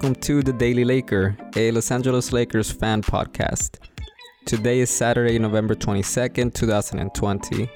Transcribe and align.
welcome 0.00 0.22
to 0.22 0.42
the 0.42 0.52
Daily 0.54 0.82
Laker, 0.82 1.36
a 1.56 1.70
Los 1.72 1.90
Angeles 1.90 2.32
Lakers 2.32 2.70
fan 2.70 3.02
podcast. 3.02 3.76
Today 4.46 4.80
is 4.80 4.88
Saturday, 4.88 5.38
November 5.38 5.74
22nd, 5.74 6.54
2020. 6.54 7.70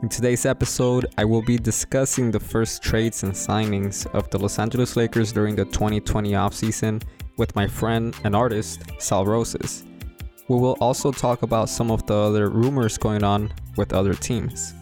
In 0.00 0.08
today's 0.08 0.46
episode, 0.46 1.04
I 1.18 1.26
will 1.26 1.42
be 1.42 1.58
discussing 1.58 2.30
the 2.30 2.40
first 2.40 2.82
trades 2.82 3.24
and 3.24 3.34
signings 3.34 4.06
of 4.14 4.30
the 4.30 4.38
Los 4.38 4.58
Angeles 4.58 4.96
Lakers 4.96 5.32
during 5.32 5.54
the 5.54 5.66
2020 5.66 6.30
offseason 6.30 7.02
with 7.36 7.54
my 7.54 7.66
friend 7.66 8.16
and 8.24 8.34
artist, 8.34 8.80
Sal 8.96 9.26
Roses. 9.26 9.84
We 10.48 10.56
will 10.56 10.78
also 10.80 11.12
talk 11.12 11.42
about 11.42 11.68
some 11.68 11.90
of 11.90 12.06
the 12.06 12.14
other 12.14 12.48
rumors 12.48 12.96
going 12.96 13.22
on 13.22 13.52
with 13.76 13.92
other 13.92 14.14
teams. 14.14 14.72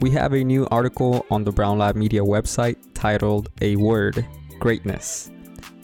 We 0.00 0.10
have 0.12 0.32
a 0.32 0.42
new 0.42 0.66
article 0.70 1.26
on 1.30 1.44
the 1.44 1.52
Brown 1.52 1.76
Lab 1.76 1.96
Media 1.96 2.22
website 2.22 2.76
titled 2.94 3.50
A 3.60 3.76
Word 3.76 4.26
Greatness, 4.58 5.30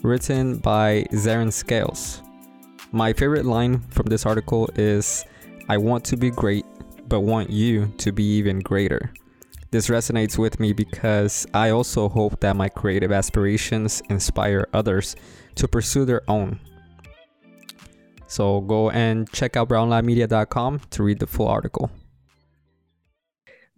written 0.02 0.58
by 0.58 1.04
Zerin 1.12 1.52
Scales. 1.52 2.22
My 2.92 3.12
favorite 3.12 3.44
line 3.44 3.80
from 3.90 4.06
this 4.06 4.26
article 4.26 4.68
is 4.74 5.24
I 5.68 5.76
want 5.78 6.04
to 6.06 6.16
be 6.16 6.30
great, 6.30 6.64
but 7.08 7.20
want 7.20 7.50
you 7.50 7.86
to 7.98 8.12
be 8.12 8.24
even 8.24 8.60
greater. 8.60 9.12
This 9.70 9.88
resonates 9.88 10.38
with 10.38 10.60
me 10.60 10.72
because 10.72 11.46
I 11.52 11.70
also 11.70 12.08
hope 12.08 12.40
that 12.40 12.56
my 12.56 12.68
creative 12.68 13.12
aspirations 13.12 14.02
inspire 14.08 14.68
others 14.72 15.16
to 15.56 15.66
pursue 15.68 16.04
their 16.04 16.22
own 16.28 16.60
so 18.28 18.60
go 18.60 18.90
and 18.90 19.30
check 19.32 19.56
out 19.56 19.68
brownlabmedia.com 19.68 20.80
to 20.90 21.02
read 21.02 21.20
the 21.20 21.26
full 21.26 21.48
article. 21.48 21.90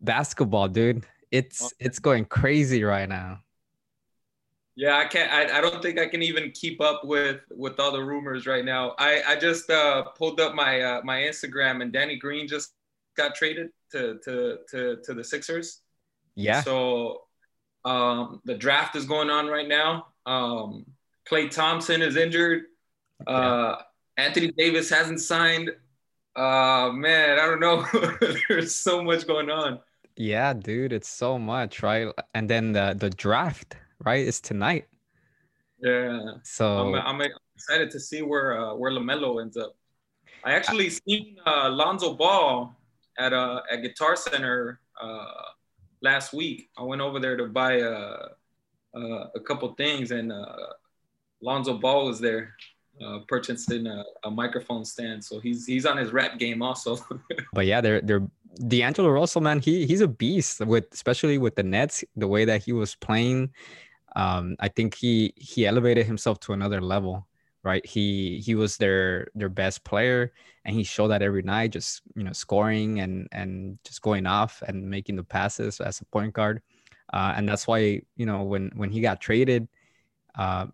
Basketball, 0.00 0.68
dude. 0.68 1.04
It's 1.30 1.74
it's 1.78 1.98
going 1.98 2.24
crazy 2.24 2.82
right 2.82 3.08
now. 3.08 3.40
Yeah, 4.78 4.96
I 4.96 5.06
can't 5.06 5.32
I, 5.32 5.58
I 5.58 5.60
don't 5.60 5.82
think 5.82 5.98
I 5.98 6.06
can 6.06 6.22
even 6.22 6.52
keep 6.52 6.80
up 6.80 7.04
with 7.04 7.40
with 7.50 7.80
all 7.80 7.90
the 7.90 8.00
rumors 8.00 8.46
right 8.46 8.64
now. 8.64 8.94
I 8.96 9.24
I 9.26 9.34
just 9.34 9.68
uh 9.70 10.04
pulled 10.16 10.38
up 10.38 10.54
my 10.54 10.80
uh, 10.80 11.00
my 11.02 11.18
Instagram 11.18 11.82
and 11.82 11.92
Danny 11.92 12.16
Green 12.16 12.46
just 12.46 12.74
got 13.16 13.34
traded 13.34 13.70
to 13.90 14.20
to 14.22 14.58
to 14.70 14.98
to 15.02 15.14
the 15.14 15.24
Sixers. 15.24 15.80
Yeah. 16.36 16.60
So 16.60 17.22
um 17.84 18.40
the 18.44 18.54
draft 18.54 18.94
is 18.94 19.04
going 19.04 19.30
on 19.30 19.48
right 19.48 19.66
now. 19.66 20.06
Um 20.26 20.86
Klay 21.28 21.50
Thompson 21.50 22.00
is 22.00 22.14
injured. 22.14 22.62
Uh 23.26 23.78
Anthony 24.16 24.52
Davis 24.52 24.88
hasn't 24.90 25.20
signed. 25.20 25.70
Uh 26.36 26.90
man, 26.92 27.40
I 27.40 27.46
don't 27.46 27.58
know. 27.58 27.84
There's 28.48 28.76
so 28.76 29.02
much 29.02 29.26
going 29.26 29.50
on. 29.50 29.80
Yeah, 30.14 30.52
dude, 30.52 30.92
it's 30.92 31.08
so 31.08 31.36
much, 31.36 31.82
right? 31.82 32.06
And 32.32 32.48
then 32.48 32.70
the 32.70 32.94
the 32.96 33.10
draft, 33.10 33.74
right, 34.04 34.26
It's 34.26 34.40
tonight. 34.40 34.86
Yeah. 35.80 36.34
So 36.42 36.94
I'm, 36.94 37.20
I'm 37.20 37.30
excited 37.54 37.90
to 37.90 38.00
see 38.00 38.22
where 38.22 38.58
uh, 38.58 38.74
where 38.74 38.90
Lamelo 38.90 39.40
ends 39.40 39.56
up. 39.56 39.76
I 40.44 40.52
actually 40.52 40.90
seen 40.90 41.36
uh, 41.46 41.70
Lonzo 41.70 42.14
Ball 42.14 42.74
at 43.18 43.32
a 43.32 43.38
uh, 43.38 43.62
at 43.70 43.82
Guitar 43.82 44.16
Center 44.16 44.80
uh, 45.00 45.24
last 46.00 46.32
week. 46.32 46.70
I 46.76 46.82
went 46.82 47.00
over 47.00 47.20
there 47.20 47.36
to 47.36 47.46
buy 47.46 47.78
a 47.78 47.90
uh, 47.90 48.28
uh, 48.94 49.26
a 49.34 49.40
couple 49.40 49.72
things, 49.74 50.10
and 50.10 50.32
uh, 50.32 50.56
Lonzo 51.40 51.78
Ball 51.78 52.06
was 52.06 52.20
there 52.20 52.54
uh, 53.04 53.20
purchasing 53.28 53.86
a, 53.86 54.04
a, 54.24 54.30
microphone 54.30 54.84
stand. 54.84 55.22
So 55.22 55.40
he's 55.40 55.66
he's 55.66 55.86
on 55.86 55.96
his 55.96 56.12
rap 56.12 56.38
game 56.38 56.62
also. 56.62 56.98
but 57.52 57.66
yeah, 57.66 57.80
they're 57.80 58.00
they're 58.00 58.26
D'Angelo 58.66 59.10
Russell, 59.10 59.40
man. 59.40 59.60
He 59.60 59.86
he's 59.86 60.00
a 60.00 60.08
beast 60.08 60.60
with 60.60 60.86
especially 60.92 61.38
with 61.38 61.54
the 61.54 61.62
Nets. 61.62 62.02
The 62.16 62.26
way 62.26 62.44
that 62.44 62.62
he 62.62 62.72
was 62.72 62.94
playing, 62.96 63.50
um, 64.16 64.56
I 64.60 64.68
think 64.68 64.94
he 64.94 65.32
he 65.36 65.66
elevated 65.66 66.06
himself 66.06 66.40
to 66.40 66.52
another 66.52 66.80
level. 66.80 67.26
Right, 67.64 67.84
he 67.84 68.38
he 68.38 68.54
was 68.54 68.76
their 68.76 69.28
their 69.34 69.48
best 69.48 69.84
player, 69.84 70.32
and 70.64 70.74
he 70.74 70.84
showed 70.84 71.08
that 71.08 71.22
every 71.22 71.42
night, 71.42 71.72
just 71.72 72.02
you 72.14 72.22
know 72.24 72.32
scoring 72.32 73.00
and 73.00 73.28
and 73.32 73.78
just 73.84 74.00
going 74.00 74.26
off 74.26 74.62
and 74.66 74.88
making 74.88 75.16
the 75.16 75.24
passes 75.24 75.80
as 75.80 76.00
a 76.00 76.04
point 76.06 76.32
guard. 76.32 76.62
Uh, 77.12 77.34
and 77.36 77.48
that's 77.48 77.66
why 77.66 78.00
you 78.16 78.26
know 78.26 78.42
when 78.44 78.70
when 78.76 78.90
he 78.90 79.00
got 79.00 79.20
traded, 79.20 79.68
uh, 80.36 80.66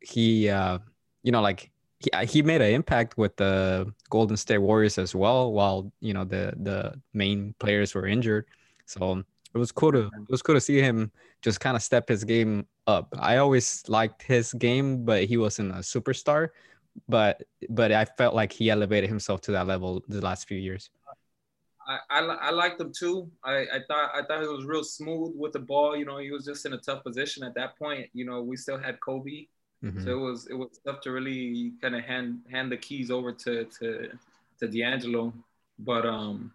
he 0.00 0.48
uh, 0.48 0.78
you 1.22 1.32
know 1.32 1.40
like 1.40 1.70
he, 2.00 2.10
uh, 2.10 2.26
he 2.26 2.42
made 2.42 2.60
an 2.60 2.72
impact 2.72 3.16
with 3.16 3.36
the 3.36 3.92
Golden 4.10 4.36
State 4.36 4.58
Warriors 4.58 4.98
as 4.98 5.14
well, 5.14 5.52
while 5.52 5.92
you 6.00 6.12
know 6.12 6.24
the 6.24 6.54
the 6.60 7.00
main 7.14 7.54
players 7.60 7.94
were 7.94 8.06
injured. 8.06 8.46
So 8.86 9.22
it 9.54 9.58
was 9.58 9.70
cool 9.72 9.92
to 9.92 10.06
it 10.06 10.30
was 10.30 10.42
cool 10.42 10.56
to 10.56 10.60
see 10.60 10.80
him 10.80 11.12
just 11.42 11.60
kind 11.60 11.76
of 11.76 11.82
step 11.82 12.08
his 12.08 12.24
game 12.24 12.66
up. 12.86 13.12
I 13.18 13.36
always 13.38 13.82
liked 13.88 14.22
his 14.22 14.52
game, 14.54 15.04
but 15.04 15.24
he 15.24 15.36
wasn't 15.36 15.72
a 15.72 15.80
superstar. 15.80 16.48
But 17.08 17.42
but 17.70 17.90
I 17.92 18.04
felt 18.04 18.34
like 18.34 18.52
he 18.52 18.70
elevated 18.70 19.08
himself 19.08 19.40
to 19.42 19.52
that 19.52 19.66
level 19.66 20.02
the 20.08 20.20
last 20.20 20.46
few 20.46 20.58
years. 20.58 20.90
I, 21.88 21.98
I, 22.10 22.20
I 22.20 22.50
liked 22.50 22.80
him 22.80 22.92
too. 22.92 23.30
I, 23.42 23.66
I 23.72 23.78
thought 23.88 24.10
I 24.14 24.22
thought 24.22 24.42
he 24.42 24.48
was 24.48 24.64
real 24.64 24.84
smooth 24.84 25.32
with 25.34 25.52
the 25.52 25.58
ball. 25.58 25.96
You 25.96 26.04
know, 26.04 26.18
he 26.18 26.30
was 26.30 26.44
just 26.44 26.66
in 26.66 26.74
a 26.74 26.78
tough 26.78 27.02
position 27.02 27.42
at 27.44 27.54
that 27.54 27.78
point. 27.78 28.08
You 28.12 28.24
know, 28.24 28.42
we 28.42 28.56
still 28.56 28.78
had 28.78 29.00
Kobe 29.00 29.46
Mm-hmm. 29.84 30.04
So 30.04 30.10
it 30.10 30.20
was 30.20 30.46
it 30.46 30.54
was 30.54 30.78
tough 30.86 31.00
to 31.02 31.10
really 31.10 31.72
kind 31.82 31.96
of 31.96 32.04
hand 32.04 32.40
hand 32.50 32.70
the 32.70 32.76
keys 32.76 33.10
over 33.10 33.32
to 33.32 33.64
to 33.64 34.10
to 34.60 34.68
D'Angelo. 34.68 35.32
But 35.78 36.06
um, 36.06 36.52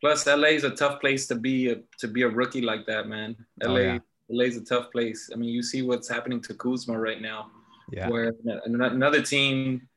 plus 0.00 0.26
LA 0.26 0.48
is 0.48 0.64
a 0.64 0.70
tough 0.70 1.00
place 1.00 1.26
to 1.28 1.34
be 1.34 1.70
a, 1.70 1.76
to 1.98 2.06
be 2.06 2.22
a 2.22 2.28
rookie 2.28 2.60
like 2.60 2.86
that, 2.86 3.08
man. 3.08 3.34
LA 3.62 3.72
oh, 3.72 3.76
yeah. 3.76 3.98
LA 4.30 4.44
is 4.44 4.56
a 4.56 4.64
tough 4.64 4.90
place. 4.92 5.30
I 5.32 5.36
mean, 5.36 5.50
you 5.50 5.62
see 5.62 5.82
what's 5.82 6.08
happening 6.08 6.40
to 6.42 6.54
Kuzma 6.54 6.98
right 6.98 7.20
now. 7.20 7.50
Yeah. 7.90 8.08
Where 8.08 8.32
another 8.64 9.20
team, 9.20 9.88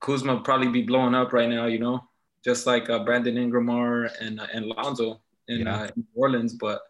Kuzma 0.00 0.40
probably 0.40 0.68
be 0.68 0.82
blowing 0.82 1.14
up 1.14 1.32
right 1.32 1.48
now. 1.48 1.66
You 1.66 1.80
know, 1.80 2.08
just 2.44 2.66
like 2.66 2.88
uh, 2.88 3.04
Brandon 3.04 3.36
Ingram 3.36 3.68
and 3.68 4.40
uh, 4.40 4.46
and 4.52 4.66
Lonzo 4.66 5.20
in, 5.48 5.60
yeah. 5.60 5.74
uh, 5.74 5.84
in 5.84 5.92
New 5.96 6.06
Orleans, 6.14 6.54
but 6.54 6.82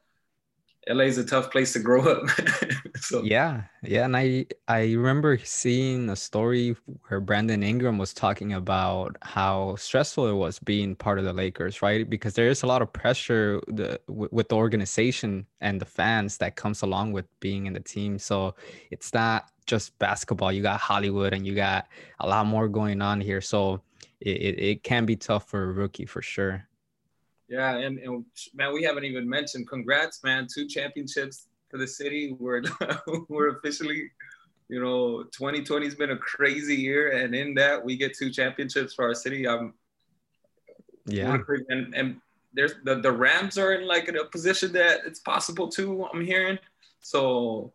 LA 0.89 1.05
is 1.05 1.19
a 1.19 1.25
tough 1.25 1.51
place 1.51 1.73
to 1.75 1.79
grow 1.79 2.03
up. 2.03 2.29
so 2.97 3.23
yeah, 3.23 3.63
yeah, 3.83 4.05
and 4.05 4.17
I 4.17 4.47
I 4.67 4.93
remember 4.93 5.39
seeing 5.39 6.11
a 6.11 6.17
story 6.17 6.75
where 7.07 7.21
Brandon 7.21 7.63
Ingram 7.63 7.99
was 7.99 8.13
talking 8.13 8.53
about 8.53 9.17
how 9.23 9.77
stressful 9.77 10.27
it 10.27 10.35
was 10.35 10.59
being 10.59 10.97
part 10.97 11.21
of 11.21 11.25
the 11.25 11.33
Lakers, 11.33 11.83
right? 11.83 12.09
Because 12.09 12.35
there 12.35 12.49
is 12.49 12.65
a 12.65 12.67
lot 12.67 12.83
of 12.83 12.93
pressure 12.93 13.61
the, 13.69 14.01
with 14.09 14.49
the 14.49 14.57
organization 14.57 15.47
and 15.61 15.81
the 15.81 15.87
fans 15.87 16.39
that 16.39 16.57
comes 16.57 16.83
along 16.83 17.13
with 17.13 17.27
being 17.39 17.67
in 17.67 17.75
the 17.75 17.81
team. 17.81 18.19
So 18.19 18.57
it's 18.91 19.15
not 19.15 19.51
just 19.67 19.97
basketball. 20.01 20.51
You 20.51 20.63
got 20.63 20.81
Hollywood 20.81 21.33
and 21.33 21.47
you 21.47 21.55
got 21.55 21.87
a 22.19 22.27
lot 22.27 22.47
more 22.47 22.67
going 22.67 23.01
on 23.03 23.21
here. 23.21 23.41
So 23.41 23.83
it, 24.21 24.37
it, 24.37 24.59
it 24.59 24.83
can 24.83 25.07
be 25.07 25.15
tough 25.15 25.49
for 25.49 25.63
a 25.63 25.73
rookie 25.73 26.07
for 26.07 26.23
sure. 26.23 26.67
Yeah, 27.53 27.77
and, 27.77 27.99
and 27.99 28.25
man, 28.55 28.73
we 28.73 28.83
haven't 28.83 29.05
even 29.05 29.29
mentioned 29.29 29.69
congrats, 29.69 30.25
man. 30.25 30.47
Two 30.53 30.67
championships 30.67 31.49
for 31.71 31.77
the 31.77 31.87
city. 31.87 32.35
We're 32.39 32.63
we're 33.29 33.59
officially, 33.59 34.11
you 34.71 34.83
know, 34.83 35.25
2020 35.25 35.85
has 35.85 35.95
been 35.95 36.13
a 36.13 36.17
crazy 36.17 36.75
year, 36.75 37.11
and 37.19 37.35
in 37.35 37.53
that 37.57 37.85
we 37.85 37.99
get 37.99 38.17
two 38.17 38.31
championships 38.31 38.95
for 38.95 39.05
our 39.05 39.15
city. 39.15 39.47
I'm 39.47 39.75
yeah, 41.05 41.37
and, 41.69 41.95
and 41.95 42.17
there's 42.55 42.73
the, 42.85 43.01
the 43.01 43.13
Rams 43.13 43.59
are 43.59 43.75
in 43.75 43.87
like 43.87 44.09
a 44.09 44.25
position 44.25 44.73
that 44.73 45.01
it's 45.05 45.21
possible 45.21 45.69
too. 45.69 46.09
I'm 46.11 46.25
hearing, 46.25 46.59
so 47.01 47.75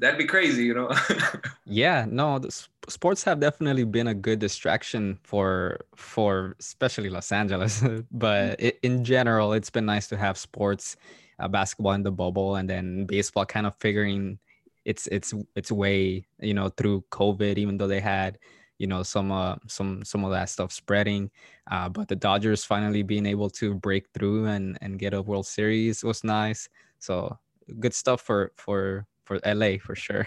that'd 0.00 0.18
be 0.18 0.24
crazy, 0.24 0.64
you 0.64 0.74
know. 0.74 0.90
yeah, 1.66 2.06
no, 2.08 2.38
the 2.38 2.50
sports 2.88 3.22
have 3.24 3.38
definitely 3.38 3.84
been 3.84 4.08
a 4.08 4.14
good 4.14 4.38
distraction 4.40 5.18
for 5.22 5.84
for 5.94 6.56
especially 6.58 7.10
Los 7.10 7.30
Angeles, 7.30 7.84
but 8.10 8.58
mm. 8.58 8.64
it, 8.64 8.80
in 8.82 9.04
general, 9.04 9.52
it's 9.52 9.70
been 9.70 9.86
nice 9.86 10.08
to 10.08 10.16
have 10.16 10.36
sports, 10.38 10.96
uh, 11.38 11.48
basketball 11.48 11.92
in 11.92 12.02
the 12.02 12.10
bubble, 12.10 12.56
and 12.56 12.68
then 12.68 13.04
baseball 13.04 13.44
kind 13.44 13.66
of 13.66 13.76
figuring 13.76 14.38
its 14.84 15.06
its 15.08 15.34
its 15.54 15.70
way, 15.70 16.24
you 16.40 16.54
know, 16.54 16.70
through 16.70 17.04
COVID, 17.12 17.58
even 17.58 17.76
though 17.76 17.88
they 17.88 18.00
had 18.00 18.38
you 18.78 18.86
know 18.86 19.02
some 19.02 19.30
uh 19.30 19.56
some 19.66 20.02
some 20.06 20.24
of 20.24 20.30
that 20.32 20.48
stuff 20.48 20.72
spreading 20.72 21.30
uh 21.70 21.86
but 21.86 22.08
the 22.08 22.16
dodgers 22.16 22.64
finally 22.64 23.02
being 23.02 23.26
able 23.26 23.50
to 23.50 23.74
break 23.74 24.08
through 24.14 24.46
and 24.46 24.78
and 24.80 24.98
get 24.98 25.12
a 25.12 25.20
world 25.20 25.46
series 25.46 26.02
was 26.02 26.24
nice 26.24 26.66
so 26.98 27.38
good 27.78 27.92
stuff 27.92 28.22
for 28.22 28.52
for 28.56 29.06
for 29.30 29.38
LA 29.46 29.78
for 29.78 29.94
sure. 29.94 30.26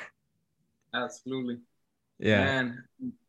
Absolutely. 0.93 1.57
Yeah. 2.19 2.59
And 2.59 2.77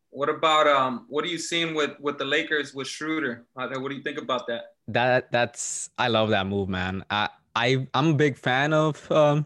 what 0.09 0.29
about 0.29 0.67
um 0.67 1.05
what 1.09 1.25
are 1.25 1.27
you 1.27 1.37
seeing 1.37 1.75
with 1.75 1.99
with 1.99 2.17
the 2.17 2.23
Lakers 2.23 2.73
with 2.73 2.87
Schroeder? 2.87 3.43
What 3.53 3.89
do 3.89 3.95
you 3.95 4.03
think 4.03 4.17
about 4.17 4.47
that? 4.47 4.75
That 4.87 5.31
that's 5.31 5.89
I 5.97 6.07
love 6.07 6.29
that 6.29 6.47
move, 6.47 6.69
man. 6.69 7.03
I 7.09 7.29
I 7.55 7.87
I'm 7.93 8.09
a 8.09 8.13
big 8.13 8.37
fan 8.37 8.71
of 8.71 9.11
um 9.11 9.45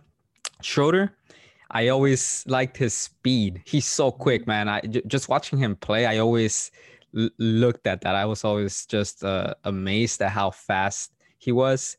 Schroeder. 0.62 1.16
I 1.72 1.88
always 1.90 2.44
liked 2.48 2.78
his 2.78 2.94
speed. 2.94 3.62
He's 3.66 3.86
so 3.88 4.12
quick, 4.12 4.46
man. 4.46 4.68
I 4.70 4.82
j- 4.82 5.04
just 5.08 5.30
watching 5.30 5.60
him 5.60 5.76
play, 5.76 6.06
I 6.06 6.18
always 6.18 6.72
l- 7.16 7.30
looked 7.38 7.86
at 7.86 8.02
that. 8.02 8.16
I 8.16 8.26
was 8.26 8.44
always 8.44 8.88
just 8.88 9.24
uh, 9.24 9.54
amazed 9.64 10.20
at 10.22 10.32
how 10.32 10.50
fast 10.50 11.14
he 11.38 11.52
was 11.52 11.96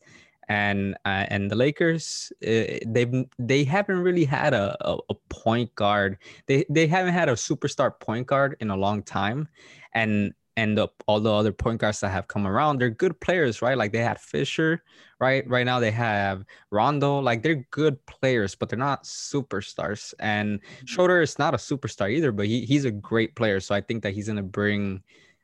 and 0.49 0.95
uh, 1.05 1.25
and 1.29 1.49
the 1.49 1.55
Lakers 1.55 2.31
uh, 2.43 2.79
they've 2.87 3.25
they 3.39 3.63
haven't 3.63 3.99
really 3.99 4.25
had 4.25 4.53
a, 4.53 4.75
a, 4.81 4.97
a, 5.09 5.13
point 5.29 5.73
guard. 5.75 6.17
They 6.47 6.65
they 6.69 6.87
haven't 6.87 7.13
had 7.13 7.29
a 7.29 7.33
superstar 7.33 7.99
point 7.99 8.27
guard 8.27 8.57
in 8.59 8.69
a 8.69 8.75
long 8.75 9.03
time, 9.03 9.47
and 9.93 10.33
and 10.57 10.77
the, 10.77 10.89
all 11.07 11.19
the 11.19 11.31
other 11.31 11.51
point 11.53 11.79
guards 11.79 12.01
that 12.01 12.09
have 12.09 12.27
come 12.27 12.45
around, 12.45 12.77
they're 12.77 12.89
good 12.89 13.19
players, 13.21 13.61
right? 13.61 13.77
Like 13.77 13.93
they 13.93 14.03
had 14.03 14.19
Fisher, 14.19 14.83
right? 15.19 15.47
Right 15.47 15.65
now 15.65 15.79
they 15.79 15.91
have 15.91 16.43
Rondo, 16.71 17.19
like 17.19 17.41
they're 17.41 17.65
good 17.71 18.05
players, 18.05 18.53
but 18.53 18.67
they're 18.69 18.77
not 18.77 19.05
superstars. 19.05 20.13
And 20.19 20.59
mm-hmm. 20.59 20.85
Schroeder 20.85 21.21
is 21.21 21.39
not 21.39 21.53
a 21.53 21.57
superstar 21.57 22.11
either, 22.11 22.31
but 22.31 22.47
he, 22.47 22.65
he's 22.65 22.85
a 22.85 22.91
great 22.91 23.35
player. 23.35 23.59
So 23.59 23.73
I 23.73 23.81
think 23.81 24.03
that 24.03 24.13
he's 24.13 24.27
gonna 24.27 24.43
bring 24.43 25.01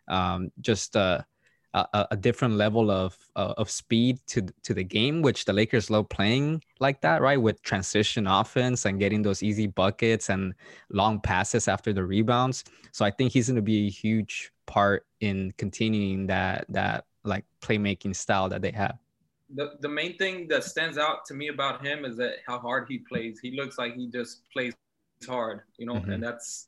um, 0.10 0.52
just 0.60 0.96
a, 0.96 1.26
a, 1.94 2.08
a, 2.12 2.18
different 2.18 2.56
level 2.56 2.90
of 2.90 3.18
uh, 3.36 3.54
of 3.58 3.70
speed 3.70 4.20
to 4.28 4.48
to 4.64 4.74
the 4.74 4.84
game, 4.84 5.22
which 5.22 5.46
the 5.46 5.54
Lakers 5.54 5.90
love 5.90 6.10
playing 6.10 6.64
like 6.80 7.02
that, 7.02 7.22
right? 7.22 7.42
With 7.42 7.62
transition 7.64 8.28
offense 8.28 8.86
and 8.86 9.00
getting 9.00 9.22
those 9.22 9.44
easy 9.44 9.68
buckets 9.68 10.30
and 10.30 10.54
long 10.90 11.20
passes 11.20 11.68
after 11.68 11.94
the 11.94 12.04
rebounds. 12.04 12.64
So 12.92 13.06
I 13.06 13.12
think 13.12 13.32
he's 13.32 13.48
gonna 13.48 13.62
be 13.62 13.88
a 13.88 13.90
huge 13.90 14.52
part 14.66 15.06
in 15.22 15.54
continuing 15.58 16.28
that 16.28 16.66
that 16.70 17.06
like 17.24 17.46
playmaking 17.62 18.16
style 18.16 18.50
that 18.50 18.62
they 18.62 18.72
have. 18.72 18.98
The 19.56 19.74
the 19.80 19.90
main 19.90 20.18
thing 20.18 20.48
that 20.50 20.64
stands 20.64 20.98
out 20.98 21.26
to 21.26 21.34
me 21.34 21.48
about 21.50 21.86
him 21.86 22.06
is 22.06 22.18
that 22.18 22.38
how 22.46 22.60
hard 22.60 22.88
he 22.90 23.00
plays. 23.00 23.40
He 23.40 23.52
looks 23.52 23.78
like 23.78 23.96
he 23.96 24.08
just 24.08 24.42
plays 24.52 24.74
hard, 25.26 25.62
you 25.78 25.86
know, 25.86 25.96
mm-hmm. 25.96 26.12
and 26.12 26.24
that's 26.24 26.68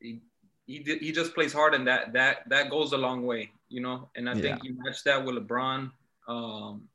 he, 0.00 0.20
he 0.66 0.82
he 1.00 1.12
just 1.12 1.34
plays 1.34 1.52
hard, 1.52 1.74
and 1.74 1.86
that 1.86 2.12
that 2.12 2.48
that 2.48 2.70
goes 2.70 2.92
a 2.92 2.98
long 2.98 3.24
way, 3.24 3.52
you 3.74 3.80
know. 3.80 4.08
And 4.16 4.28
I 4.28 4.34
yeah. 4.34 4.42
think 4.42 4.64
you 4.64 4.76
match 4.82 5.02
that 5.04 5.24
with 5.24 5.34
LeBron. 5.34 5.90
Um, 6.28 6.88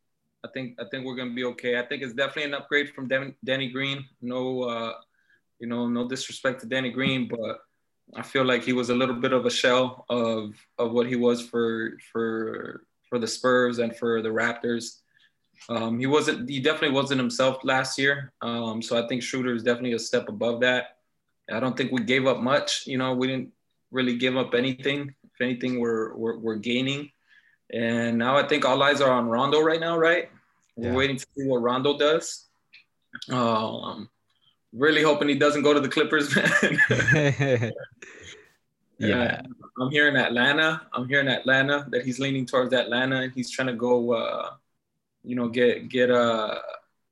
I 0.44 0.48
think 0.54 0.80
I 0.80 0.86
think 0.90 1.06
we're 1.06 1.16
gonna 1.16 1.34
be 1.34 1.44
okay. 1.46 1.78
I 1.78 1.86
think 1.86 2.02
it's 2.02 2.14
definitely 2.14 2.46
an 2.46 2.54
upgrade 2.54 2.90
from 2.90 3.10
Danny 3.44 3.70
Green. 3.70 4.06
No, 4.22 4.64
uh, 4.64 4.94
you 5.60 5.68
know, 5.68 5.88
no 5.88 6.08
disrespect 6.08 6.62
to 6.62 6.68
Danny 6.68 6.92
Green, 6.92 7.28
but 7.28 7.60
I 8.16 8.24
feel 8.24 8.46
like 8.46 8.64
he 8.64 8.74
was 8.74 8.90
a 8.90 8.96
little 8.96 9.16
bit 9.16 9.34
of 9.34 9.46
a 9.46 9.50
shell 9.50 10.06
of 10.10 10.56
of 10.78 10.92
what 10.92 11.08
he 11.08 11.16
was 11.16 11.42
for 11.42 11.98
for 12.12 12.86
for 13.10 13.20
the 13.20 13.28
Spurs 13.28 13.80
and 13.80 13.96
for 13.96 14.22
the 14.22 14.30
Raptors. 14.30 15.02
Um, 15.68 16.00
he 16.00 16.08
wasn't. 16.08 16.50
He 16.50 16.62
definitely 16.62 16.96
wasn't 16.96 17.20
himself 17.20 17.58
last 17.64 18.00
year. 18.00 18.32
Um, 18.42 18.82
so 18.82 19.04
I 19.04 19.08
think 19.08 19.22
Schroeder 19.22 19.54
is 19.54 19.64
definitely 19.64 19.94
a 19.94 20.00
step 20.00 20.30
above 20.30 20.62
that. 20.62 20.98
I 21.52 21.60
don't 21.60 21.76
think 21.76 21.92
we 21.92 22.04
gave 22.04 22.28
up 22.28 22.40
much. 22.40 22.88
You 22.88 22.98
know, 22.98 23.14
we 23.14 23.28
didn't 23.28 23.52
really 23.92 24.18
give 24.18 24.38
up 24.38 24.54
anything. 24.54 25.14
If 25.40 25.46
anything, 25.46 25.80
we're 25.80 26.16
we're, 26.16 26.38
we're 26.38 26.56
gaining. 26.56 27.12
And 27.72 28.18
now 28.18 28.36
I 28.36 28.48
think 28.48 28.66
all 28.66 28.82
eyes 28.82 29.00
are 29.00 29.12
on 29.12 29.28
Rondo 29.28 29.62
right 29.62 29.80
now, 29.80 29.98
right? 29.98 30.30
We're 30.76 30.94
waiting 30.94 31.18
to 31.18 31.26
see 31.36 31.46
what 31.46 31.62
Rondo 31.62 31.98
does. 31.98 32.46
Um, 33.30 34.10
really 34.74 35.04
hoping 35.04 35.30
he 35.30 35.36
doesn't 35.36 35.64
go 35.64 35.74
to 35.74 35.80
the 35.80 35.90
Clippers, 35.90 36.36
man. 37.14 37.72
yeah. 38.98 39.42
I'm 39.80 39.92
here 39.92 40.08
in 40.08 40.16
Atlanta. 40.16 40.82
I'm 40.94 41.08
here 41.08 41.20
in 41.20 41.28
Atlanta 41.28 41.86
that 41.92 42.06
he's 42.06 42.20
leaning 42.20 42.46
towards 42.46 42.74
Atlanta 42.74 43.22
and 43.22 43.34
he's 43.34 43.50
trying 43.50 43.68
to 43.68 43.74
go, 43.74 44.14
uh, 44.14 44.52
you 45.24 45.36
know, 45.36 45.48
get, 45.48 45.90
get, 45.90 46.12
uh, 46.12 46.60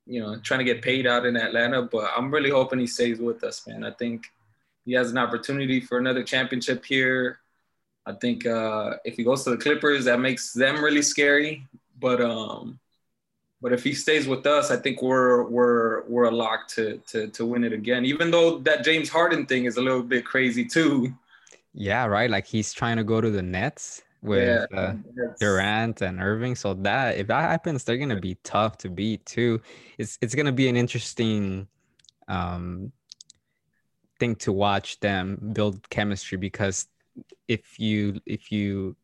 you 0.06 0.20
know, 0.20 0.38
trying 0.40 0.58
to 0.58 0.64
get 0.64 0.82
paid 0.82 1.06
out 1.06 1.26
in 1.26 1.36
Atlanta. 1.36 1.82
But 1.82 2.10
I'm 2.16 2.30
really 2.30 2.50
hoping 2.50 2.78
he 2.78 2.86
stays 2.86 3.18
with 3.18 3.44
us, 3.44 3.66
man. 3.66 3.84
I 3.84 3.92
think 3.92 4.26
he 4.84 4.92
has 4.94 5.10
an 5.10 5.18
opportunity 5.18 5.80
for 5.80 5.98
another 5.98 6.22
championship 6.22 6.84
here. 6.84 7.40
I 8.08 8.14
think 8.14 8.46
uh, 8.46 8.96
if 9.04 9.16
he 9.16 9.22
goes 9.22 9.44
to 9.44 9.50
the 9.50 9.58
Clippers, 9.58 10.06
that 10.06 10.18
makes 10.18 10.54
them 10.54 10.82
really 10.82 11.02
scary. 11.02 11.66
But 12.00 12.22
um, 12.22 12.78
but 13.60 13.74
if 13.74 13.84
he 13.84 13.92
stays 13.92 14.26
with 14.26 14.46
us, 14.46 14.70
I 14.70 14.76
think 14.76 15.02
we're 15.02 15.42
we're 15.42 16.04
we're 16.04 16.24
a 16.24 16.30
lock 16.30 16.68
to 16.68 17.02
to 17.08 17.28
to 17.28 17.44
win 17.44 17.64
it 17.64 17.74
again. 17.74 18.06
Even 18.06 18.30
though 18.30 18.58
that 18.60 18.82
James 18.82 19.10
Harden 19.10 19.44
thing 19.44 19.66
is 19.66 19.76
a 19.76 19.82
little 19.82 20.02
bit 20.02 20.24
crazy 20.24 20.64
too. 20.64 21.12
Yeah, 21.74 22.06
right. 22.06 22.30
Like 22.30 22.46
he's 22.46 22.72
trying 22.72 22.96
to 22.96 23.04
go 23.04 23.20
to 23.20 23.30
the 23.30 23.42
Nets 23.42 24.02
with 24.22 24.66
yeah, 24.72 24.78
uh, 24.78 24.94
Durant 25.38 26.00
and 26.00 26.18
Irving. 26.18 26.54
So 26.54 26.72
that 26.74 27.18
if 27.18 27.26
that 27.26 27.42
happens, 27.42 27.84
they're 27.84 27.98
gonna 27.98 28.20
be 28.20 28.36
tough 28.42 28.78
to 28.78 28.88
beat 28.88 29.26
too. 29.26 29.60
It's 29.98 30.16
it's 30.22 30.34
gonna 30.34 30.52
be 30.52 30.68
an 30.68 30.76
interesting 30.76 31.68
um 32.26 32.90
thing 34.18 34.34
to 34.36 34.52
watch 34.52 34.98
them 35.00 35.50
build 35.52 35.88
chemistry 35.90 36.38
because 36.38 36.86
if 37.48 37.78
you 37.78 38.20
if 38.26 38.50
you 38.52 38.96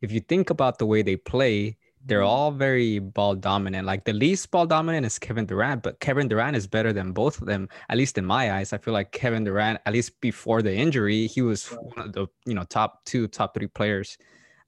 if 0.00 0.10
you 0.12 0.20
think 0.20 0.50
about 0.50 0.78
the 0.78 0.86
way 0.86 1.02
they 1.02 1.16
play, 1.16 1.76
they're 2.04 2.20
mm-hmm. 2.20 2.28
all 2.28 2.50
very 2.50 2.98
ball 2.98 3.34
dominant. 3.34 3.86
Like 3.86 4.04
the 4.04 4.12
least 4.12 4.50
ball 4.50 4.66
dominant 4.66 5.06
is 5.06 5.18
Kevin 5.18 5.46
Durant, 5.46 5.82
but 5.82 6.00
Kevin 6.00 6.28
Durant 6.28 6.56
is 6.56 6.66
better 6.66 6.92
than 6.92 7.12
both 7.12 7.40
of 7.40 7.46
them, 7.46 7.68
at 7.88 7.96
least 7.96 8.18
in 8.18 8.24
my 8.24 8.52
eyes. 8.52 8.72
I 8.72 8.78
feel 8.78 8.94
like 8.94 9.12
Kevin 9.12 9.44
Durant, 9.44 9.80
at 9.86 9.92
least 9.92 10.20
before 10.20 10.62
the 10.62 10.74
injury, 10.74 11.26
he 11.26 11.42
was 11.42 11.66
one 11.68 12.06
of 12.06 12.12
the 12.12 12.26
you 12.44 12.54
know 12.54 12.64
top 12.64 13.04
two, 13.04 13.28
top 13.28 13.54
three 13.54 13.68
players 13.68 14.18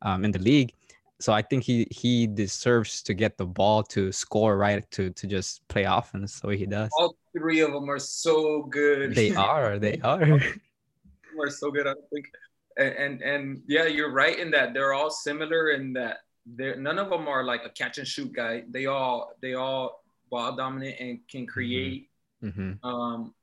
um, 0.02 0.24
in 0.24 0.30
the 0.30 0.38
league. 0.38 0.72
So 1.20 1.32
I 1.32 1.42
think 1.42 1.64
he 1.64 1.86
he 1.90 2.26
deserves 2.26 3.02
to 3.02 3.14
get 3.14 3.38
the 3.38 3.46
ball 3.46 3.82
to 3.84 4.12
score 4.12 4.56
right 4.56 4.88
to 4.92 5.10
to 5.10 5.26
just 5.26 5.66
play 5.68 5.84
offense 5.84 6.40
the 6.40 6.48
way 6.48 6.56
he 6.56 6.66
does. 6.66 6.90
All 6.98 7.16
three 7.36 7.60
of 7.60 7.72
them 7.72 7.88
are 7.88 7.98
so 7.98 8.64
good. 8.64 9.14
They 9.14 9.34
are. 9.34 9.78
They 9.78 10.00
are. 10.02 10.24
They 10.24 11.40
are 11.40 11.50
so 11.50 11.70
good. 11.70 11.86
I 11.86 11.94
think, 12.12 12.26
and, 12.76 12.94
and 12.94 13.22
and 13.22 13.62
yeah, 13.66 13.86
you're 13.86 14.12
right 14.12 14.38
in 14.38 14.50
that 14.52 14.74
they're 14.74 14.92
all 14.92 15.10
similar 15.10 15.70
in 15.70 15.92
that 15.94 16.18
there 16.46 16.76
none 16.76 16.98
of 16.98 17.10
them 17.10 17.28
are 17.28 17.44
like 17.44 17.62
a 17.64 17.70
catch 17.70 17.98
and 17.98 18.06
shoot 18.06 18.32
guy. 18.32 18.64
They 18.68 18.86
all 18.86 19.32
they 19.40 19.54
all 19.54 20.02
ball 20.30 20.56
dominant 20.56 20.96
and 21.00 21.18
can 21.28 21.42
mm-hmm. 21.42 21.50
create. 21.50 22.10
Mm-hmm. 22.42 22.84
Um, 22.86 23.34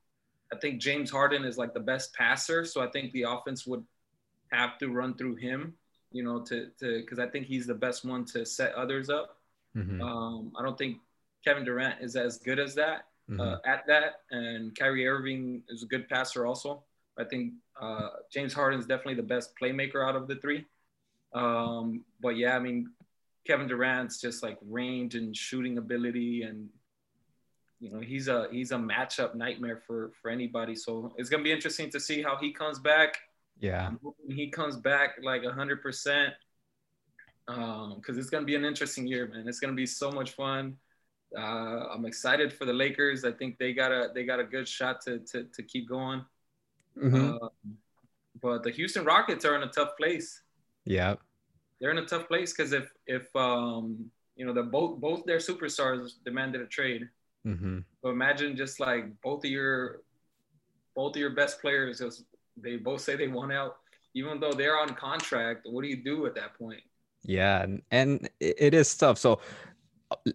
I 0.53 0.57
think 0.57 0.81
James 0.81 1.09
Harden 1.09 1.45
is 1.45 1.57
like 1.57 1.73
the 1.73 1.79
best 1.79 2.13
passer, 2.13 2.65
so 2.65 2.81
I 2.81 2.87
think 2.87 3.13
the 3.13 3.23
offense 3.23 3.65
would 3.65 3.83
have 4.51 4.77
to 4.79 4.89
run 4.89 5.15
through 5.15 5.35
him, 5.35 5.73
you 6.11 6.23
know, 6.23 6.41
to 6.41 6.67
to 6.79 7.01
because 7.01 7.19
I 7.19 7.27
think 7.27 7.47
he's 7.47 7.65
the 7.65 7.73
best 7.73 8.05
one 8.05 8.25
to 8.25 8.45
set 8.45 8.73
others 8.73 9.09
up. 9.09 9.37
Mm-hmm. 9.75 10.01
Um, 10.01 10.51
I 10.57 10.61
don't 10.61 10.77
think 10.77 10.97
Kevin 11.45 11.63
Durant 11.63 12.01
is 12.01 12.15
as 12.15 12.37
good 12.37 12.59
as 12.59 12.75
that 12.75 13.05
uh, 13.29 13.31
mm-hmm. 13.31 13.41
uh, 13.41 13.57
at 13.65 13.87
that, 13.87 14.21
and 14.29 14.77
Kyrie 14.77 15.07
Irving 15.07 15.63
is 15.69 15.83
a 15.83 15.87
good 15.87 16.07
passer 16.09 16.45
also. 16.45 16.83
I 17.17 17.23
think 17.23 17.53
uh, 17.81 18.09
James 18.31 18.53
Harden 18.53 18.79
is 18.79 18.85
definitely 18.85 19.15
the 19.15 19.23
best 19.23 19.53
playmaker 19.59 20.07
out 20.07 20.15
of 20.15 20.27
the 20.27 20.35
three. 20.35 20.65
Um, 21.33 22.05
but 22.21 22.37
yeah, 22.37 22.55
I 22.55 22.59
mean, 22.59 22.91
Kevin 23.45 23.67
Durant's 23.67 24.21
just 24.21 24.43
like 24.43 24.57
range 24.61 25.15
and 25.15 25.35
shooting 25.35 25.77
ability, 25.77 26.43
and 26.43 26.69
you 27.79 27.91
know, 27.91 27.99
he's 27.99 28.27
a 28.27 28.47
he's 28.51 28.71
a 28.71 28.75
matchup 28.75 29.33
nightmare 29.33 29.81
for 29.87 30.11
for 30.21 30.29
anybody. 30.29 30.75
So 30.75 31.13
it's 31.17 31.29
gonna 31.29 31.43
be 31.43 31.51
interesting 31.51 31.89
to 31.91 31.99
see 31.99 32.21
how 32.21 32.37
he 32.37 32.53
comes 32.53 32.79
back. 32.79 33.17
Yeah, 33.59 33.91
he 34.29 34.49
comes 34.49 34.77
back 34.77 35.15
like 35.23 35.43
hundred 35.45 35.81
percent, 35.81 36.33
because 37.47 38.17
it's 38.17 38.29
gonna 38.29 38.45
be 38.45 38.55
an 38.55 38.65
interesting 38.65 39.07
year, 39.07 39.27
man. 39.27 39.47
It's 39.47 39.59
gonna 39.59 39.73
be 39.73 39.87
so 39.87 40.11
much 40.11 40.31
fun. 40.31 40.77
Uh, 41.35 41.87
I'm 41.93 42.05
excited 42.05 42.51
for 42.51 42.65
the 42.65 42.73
Lakers. 42.73 43.23
I 43.23 43.31
think 43.31 43.57
they 43.57 43.73
got 43.73 43.91
a 43.91 44.09
they 44.13 44.25
got 44.25 44.39
a 44.39 44.43
good 44.43 44.67
shot 44.67 45.01
to 45.05 45.19
to, 45.19 45.45
to 45.45 45.63
keep 45.63 45.89
going. 45.89 46.23
Mm-hmm. 46.97 47.37
Uh, 47.43 47.49
but 48.41 48.63
the 48.63 48.71
Houston 48.71 49.05
Rockets 49.05 49.45
are 49.45 49.55
in 49.55 49.63
a 49.63 49.67
tough 49.67 49.95
place. 49.97 50.41
Yeah. 50.85 51.15
They're 51.79 51.91
in 51.91 51.97
a 51.97 52.05
tough 52.05 52.27
place 52.27 52.53
because 52.53 52.73
if 52.73 52.91
if 53.07 53.33
um 53.35 54.11
you 54.35 54.45
know 54.45 54.53
the 54.53 54.63
both 54.63 54.99
both 54.99 55.25
their 55.25 55.37
superstars 55.37 56.13
demanded 56.23 56.61
a 56.61 56.67
trade. 56.67 57.09
Mm-hmm. 57.45 57.79
So 58.01 58.09
imagine 58.09 58.55
just 58.55 58.79
like 58.79 59.05
both 59.21 59.43
of 59.43 59.51
your 59.51 60.01
both 60.95 61.15
of 61.15 61.19
your 61.19 61.31
best 61.31 61.61
players 61.61 61.99
just 61.99 62.23
they 62.57 62.77
both 62.77 63.01
say 63.01 63.15
they 63.15 63.27
want 63.27 63.51
out, 63.51 63.77
even 64.13 64.39
though 64.39 64.51
they're 64.51 64.77
on 64.77 64.89
contract. 64.89 65.65
What 65.69 65.81
do 65.81 65.87
you 65.87 66.03
do 66.03 66.25
at 66.25 66.35
that 66.35 66.57
point? 66.57 66.81
Yeah, 67.23 67.65
and 67.91 68.29
it 68.39 68.73
is 68.73 68.95
tough. 68.95 69.17
So 69.17 69.39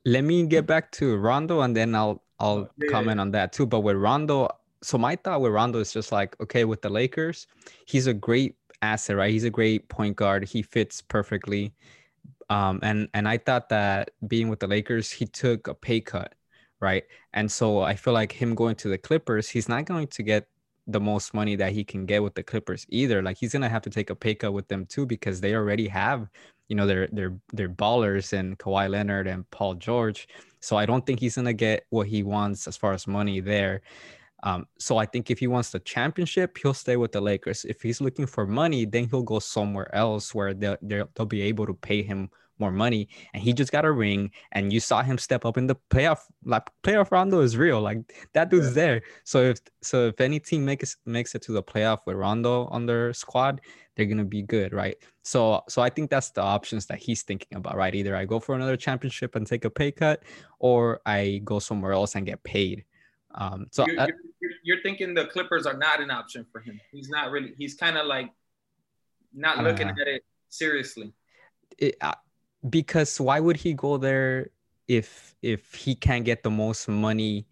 let 0.04 0.24
me 0.24 0.46
get 0.46 0.66
back 0.66 0.92
to 0.92 1.16
Rondo, 1.16 1.60
and 1.60 1.76
then 1.76 1.94
I'll 1.94 2.22
I'll 2.38 2.70
yeah. 2.78 2.90
comment 2.90 3.20
on 3.20 3.30
that 3.32 3.52
too. 3.52 3.66
But 3.66 3.80
with 3.80 3.96
Rondo, 3.96 4.48
so 4.82 4.98
my 4.98 5.16
thought 5.16 5.40
with 5.40 5.52
Rondo 5.52 5.80
is 5.80 5.92
just 5.92 6.12
like 6.12 6.38
okay 6.40 6.64
with 6.64 6.82
the 6.82 6.90
Lakers, 6.90 7.46
he's 7.86 8.06
a 8.06 8.14
great 8.14 8.56
asset, 8.82 9.16
right? 9.16 9.30
He's 9.30 9.44
a 9.44 9.50
great 9.50 9.88
point 9.88 10.16
guard. 10.16 10.44
He 10.44 10.62
fits 10.62 11.00
perfectly. 11.00 11.72
Um, 12.50 12.80
and 12.82 13.08
and 13.14 13.28
I 13.28 13.38
thought 13.38 13.68
that 13.70 14.10
being 14.26 14.48
with 14.48 14.60
the 14.60 14.66
Lakers, 14.68 15.10
he 15.10 15.26
took 15.26 15.68
a 15.68 15.74
pay 15.74 16.00
cut, 16.00 16.34
right? 16.80 17.04
And 17.32 17.50
so 17.50 17.80
I 17.80 17.94
feel 17.94 18.12
like 18.14 18.32
him 18.32 18.54
going 18.54 18.76
to 18.76 18.88
the 18.88 18.98
Clippers, 18.98 19.48
he's 19.48 19.68
not 19.68 19.84
going 19.86 20.06
to 20.08 20.22
get 20.22 20.46
the 20.86 21.00
most 21.00 21.34
money 21.34 21.56
that 21.56 21.72
he 21.72 21.84
can 21.84 22.06
get 22.06 22.22
with 22.22 22.34
the 22.34 22.42
Clippers 22.42 22.86
either. 22.88 23.22
Like 23.22 23.36
he's 23.38 23.52
gonna 23.52 23.68
have 23.68 23.82
to 23.82 23.90
take 23.90 24.10
a 24.10 24.14
pay 24.14 24.34
cut 24.34 24.52
with 24.52 24.68
them 24.68 24.86
too 24.86 25.06
because 25.06 25.40
they 25.40 25.54
already 25.54 25.88
have, 25.88 26.28
you 26.68 26.76
know, 26.76 26.86
their 26.86 27.08
their 27.08 27.34
their 27.52 27.68
ballers 27.68 28.32
and 28.32 28.58
Kawhi 28.58 28.88
Leonard 28.88 29.26
and 29.26 29.48
Paul 29.50 29.74
George. 29.74 30.28
So 30.60 30.76
I 30.76 30.86
don't 30.86 31.04
think 31.04 31.20
he's 31.20 31.36
gonna 31.36 31.52
get 31.52 31.86
what 31.90 32.06
he 32.06 32.22
wants 32.22 32.68
as 32.68 32.76
far 32.76 32.92
as 32.92 33.06
money 33.06 33.40
there. 33.40 33.82
Um, 34.42 34.66
so 34.78 34.98
I 34.98 35.06
think 35.06 35.30
if 35.30 35.38
he 35.38 35.46
wants 35.46 35.70
the 35.70 35.80
championship, 35.80 36.58
he'll 36.58 36.74
stay 36.74 36.96
with 36.96 37.12
the 37.12 37.20
Lakers. 37.20 37.64
If 37.64 37.82
he's 37.82 38.00
looking 38.00 38.26
for 38.26 38.46
money, 38.46 38.84
then 38.84 39.08
he'll 39.08 39.22
go 39.22 39.38
somewhere 39.38 39.92
else 39.94 40.34
where 40.34 40.54
they'll, 40.54 40.76
they'll 40.82 41.08
they'll 41.14 41.26
be 41.26 41.42
able 41.42 41.66
to 41.66 41.74
pay 41.74 42.02
him 42.02 42.30
more 42.58 42.72
money. 42.72 43.08
And 43.34 43.42
he 43.42 43.52
just 43.52 43.72
got 43.72 43.84
a 43.84 43.92
ring, 43.92 44.30
and 44.52 44.72
you 44.72 44.80
saw 44.80 45.02
him 45.02 45.18
step 45.18 45.44
up 45.44 45.56
in 45.56 45.66
the 45.66 45.76
playoff. 45.90 46.20
Like 46.44 46.68
playoff 46.82 47.10
Rondo 47.10 47.40
is 47.40 47.56
real. 47.56 47.80
Like 47.80 47.98
that 48.34 48.50
dude's 48.50 48.68
yeah. 48.68 48.72
there. 48.72 49.02
So 49.24 49.42
if 49.42 49.58
so, 49.82 50.08
if 50.08 50.20
any 50.20 50.38
team 50.40 50.64
makes 50.64 50.96
makes 51.06 51.34
it 51.34 51.42
to 51.42 51.52
the 51.52 51.62
playoff 51.62 52.00
with 52.06 52.16
Rondo 52.16 52.66
on 52.66 52.86
their 52.86 53.12
squad, 53.12 53.60
they're 53.96 54.06
gonna 54.06 54.24
be 54.24 54.42
good, 54.42 54.72
right? 54.72 54.96
So 55.22 55.62
so 55.68 55.82
I 55.82 55.90
think 55.90 56.10
that's 56.10 56.30
the 56.30 56.42
options 56.42 56.86
that 56.86 56.98
he's 56.98 57.22
thinking 57.22 57.56
about, 57.56 57.76
right? 57.76 57.94
Either 57.94 58.16
I 58.16 58.24
go 58.24 58.38
for 58.40 58.54
another 58.54 58.76
championship 58.76 59.34
and 59.34 59.46
take 59.46 59.64
a 59.64 59.70
pay 59.70 59.92
cut, 59.92 60.22
or 60.58 61.00
I 61.06 61.40
go 61.44 61.58
somewhere 61.58 61.92
else 61.92 62.14
and 62.14 62.26
get 62.26 62.42
paid. 62.42 62.84
Um, 63.36 63.66
so 63.70 63.86
you're, 63.86 64.06
you're, 64.40 64.50
you're, 64.64 64.82
thinking 64.82 65.14
the 65.14 65.26
Clippers 65.26 65.66
are 65.66 65.76
not 65.76 66.00
an 66.00 66.10
option 66.10 66.46
for 66.50 66.60
him. 66.60 66.80
He's 66.90 67.08
not 67.08 67.30
really. 67.30 67.52
He's 67.58 67.74
kind 67.74 67.98
of 67.98 68.06
like 68.06 68.30
not 69.34 69.58
looking 69.62 69.88
uh, 69.88 69.94
at 70.00 70.08
it 70.08 70.24
seriously. 70.48 71.12
It, 71.78 71.96
uh, 72.00 72.14
because 72.68 73.20
why 73.20 73.40
would 73.40 73.56
he 73.56 73.74
go 73.74 73.98
there 73.98 74.50
if 74.88 75.34
if 75.42 75.74
he 75.74 75.94
can't 75.94 76.24
get 76.24 76.42
the 76.42 76.50
most 76.50 76.88
money 76.88 77.46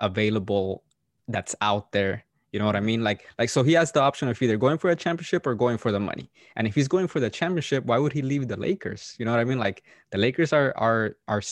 available 0.00 0.82
that's 1.28 1.54
out 1.60 1.92
there 1.92 2.24
you 2.52 2.58
know 2.58 2.66
what 2.66 2.76
i 2.76 2.80
mean? 2.80 3.02
Like 3.04 3.26
like 3.38 3.50
so 3.50 3.62
he 3.62 3.72
has 3.74 3.92
the 3.92 4.00
option 4.00 4.28
of 4.28 4.40
either 4.40 4.56
going 4.56 4.78
for 4.78 4.90
a 4.90 4.96
championship 4.96 5.46
or 5.46 5.54
going 5.54 5.78
for 5.78 5.92
the 5.92 6.00
money. 6.00 6.30
And 6.56 6.66
if 6.66 6.74
he's 6.74 6.88
going 6.88 7.08
for 7.08 7.20
the 7.20 7.30
championship 7.30 7.84
why 7.84 7.98
would 7.98 8.12
he 8.12 8.22
leave 8.22 8.48
the 8.48 8.56
lakers? 8.56 9.14
You 9.18 9.24
know 9.24 9.32
what 9.32 9.40
i 9.40 9.44
mean? 9.44 9.58
Like 9.58 9.82
the 10.10 10.18
lakers 10.18 10.52
are 10.52 10.72
are 10.76 11.16
are 11.28 11.42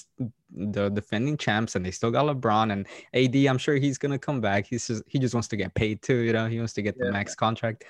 the 0.51 0.89
defending 0.91 1.37
champs 1.37 1.75
and 1.75 1.85
they 1.85 1.91
still 1.91 2.11
got 2.11 2.25
lebron 2.25 2.73
and 2.73 2.87
ad 3.15 3.37
i'm 3.47 3.59
sure 3.59 3.77
he's 3.77 3.99
gonna 3.99 4.19
come 4.19 4.41
back. 4.41 4.67
He's 4.67 4.87
just 4.87 5.03
he 5.07 5.19
just 5.19 5.35
wants 5.35 5.49
to 5.49 5.57
get 5.57 5.75
paid 5.75 6.03
too 6.03 6.19
you 6.19 6.33
know? 6.33 6.47
He 6.47 6.59
wants 6.59 6.73
to 6.75 6.83
get 6.83 6.99
the 6.99 7.07
yeah. 7.07 7.11
max 7.11 7.35
contract. 7.35 7.85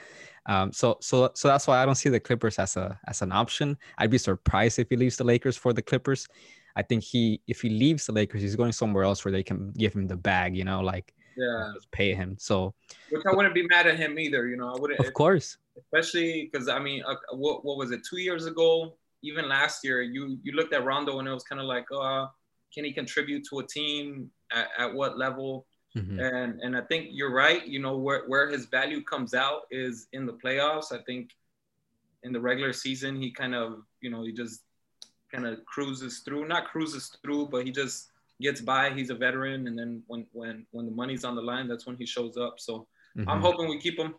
Um, 0.47 0.73
so 0.73 0.97
so 1.01 1.31
so 1.35 1.49
that's 1.49 1.67
why 1.67 1.83
I 1.83 1.87
don't 1.87 1.97
see 1.97 2.09
the 2.09 2.21
Clippers 2.21 2.59
as 2.59 2.77
a 2.77 2.99
as 3.09 3.23
an 3.23 3.33
option. 3.33 3.77
I'd 3.99 4.11
be 4.11 4.19
surprised 4.19 4.79
if 4.79 4.89
he 4.89 4.97
leaves 4.97 5.17
the 5.17 5.25
Lakers 5.25 5.57
for 5.57 5.73
the 5.73 5.83
Clippers. 5.83 6.29
I 6.77 6.83
think 6.83 7.03
he 7.03 7.41
if 7.49 7.63
he 7.63 7.71
leaves 7.71 8.07
the 8.07 8.13
Lakers, 8.13 8.43
he's 8.43 8.55
going 8.55 8.73
somewhere 8.73 9.05
else 9.05 9.25
where 9.25 9.33
they 9.33 9.43
can 9.43 9.73
give 9.73 9.95
him 9.95 10.07
the 10.07 10.17
bag, 10.17 10.57
you 10.57 10.65
know, 10.65 10.81
like 10.81 11.13
yeah, 11.37 11.73
pay 11.93 12.15
him. 12.15 12.37
So 12.39 12.75
which 13.11 13.23
I 13.27 13.35
wouldn't 13.35 13.55
be 13.55 13.67
mad 13.67 13.87
at 13.87 13.99
him 13.99 14.19
either, 14.19 14.49
you 14.49 14.57
know. 14.57 14.75
I 14.75 14.81
wouldn't 14.81 15.01
Of 15.01 15.13
course. 15.13 15.59
Especially 15.77 16.49
because 16.51 16.69
I 16.69 16.79
mean, 16.79 17.03
uh, 17.07 17.17
what 17.33 17.65
what 17.65 17.77
was 17.77 17.91
it? 17.91 18.01
2 18.09 18.19
years 18.19 18.47
ago, 18.47 18.97
even 19.23 19.49
last 19.49 19.85
year, 19.85 20.03
you 20.03 20.39
you 20.43 20.53
looked 20.53 20.73
at 20.73 20.85
Rondo 20.85 21.19
and 21.19 21.29
it 21.29 21.33
was 21.33 21.45
kind 21.45 21.61
of 21.61 21.67
like, 21.67 21.87
uh, 21.93 22.27
can 22.73 22.85
he 22.85 22.93
contribute 22.93 23.45
to 23.51 23.59
a 23.59 23.67
team 23.67 24.31
at, 24.53 24.69
at 24.79 24.93
what 24.93 25.19
level? 25.19 25.67
Mm-hmm. 25.97 26.21
And 26.21 26.61
and 26.61 26.77
I 26.77 26.83
think 26.83 27.09
you're 27.11 27.33
right. 27.33 27.67
You 27.67 27.81
know 27.81 27.97
where 27.97 28.25
where 28.27 28.49
his 28.49 28.67
value 28.67 29.03
comes 29.03 29.35
out 29.35 29.63
is 29.71 30.09
in 30.13 30.27
the 30.27 30.35
playoffs. 30.35 30.93
I 30.93 31.03
think 31.03 31.31
in 32.23 32.33
the 32.33 32.41
regular 32.41 32.73
season 32.73 33.21
he 33.21 33.31
kind 33.31 33.55
of 33.55 33.83
you 34.01 34.11
know 34.11 34.23
he 34.23 34.33
just 34.33 34.63
kind 35.33 35.47
of 35.47 35.65
cruises 35.65 36.21
through, 36.21 36.47
not 36.49 36.67
cruises 36.67 37.17
through, 37.23 37.49
but 37.49 37.65
he 37.65 37.73
just 37.73 38.11
gets 38.41 38.61
by. 38.61 38.91
He's 38.91 39.11
a 39.11 39.15
veteran, 39.15 39.67
and 39.67 39.79
then 39.79 40.03
when 40.07 40.27
when 40.33 40.67
when 40.71 40.87
the 40.87 40.93
money's 40.93 41.25
on 41.25 41.35
the 41.35 41.43
line, 41.43 41.69
that's 41.69 41.87
when 41.87 41.97
he 41.97 42.07
shows 42.07 42.37
up. 42.37 42.55
So 42.59 42.87
mm-hmm. 43.17 43.29
I'm 43.29 43.41
hoping 43.41 43.69
we 43.69 43.79
keep 43.79 43.99
him. 43.99 44.15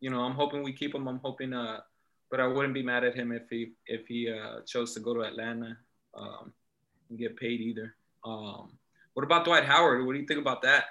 You 0.00 0.10
know, 0.10 0.20
I'm 0.20 0.34
hoping 0.34 0.62
we 0.62 0.72
keep 0.72 0.94
him. 0.94 1.08
I'm 1.08 1.20
hoping. 1.22 1.52
Uh, 1.52 1.80
but 2.30 2.40
I 2.40 2.46
wouldn't 2.46 2.74
be 2.74 2.82
mad 2.82 3.04
at 3.04 3.14
him 3.14 3.32
if 3.32 3.48
he 3.50 3.72
if 3.86 4.06
he 4.06 4.30
uh, 4.30 4.60
chose 4.66 4.94
to 4.94 5.00
go 5.00 5.14
to 5.14 5.22
Atlanta 5.22 5.76
um, 6.14 6.52
and 7.08 7.18
get 7.18 7.36
paid 7.36 7.60
either. 7.60 7.94
Um, 8.24 8.72
what 9.14 9.24
about 9.24 9.44
Dwight 9.44 9.64
Howard? 9.64 10.06
What 10.06 10.12
do 10.12 10.20
you 10.20 10.26
think 10.26 10.40
about 10.40 10.62
that? 10.62 10.84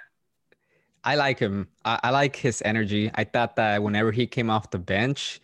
I 1.03 1.15
like 1.15 1.39
him. 1.39 1.67
I, 1.85 1.99
I, 2.03 2.09
like 2.09 2.35
his 2.35 2.61
energy. 2.65 3.09
I 3.15 3.23
thought 3.23 3.55
that 3.55 3.81
whenever 3.81 4.11
he 4.11 4.27
came 4.27 4.49
off 4.49 4.71
the 4.71 4.79
bench, 4.79 5.39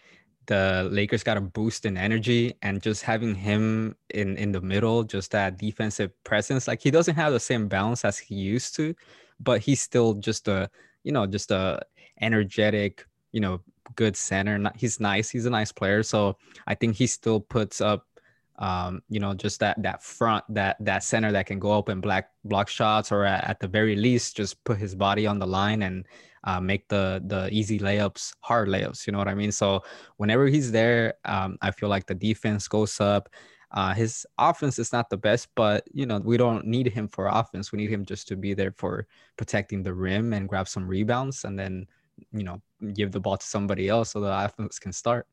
the 0.47 0.87
Lakers 0.91 1.23
got 1.23 1.37
a 1.37 1.41
boost 1.41 1.85
in 1.85 1.97
energy, 1.97 2.53
and 2.61 2.81
just 2.81 3.03
having 3.03 3.35
him 3.35 3.95
in 4.09 4.37
in 4.37 4.51
the 4.51 4.61
middle, 4.61 5.03
just 5.03 5.31
that 5.31 5.57
defensive 5.57 6.11
presence. 6.23 6.67
Like 6.67 6.81
he 6.81 6.91
doesn't 6.91 7.15
have 7.15 7.33
the 7.33 7.39
same 7.39 7.67
balance 7.67 8.05
as 8.05 8.17
he 8.17 8.35
used 8.35 8.75
to, 8.75 8.95
but 9.39 9.61
he's 9.61 9.81
still 9.81 10.15
just 10.15 10.47
a 10.47 10.69
you 11.03 11.11
know 11.11 11.25
just 11.25 11.51
a 11.51 11.81
energetic 12.21 13.05
you 13.31 13.39
know 13.41 13.61
good 13.95 14.15
center. 14.15 14.71
He's 14.75 14.99
nice. 14.99 15.29
He's 15.29 15.45
a 15.45 15.49
nice 15.49 15.71
player. 15.71 16.03
So 16.03 16.37
I 16.67 16.75
think 16.75 16.95
he 16.95 17.07
still 17.07 17.39
puts 17.39 17.81
up 17.81 18.07
um, 18.63 19.03
you 19.09 19.19
know, 19.19 19.33
just 19.33 19.59
that 19.59 19.75
that 19.83 20.01
front, 20.01 20.45
that 20.47 20.77
that 20.79 21.03
center 21.03 21.33
that 21.33 21.47
can 21.47 21.59
go 21.59 21.77
up 21.77 21.89
and 21.89 22.01
black 22.01 22.29
block 22.45 22.69
shots, 22.69 23.11
or 23.11 23.25
at, 23.25 23.43
at 23.43 23.59
the 23.59 23.67
very 23.67 23.97
least, 23.97 24.37
just 24.37 24.63
put 24.63 24.77
his 24.77 24.95
body 24.95 25.27
on 25.27 25.37
the 25.37 25.45
line 25.45 25.81
and 25.81 26.07
uh, 26.45 26.61
make 26.61 26.87
the 26.87 27.21
the 27.27 27.49
easy 27.51 27.77
layups 27.77 28.33
hard 28.39 28.69
layups. 28.69 29.05
You 29.05 29.11
know 29.11 29.19
what 29.19 29.27
I 29.27 29.35
mean? 29.35 29.51
So 29.51 29.83
whenever 30.15 30.47
he's 30.47 30.71
there, 30.71 31.15
um, 31.25 31.57
I 31.61 31.71
feel 31.71 31.89
like 31.89 32.05
the 32.05 32.15
defense 32.15 32.69
goes 32.69 33.01
up. 33.01 33.27
Uh, 33.71 33.93
his 33.93 34.25
offense 34.37 34.79
is 34.79 34.93
not 34.93 35.09
the 35.09 35.17
best, 35.17 35.49
but 35.55 35.83
you 35.91 36.05
know 36.05 36.19
we 36.19 36.37
don't 36.37 36.65
need 36.65 36.87
him 36.87 37.09
for 37.09 37.27
offense. 37.27 37.73
We 37.73 37.79
need 37.79 37.89
him 37.89 38.05
just 38.05 38.29
to 38.29 38.37
be 38.37 38.53
there 38.53 38.71
for 38.71 39.07
protecting 39.35 39.83
the 39.83 39.93
rim 39.93 40.31
and 40.31 40.47
grab 40.47 40.69
some 40.69 40.87
rebounds, 40.87 41.43
and 41.43 41.59
then 41.59 41.85
you 42.31 42.43
know 42.43 42.61
give 42.93 43.11
the 43.11 43.19
ball 43.19 43.35
to 43.35 43.45
somebody 43.45 43.89
else 43.89 44.11
so 44.11 44.21
the 44.21 44.45
offense 44.45 44.79
can 44.79 44.93
start. 44.93 45.27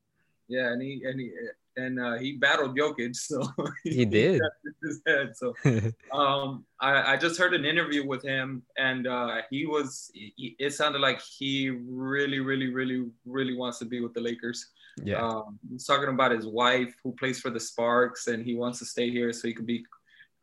Yeah, 0.49 0.73
and 0.73 0.81
he 0.81 1.01
and 1.05 1.17
he 1.17 1.31
and 1.77 1.99
uh, 1.99 2.17
he 2.17 2.33
battled 2.33 2.77
Jokic, 2.77 3.15
so 3.15 3.43
he, 3.83 4.05
did. 4.05 4.41
His 4.83 5.01
head. 5.05 5.35
So 5.35 5.53
um, 6.11 6.65
I, 6.79 7.13
I, 7.13 7.17
just 7.17 7.39
heard 7.39 7.53
an 7.53 7.65
interview 7.65 8.05
with 8.05 8.23
him, 8.23 8.63
and 8.77 9.07
uh, 9.07 9.41
he 9.49 9.65
was. 9.65 10.11
He, 10.13 10.55
it 10.59 10.73
sounded 10.73 10.99
like 10.99 11.21
he 11.21 11.69
really, 11.69 12.39
really, 12.39 12.73
really, 12.73 13.09
really 13.25 13.55
wants 13.55 13.79
to 13.79 13.85
be 13.85 14.01
with 14.01 14.13
the 14.13 14.21
Lakers. 14.21 14.67
Yeah, 15.03 15.25
um, 15.25 15.59
he's 15.69 15.85
talking 15.85 16.09
about 16.09 16.31
his 16.31 16.45
wife 16.45 16.93
who 17.03 17.13
plays 17.13 17.39
for 17.39 17.49
the 17.49 17.59
Sparks, 17.59 18.27
and 18.27 18.45
he 18.45 18.55
wants 18.55 18.79
to 18.79 18.85
stay 18.85 19.09
here 19.09 19.31
so 19.31 19.47
he 19.47 19.53
could 19.53 19.67
be 19.67 19.85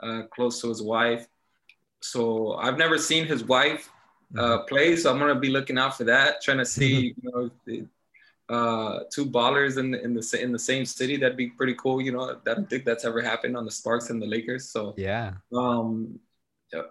uh, 0.01 0.23
close 0.35 0.61
to 0.63 0.69
his 0.69 0.83
wife. 0.83 1.27
So 2.01 2.55
I've 2.55 2.79
never 2.79 2.97
seen 2.97 3.27
his 3.27 3.45
wife 3.45 3.91
uh, 4.37 4.41
mm-hmm. 4.41 4.67
play, 4.69 4.97
so 4.97 5.11
I'm 5.11 5.19
gonna 5.19 5.39
be 5.39 5.51
looking 5.51 5.79
out 5.79 5.97
for 5.97 6.05
that, 6.05 6.43
trying 6.43 6.59
to 6.59 6.67
see, 6.67 7.15
you 7.23 7.51
know, 7.67 7.87
uh, 8.49 9.00
two 9.12 9.26
ballers 9.26 9.76
in 9.78 9.90
the, 9.90 10.02
in 10.02 10.14
the 10.14 10.38
in 10.40 10.52
the 10.52 10.59
same 10.59 10.85
city. 10.85 11.17
That'd 11.17 11.37
be 11.37 11.49
pretty 11.49 11.75
cool. 11.75 12.00
You 12.00 12.12
know, 12.12 12.37
I 12.47 12.55
don't 12.55 12.69
think 12.69 12.85
that's 12.85 13.05
ever 13.05 13.21
happened 13.21 13.57
on 13.57 13.64
the 13.64 13.71
Sparks 13.71 14.11
and 14.11 14.21
the 14.21 14.26
Lakers. 14.26 14.71
So 14.71 14.95
yeah. 14.97 15.35
Um, 15.52 16.19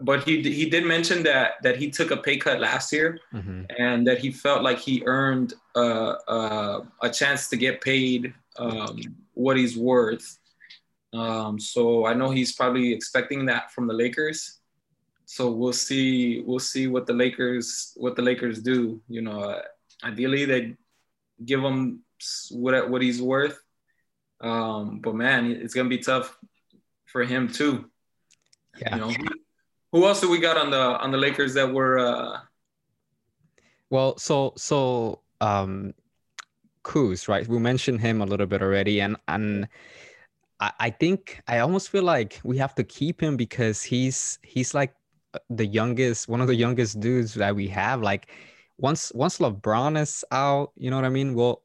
but 0.01 0.23
he 0.23 0.41
he 0.41 0.69
did 0.69 0.85
mention 0.85 1.23
that 1.23 1.61
that 1.63 1.77
he 1.77 1.89
took 1.89 2.11
a 2.11 2.17
pay 2.17 2.37
cut 2.37 2.59
last 2.59 2.91
year, 2.91 3.19
mm-hmm. 3.33 3.63
and 3.77 4.07
that 4.07 4.19
he 4.19 4.31
felt 4.31 4.63
like 4.63 4.79
he 4.79 5.03
earned 5.05 5.53
uh, 5.75 6.15
uh, 6.27 6.81
a 7.01 7.09
chance 7.09 7.47
to 7.49 7.57
get 7.57 7.81
paid 7.81 8.33
um, 8.57 8.99
what 9.33 9.57
he's 9.57 9.77
worth. 9.77 10.39
Um, 11.13 11.59
so 11.59 12.05
I 12.05 12.13
know 12.13 12.31
he's 12.31 12.53
probably 12.53 12.93
expecting 12.93 13.45
that 13.45 13.71
from 13.71 13.87
the 13.87 13.93
Lakers. 13.93 14.59
So 15.25 15.51
we'll 15.51 15.73
see. 15.73 16.41
We'll 16.41 16.59
see 16.59 16.87
what 16.87 17.05
the 17.05 17.13
Lakers 17.13 17.93
what 17.97 18.15
the 18.15 18.21
Lakers 18.21 18.61
do. 18.61 18.99
You 19.07 19.21
know, 19.21 19.61
ideally 20.03 20.45
they 20.45 20.75
give 21.43 21.61
him 21.61 22.01
what 22.51 22.89
what 22.89 23.01
he's 23.01 23.21
worth. 23.21 23.59
Um, 24.41 24.99
but 24.99 25.15
man, 25.15 25.51
it's 25.51 25.73
gonna 25.73 25.89
be 25.89 25.99
tough 25.99 26.37
for 27.05 27.23
him 27.23 27.47
too. 27.47 27.89
Yeah. 28.79 28.95
You 28.95 29.01
know, 29.01 29.13
who 29.91 30.05
else 30.05 30.21
do 30.21 30.29
we 30.29 30.39
got 30.39 30.57
on 30.57 30.69
the 30.69 30.77
on 30.77 31.11
the 31.11 31.17
Lakers 31.17 31.53
that 31.55 31.71
were? 31.71 31.99
Uh... 31.99 32.39
Well, 33.89 34.17
so 34.17 34.53
so 34.57 35.21
um, 35.41 35.93
Kuz, 36.83 37.27
right? 37.27 37.47
We 37.47 37.59
mentioned 37.59 38.01
him 38.01 38.21
a 38.21 38.25
little 38.25 38.45
bit 38.45 38.61
already, 38.61 39.01
and 39.01 39.17
and 39.27 39.67
I, 40.59 40.71
I 40.79 40.89
think 40.89 41.41
I 41.47 41.59
almost 41.59 41.89
feel 41.89 42.03
like 42.03 42.39
we 42.43 42.57
have 42.57 42.75
to 42.75 42.83
keep 42.83 43.21
him 43.21 43.37
because 43.37 43.81
he's 43.81 44.39
he's 44.43 44.73
like 44.73 44.93
the 45.49 45.65
youngest, 45.65 46.27
one 46.27 46.41
of 46.41 46.47
the 46.47 46.55
youngest 46.55 46.99
dudes 46.99 47.33
that 47.35 47.55
we 47.55 47.67
have. 47.67 48.01
Like 48.01 48.27
once 48.77 49.11
once 49.15 49.39
LeBron 49.39 49.99
is 49.99 50.23
out, 50.31 50.71
you 50.77 50.89
know 50.89 50.97
what 50.97 51.05
I 51.05 51.09
mean? 51.09 51.33
Well, 51.33 51.61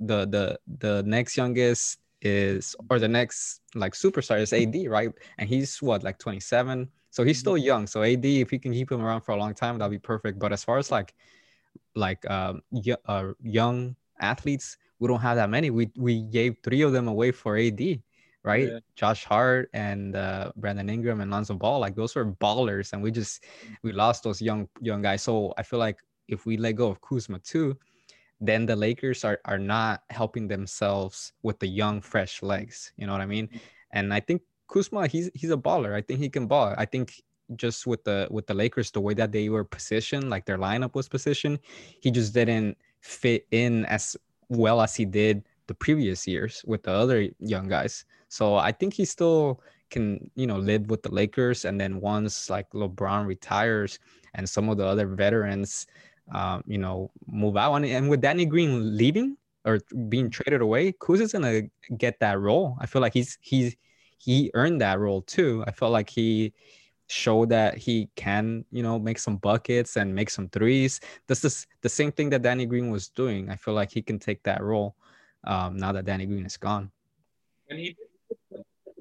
the 0.00 0.26
the 0.26 0.58
the 0.78 1.02
next 1.04 1.36
youngest 1.36 1.98
is 2.20 2.74
or 2.90 2.98
the 2.98 3.08
next 3.08 3.60
like 3.74 3.92
superstar 3.94 4.40
is 4.40 4.52
AD, 4.52 4.74
right? 4.88 5.10
And 5.38 5.48
he's 5.48 5.80
what 5.80 6.02
like 6.02 6.18
27, 6.18 6.88
so 7.10 7.24
he's 7.24 7.38
still 7.38 7.54
mm-hmm. 7.54 7.64
young. 7.64 7.86
So 7.86 8.02
AD, 8.02 8.24
if 8.24 8.50
he 8.50 8.58
can 8.58 8.72
keep 8.72 8.90
him 8.90 9.00
around 9.00 9.22
for 9.22 9.32
a 9.32 9.36
long 9.36 9.54
time, 9.54 9.78
that'd 9.78 9.90
be 9.90 9.98
perfect. 9.98 10.38
But 10.38 10.52
as 10.52 10.64
far 10.64 10.78
as 10.78 10.90
like 10.90 11.14
like 11.94 12.28
um 12.30 12.62
y- 12.70 12.96
uh, 13.06 13.32
young 13.42 13.94
athletes, 14.20 14.78
we 14.98 15.08
don't 15.08 15.20
have 15.20 15.36
that 15.36 15.50
many. 15.50 15.70
We 15.70 15.90
we 15.96 16.22
gave 16.22 16.56
three 16.64 16.82
of 16.82 16.92
them 16.92 17.06
away 17.06 17.30
for 17.30 17.56
AD, 17.56 18.02
right? 18.42 18.68
Yeah. 18.68 18.78
Josh 18.96 19.24
Hart 19.24 19.70
and 19.72 20.16
uh, 20.16 20.50
Brandon 20.56 20.90
Ingram 20.90 21.20
and 21.20 21.30
Lonzo 21.30 21.54
Ball, 21.54 21.78
like 21.78 21.94
those 21.94 22.16
were 22.16 22.26
ballers, 22.26 22.92
and 22.92 23.00
we 23.00 23.12
just 23.12 23.44
we 23.82 23.92
lost 23.92 24.24
those 24.24 24.42
young 24.42 24.68
young 24.80 25.02
guys. 25.02 25.22
So 25.22 25.54
I 25.56 25.62
feel 25.62 25.78
like 25.78 25.98
if 26.28 26.46
we 26.46 26.56
let 26.56 26.76
go 26.76 26.88
of 26.88 27.00
Kuzma 27.00 27.38
too, 27.40 27.76
then 28.40 28.66
the 28.66 28.76
Lakers 28.76 29.24
are 29.24 29.40
are 29.44 29.58
not 29.58 30.02
helping 30.10 30.46
themselves 30.48 31.32
with 31.42 31.58
the 31.58 31.66
young, 31.66 32.00
fresh 32.00 32.42
legs. 32.42 32.92
You 32.96 33.06
know 33.06 33.12
what 33.12 33.20
I 33.20 33.26
mean? 33.26 33.48
And 33.92 34.14
I 34.14 34.20
think 34.20 34.42
Kuzma, 34.68 35.06
he's 35.08 35.30
he's 35.34 35.50
a 35.50 35.56
baller. 35.56 35.94
I 35.94 36.02
think 36.02 36.20
he 36.20 36.28
can 36.28 36.46
ball. 36.46 36.74
I 36.78 36.84
think 36.84 37.22
just 37.56 37.86
with 37.86 38.04
the 38.04 38.28
with 38.30 38.46
the 38.46 38.54
Lakers, 38.54 38.90
the 38.90 39.00
way 39.00 39.14
that 39.14 39.32
they 39.32 39.48
were 39.48 39.64
positioned, 39.64 40.30
like 40.30 40.44
their 40.44 40.58
lineup 40.58 40.94
was 40.94 41.08
positioned, 41.08 41.58
he 42.00 42.10
just 42.10 42.34
didn't 42.34 42.76
fit 43.00 43.46
in 43.50 43.84
as 43.86 44.16
well 44.48 44.80
as 44.80 44.94
he 44.94 45.04
did 45.04 45.44
the 45.66 45.74
previous 45.74 46.26
years 46.26 46.64
with 46.66 46.82
the 46.82 46.92
other 46.92 47.28
young 47.38 47.68
guys. 47.68 48.04
So 48.28 48.56
I 48.56 48.72
think 48.72 48.94
he 48.94 49.04
still 49.04 49.60
can, 49.90 50.30
you 50.34 50.46
know, 50.46 50.58
live 50.58 50.90
with 50.90 51.02
the 51.02 51.12
Lakers. 51.12 51.64
And 51.64 51.80
then 51.80 52.00
once 52.00 52.50
like 52.50 52.70
LeBron 52.72 53.26
retires 53.26 53.98
and 54.34 54.48
some 54.48 54.68
of 54.68 54.76
the 54.78 54.86
other 54.86 55.06
veterans, 55.06 55.86
um, 56.32 56.62
you 56.66 56.78
know, 56.78 57.10
move 57.26 57.56
out, 57.56 57.74
and, 57.74 57.84
and 57.84 58.08
with 58.08 58.20
Danny 58.20 58.44
Green 58.44 58.96
leaving 58.96 59.36
or 59.64 59.80
being 60.08 60.30
traded 60.30 60.60
away, 60.60 60.92
Kuz 60.92 61.20
is 61.20 61.32
gonna 61.32 61.62
get 61.96 62.20
that 62.20 62.38
role. 62.38 62.76
I 62.80 62.86
feel 62.86 63.02
like 63.02 63.14
he's 63.14 63.38
he's 63.40 63.76
he 64.18 64.50
earned 64.54 64.80
that 64.80 64.98
role 64.98 65.22
too. 65.22 65.64
I 65.66 65.70
felt 65.70 65.92
like 65.92 66.10
he 66.10 66.52
showed 67.06 67.48
that 67.48 67.78
he 67.78 68.08
can, 68.16 68.64
you 68.70 68.82
know, 68.82 68.98
make 68.98 69.18
some 69.18 69.36
buckets 69.36 69.96
and 69.96 70.14
make 70.14 70.30
some 70.30 70.48
threes. 70.48 71.00
This 71.26 71.44
is 71.44 71.66
the 71.80 71.88
same 71.88 72.12
thing 72.12 72.30
that 72.30 72.42
Danny 72.42 72.66
Green 72.66 72.90
was 72.90 73.08
doing. 73.08 73.50
I 73.50 73.56
feel 73.56 73.74
like 73.74 73.90
he 73.90 74.02
can 74.02 74.18
take 74.18 74.42
that 74.42 74.62
role 74.62 74.94
um, 75.44 75.76
now 75.76 75.92
that 75.92 76.04
Danny 76.04 76.26
Green 76.26 76.44
is 76.44 76.56
gone. 76.56 76.90
And 77.70 77.78
he 77.78 77.96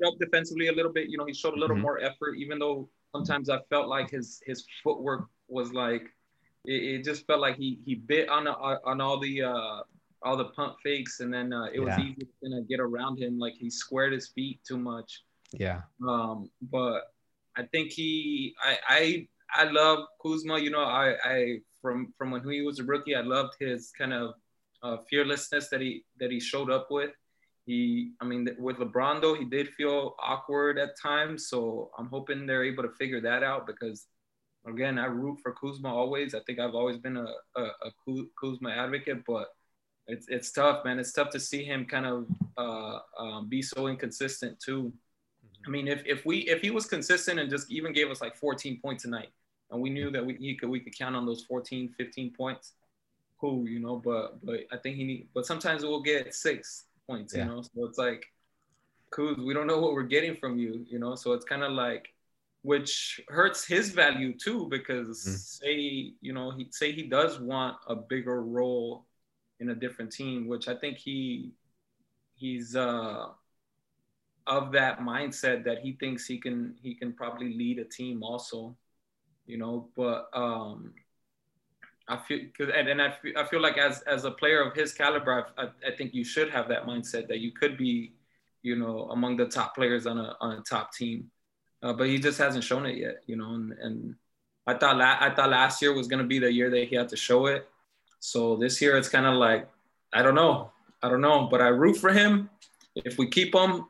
up 0.05 0.17
defensively 0.19 0.67
a 0.67 0.71
little 0.71 0.91
bit. 0.91 1.09
You 1.09 1.17
know, 1.17 1.25
he 1.25 1.33
showed 1.33 1.53
a 1.53 1.59
little 1.59 1.75
mm-hmm. 1.75 1.83
more 1.83 1.99
effort, 1.99 2.35
even 2.37 2.59
though 2.59 2.89
sometimes 3.11 3.49
I 3.49 3.59
felt 3.69 3.87
like 3.87 4.09
his 4.09 4.41
his 4.45 4.65
footwork 4.83 5.27
was 5.47 5.73
like 5.73 6.03
it, 6.67 6.83
it 6.99 7.03
just 7.03 7.25
felt 7.25 7.39
like 7.39 7.55
he 7.55 7.79
he 7.85 7.95
bit 7.95 8.29
on 8.29 8.47
on 8.47 9.01
all 9.01 9.19
the 9.19 9.41
uh, 9.41 9.79
all 10.21 10.37
the 10.37 10.45
pump 10.45 10.75
fakes, 10.83 11.21
and 11.21 11.33
then 11.33 11.53
uh, 11.53 11.67
it 11.73 11.79
was 11.79 11.95
yeah. 11.97 12.05
easy 12.05 12.27
to 12.43 12.61
get 12.69 12.79
around 12.79 13.17
him. 13.17 13.39
Like 13.39 13.53
he 13.55 13.69
squared 13.69 14.13
his 14.13 14.27
feet 14.27 14.59
too 14.67 14.77
much. 14.77 15.23
Yeah. 15.53 15.81
Um, 16.07 16.49
but 16.61 17.13
I 17.55 17.63
think 17.63 17.91
he, 17.91 18.55
I, 18.61 18.77
I, 18.87 19.27
I 19.53 19.63
love 19.71 20.05
Kuzma. 20.21 20.59
You 20.59 20.69
know, 20.69 20.83
I, 20.83 21.15
I 21.23 21.57
from 21.81 22.13
from 22.17 22.31
when 22.31 22.47
he 22.49 22.61
was 22.61 22.79
a 22.79 22.83
rookie, 22.83 23.15
I 23.15 23.21
loved 23.21 23.53
his 23.59 23.91
kind 23.97 24.13
of 24.13 24.35
uh, 24.83 24.97
fearlessness 25.09 25.69
that 25.69 25.81
he 25.81 26.03
that 26.19 26.31
he 26.31 26.39
showed 26.39 26.69
up 26.69 26.87
with. 26.91 27.11
He, 27.65 28.11
I 28.21 28.25
mean, 28.25 28.47
with 28.57 28.77
LeBron 28.77 29.21
though, 29.21 29.35
he 29.35 29.43
did 29.43 29.69
feel 29.69 30.15
awkward 30.19 30.79
at 30.79 30.99
times. 30.99 31.49
So 31.49 31.91
I'm 31.97 32.07
hoping 32.07 32.45
they're 32.45 32.63
able 32.63 32.83
to 32.83 32.91
figure 32.91 33.19
that 33.21 33.43
out 33.43 33.67
because, 33.67 34.05
again, 34.67 34.99
I 34.99 35.05
root 35.05 35.39
for 35.41 35.53
Kuzma 35.53 35.93
always. 35.93 36.35
I 36.35 36.39
think 36.41 36.59
I've 36.59 36.75
always 36.75 36.97
been 36.97 37.17
a, 37.17 37.27
a, 37.55 37.61
a 37.61 38.25
Kuzma 38.39 38.69
advocate, 38.69 39.23
but 39.25 39.47
it's 40.07 40.27
it's 40.29 40.51
tough, 40.51 40.85
man. 40.85 40.99
It's 40.99 41.11
tough 41.11 41.29
to 41.31 41.39
see 41.39 41.63
him 41.63 41.85
kind 41.85 42.05
of 42.05 42.25
uh, 42.57 42.99
um, 43.19 43.49
be 43.49 43.61
so 43.61 43.87
inconsistent 43.87 44.59
too. 44.59 44.93
I 45.65 45.69
mean, 45.69 45.87
if, 45.87 46.03
if 46.05 46.25
we 46.25 46.39
if 46.39 46.61
he 46.61 46.71
was 46.71 46.85
consistent 46.85 47.39
and 47.39 47.49
just 47.49 47.69
even 47.69 47.91
gave 47.93 48.09
us 48.09 48.21
like 48.21 48.35
14 48.35 48.79
points 48.81 49.05
a 49.05 49.09
night, 49.09 49.29
and 49.71 49.81
we 49.81 49.89
knew 49.89 50.09
that 50.11 50.25
we 50.25 50.35
he 50.35 50.55
could 50.55 50.69
we 50.69 50.79
could 50.79 50.97
count 50.97 51.15
on 51.15 51.25
those 51.25 51.43
14, 51.43 51.93
15 51.97 52.33
points, 52.33 52.73
cool, 53.39 53.67
you 53.67 53.79
know. 53.79 53.97
But 53.97 54.45
but 54.45 54.61
I 54.71 54.77
think 54.77 54.95
he 54.95 55.03
need. 55.03 55.27
But 55.33 55.45
sometimes 55.45 55.83
we'll 55.83 56.01
get 56.01 56.33
six 56.33 56.85
points, 57.07 57.33
yeah. 57.35 57.43
you 57.43 57.49
know. 57.49 57.61
So 57.61 57.85
it's 57.85 57.97
like, 57.97 58.25
cool. 59.11 59.35
We 59.37 59.53
don't 59.53 59.67
know 59.67 59.79
what 59.79 59.93
we're 59.93 60.03
getting 60.03 60.35
from 60.35 60.57
you, 60.57 60.85
you 60.89 60.99
know. 60.99 61.15
So 61.15 61.33
it's 61.33 61.45
kind 61.45 61.63
of 61.63 61.73
like, 61.73 62.13
which 62.61 63.21
hurts 63.29 63.65
his 63.65 63.89
value 63.89 64.37
too, 64.37 64.67
because 64.69 65.25
mm. 65.25 65.37
say 65.37 66.13
you 66.21 66.33
know 66.33 66.51
he 66.51 66.67
say 66.71 66.91
he 66.91 67.03
does 67.03 67.39
want 67.39 67.77
a 67.87 67.95
bigger 67.95 68.43
role 68.43 69.05
in 69.59 69.69
a 69.69 69.75
different 69.75 70.11
team, 70.11 70.47
which 70.47 70.67
I 70.67 70.75
think 70.75 70.97
he 70.97 71.51
he's 72.35 72.75
uh 72.75 73.27
of 74.45 74.71
that 74.71 74.99
mindset 74.99 75.65
that 75.65 75.79
he 75.79 75.93
thinks 75.93 76.25
he 76.25 76.37
can 76.39 76.75
he 76.81 76.95
can 76.95 77.13
probably 77.13 77.53
lead 77.53 77.79
a 77.79 77.85
team 77.85 78.23
also, 78.23 78.75
you 79.45 79.57
know. 79.57 79.89
But 79.95 80.29
um 80.33 80.93
I 82.07 82.17
feel 82.17 82.39
cause, 82.57 82.69
and, 82.73 82.87
and 82.87 83.01
I, 83.01 83.11
feel, 83.11 83.33
I 83.37 83.45
feel 83.45 83.61
like 83.61 83.77
as 83.77 84.01
as 84.03 84.23
a 84.23 84.31
player 84.31 84.61
of 84.61 84.73
his 84.73 84.93
caliber, 84.93 85.47
I, 85.57 85.63
I 85.85 85.95
think 85.97 86.13
you 86.13 86.23
should 86.23 86.49
have 86.51 86.69
that 86.69 86.85
mindset 86.85 87.27
that 87.27 87.39
you 87.39 87.51
could 87.51 87.77
be, 87.77 88.13
you 88.61 88.77
know, 88.77 89.09
among 89.11 89.35
the 89.35 89.45
top 89.45 89.75
players 89.75 90.07
on 90.07 90.17
a 90.17 90.35
on 90.39 90.57
a 90.57 90.61
top 90.61 90.93
team. 90.93 91.29
Uh, 91.83 91.93
but 91.93 92.07
he 92.07 92.17
just 92.17 92.37
hasn't 92.37 92.63
shown 92.63 92.85
it 92.85 92.97
yet, 92.97 93.23
you 93.27 93.35
know. 93.35 93.53
And, 93.53 93.71
and 93.73 94.15
I 94.65 94.73
thought 94.73 94.97
la- 94.97 95.17
I 95.19 95.33
thought 95.33 95.49
last 95.49 95.81
year 95.81 95.93
was 95.93 96.07
gonna 96.07 96.23
be 96.23 96.39
the 96.39 96.51
year 96.51 96.69
that 96.69 96.87
he 96.87 96.95
had 96.95 97.09
to 97.09 97.17
show 97.17 97.45
it. 97.45 97.67
So 98.19 98.55
this 98.55 98.81
year 98.81 98.97
it's 98.97 99.09
kind 99.09 99.25
of 99.25 99.35
like, 99.35 99.69
I 100.11 100.21
don't 100.23 100.35
know. 100.35 100.71
I 101.01 101.09
don't 101.09 101.21
know, 101.21 101.47
but 101.51 101.61
I 101.61 101.67
root 101.67 101.97
for 101.97 102.11
him. 102.11 102.49
If 102.95 103.17
we 103.19 103.27
keep 103.27 103.53
him, 103.53 103.85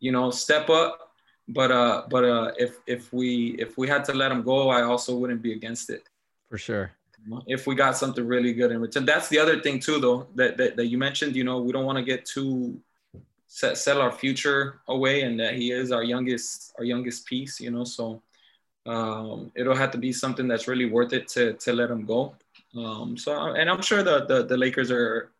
you 0.00 0.12
know, 0.12 0.30
step 0.30 0.68
up. 0.68 1.04
But 1.50 1.70
uh, 1.70 2.02
but 2.10 2.24
uh, 2.24 2.52
if 2.58 2.78
if 2.86 3.12
we 3.12 3.56
if 3.58 3.78
we 3.78 3.88
had 3.88 4.04
to 4.06 4.12
let 4.12 4.30
him 4.30 4.42
go, 4.42 4.68
I 4.68 4.82
also 4.82 5.16
wouldn't 5.16 5.40
be 5.40 5.52
against 5.52 5.88
it. 5.88 6.02
For 6.50 6.58
sure. 6.58 6.92
If 7.46 7.66
we 7.66 7.74
got 7.74 7.96
something 7.96 8.26
really 8.26 8.52
good 8.52 8.70
in 8.70 8.80
return, 8.80 9.04
that's 9.04 9.28
the 9.28 9.38
other 9.38 9.60
thing 9.60 9.80
too, 9.80 9.98
though 9.98 10.26
that 10.34 10.56
that, 10.58 10.76
that 10.76 10.86
you 10.86 10.98
mentioned. 10.98 11.36
You 11.36 11.44
know, 11.44 11.60
we 11.60 11.72
don't 11.72 11.86
want 11.86 11.96
to 11.96 12.04
get 12.04 12.26
too 12.26 12.78
set, 13.48 13.76
sell 13.76 14.00
our 14.00 14.12
future 14.12 14.80
away, 14.86 15.22
and 15.22 15.38
that 15.40 15.54
he 15.54 15.72
is 15.72 15.90
our 15.90 16.04
youngest 16.04 16.72
our 16.78 16.84
youngest 16.84 17.26
piece. 17.26 17.60
You 17.60 17.72
know, 17.72 17.84
so 17.84 18.22
um, 18.86 19.50
it'll 19.56 19.74
have 19.74 19.90
to 19.90 19.98
be 19.98 20.12
something 20.12 20.46
that's 20.46 20.68
really 20.68 20.86
worth 20.86 21.12
it 21.12 21.26
to 21.28 21.54
to 21.54 21.72
let 21.72 21.90
him 21.90 22.06
go. 22.06 22.34
Um, 22.76 23.16
so, 23.16 23.32
and 23.54 23.70
I'm 23.70 23.82
sure 23.82 24.02
the, 24.02 24.26
the, 24.26 24.44
the 24.44 24.56
Lakers 24.56 24.90
are, 24.90 25.30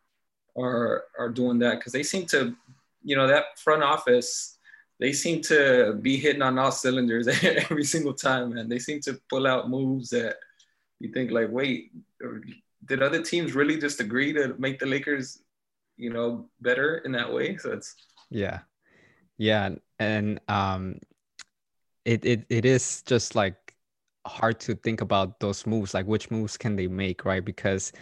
are, 0.56 1.04
are 1.18 1.28
doing 1.28 1.58
that 1.60 1.78
because 1.78 1.92
they 1.92 2.02
seem 2.02 2.26
to, 2.26 2.54
you 3.02 3.16
know, 3.16 3.26
that 3.26 3.58
front 3.58 3.82
office, 3.82 4.58
they 4.98 5.12
seem 5.12 5.42
to 5.42 5.98
be 6.00 6.16
hitting 6.16 6.42
on 6.42 6.58
all 6.58 6.72
cylinders 6.72 7.28
every 7.42 7.84
single 7.84 8.14
time, 8.14 8.56
and 8.56 8.70
they 8.70 8.78
seem 8.78 9.00
to 9.00 9.20
pull 9.28 9.46
out 9.46 9.70
moves 9.70 10.10
that 10.10 10.36
you 11.00 11.12
think 11.12 11.30
like, 11.30 11.48
wait, 11.50 11.92
did 12.86 13.02
other 13.02 13.22
teams 13.22 13.54
really 13.54 13.78
just 13.78 14.00
agree 14.00 14.32
to 14.32 14.54
make 14.58 14.78
the 14.78 14.86
Lakers, 14.86 15.40
you 15.98 16.10
know, 16.10 16.48
better 16.60 16.98
in 16.98 17.12
that 17.12 17.32
way? 17.32 17.56
So 17.58 17.72
it's 17.72 17.94
yeah, 18.30 18.60
yeah, 19.36 19.70
and 19.98 20.40
um, 20.48 21.00
it 22.04 22.24
it 22.24 22.46
it 22.48 22.64
is 22.64 23.02
just 23.02 23.34
like 23.34 23.74
hard 24.26 24.60
to 24.60 24.74
think 24.74 25.00
about 25.00 25.40
those 25.40 25.66
moves 25.66 25.94
like 25.94 26.06
which 26.06 26.30
moves 26.30 26.56
can 26.56 26.76
they 26.76 26.86
make 26.86 27.24
right? 27.24 27.44
Because 27.44 27.92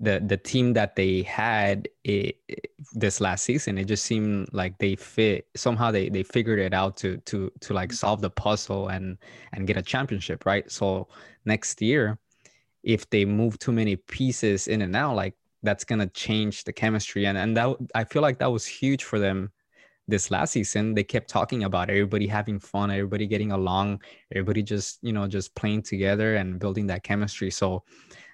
the 0.00 0.20
the 0.26 0.36
team 0.36 0.72
that 0.72 0.96
they 0.96 1.22
had 1.22 1.88
it, 2.04 2.36
it, 2.48 2.72
this 2.92 3.20
last 3.20 3.44
season 3.44 3.78
it 3.78 3.84
just 3.84 4.04
seemed 4.04 4.48
like 4.52 4.76
they 4.78 4.96
fit 4.96 5.46
somehow 5.54 5.90
they 5.90 6.08
they 6.08 6.22
figured 6.24 6.58
it 6.58 6.74
out 6.74 6.96
to 6.96 7.18
to 7.18 7.52
to 7.60 7.72
like 7.72 7.92
solve 7.92 8.20
the 8.20 8.30
puzzle 8.30 8.88
and 8.88 9.16
and 9.52 9.66
get 9.66 9.76
a 9.76 9.82
championship 9.82 10.44
right? 10.46 10.70
So 10.70 11.08
next 11.44 11.80
year 11.82 12.18
if 12.82 13.08
they 13.10 13.24
move 13.24 13.58
too 13.58 13.72
many 13.72 13.96
pieces 13.96 14.66
in 14.68 14.82
and 14.82 14.96
out 14.96 15.14
like 15.16 15.34
that's 15.62 15.84
gonna 15.84 16.08
change 16.08 16.64
the 16.64 16.72
chemistry. 16.72 17.26
And 17.26 17.38
and 17.38 17.56
that 17.56 17.76
i 17.94 18.04
feel 18.04 18.22
like 18.22 18.38
that 18.38 18.50
was 18.50 18.66
huge 18.66 19.04
for 19.04 19.18
them 19.18 19.52
this 20.08 20.30
last 20.30 20.52
season. 20.52 20.94
They 20.94 21.04
kept 21.04 21.28
talking 21.28 21.64
about 21.64 21.88
everybody 21.88 22.26
having 22.26 22.58
fun 22.58 22.90
everybody 22.90 23.26
getting 23.26 23.52
along 23.52 24.02
everybody 24.32 24.62
just 24.62 24.98
you 25.02 25.12
know 25.12 25.26
just 25.26 25.54
playing 25.54 25.82
together 25.82 26.36
and 26.36 26.58
building 26.58 26.86
that 26.88 27.02
chemistry. 27.02 27.50
So 27.50 27.84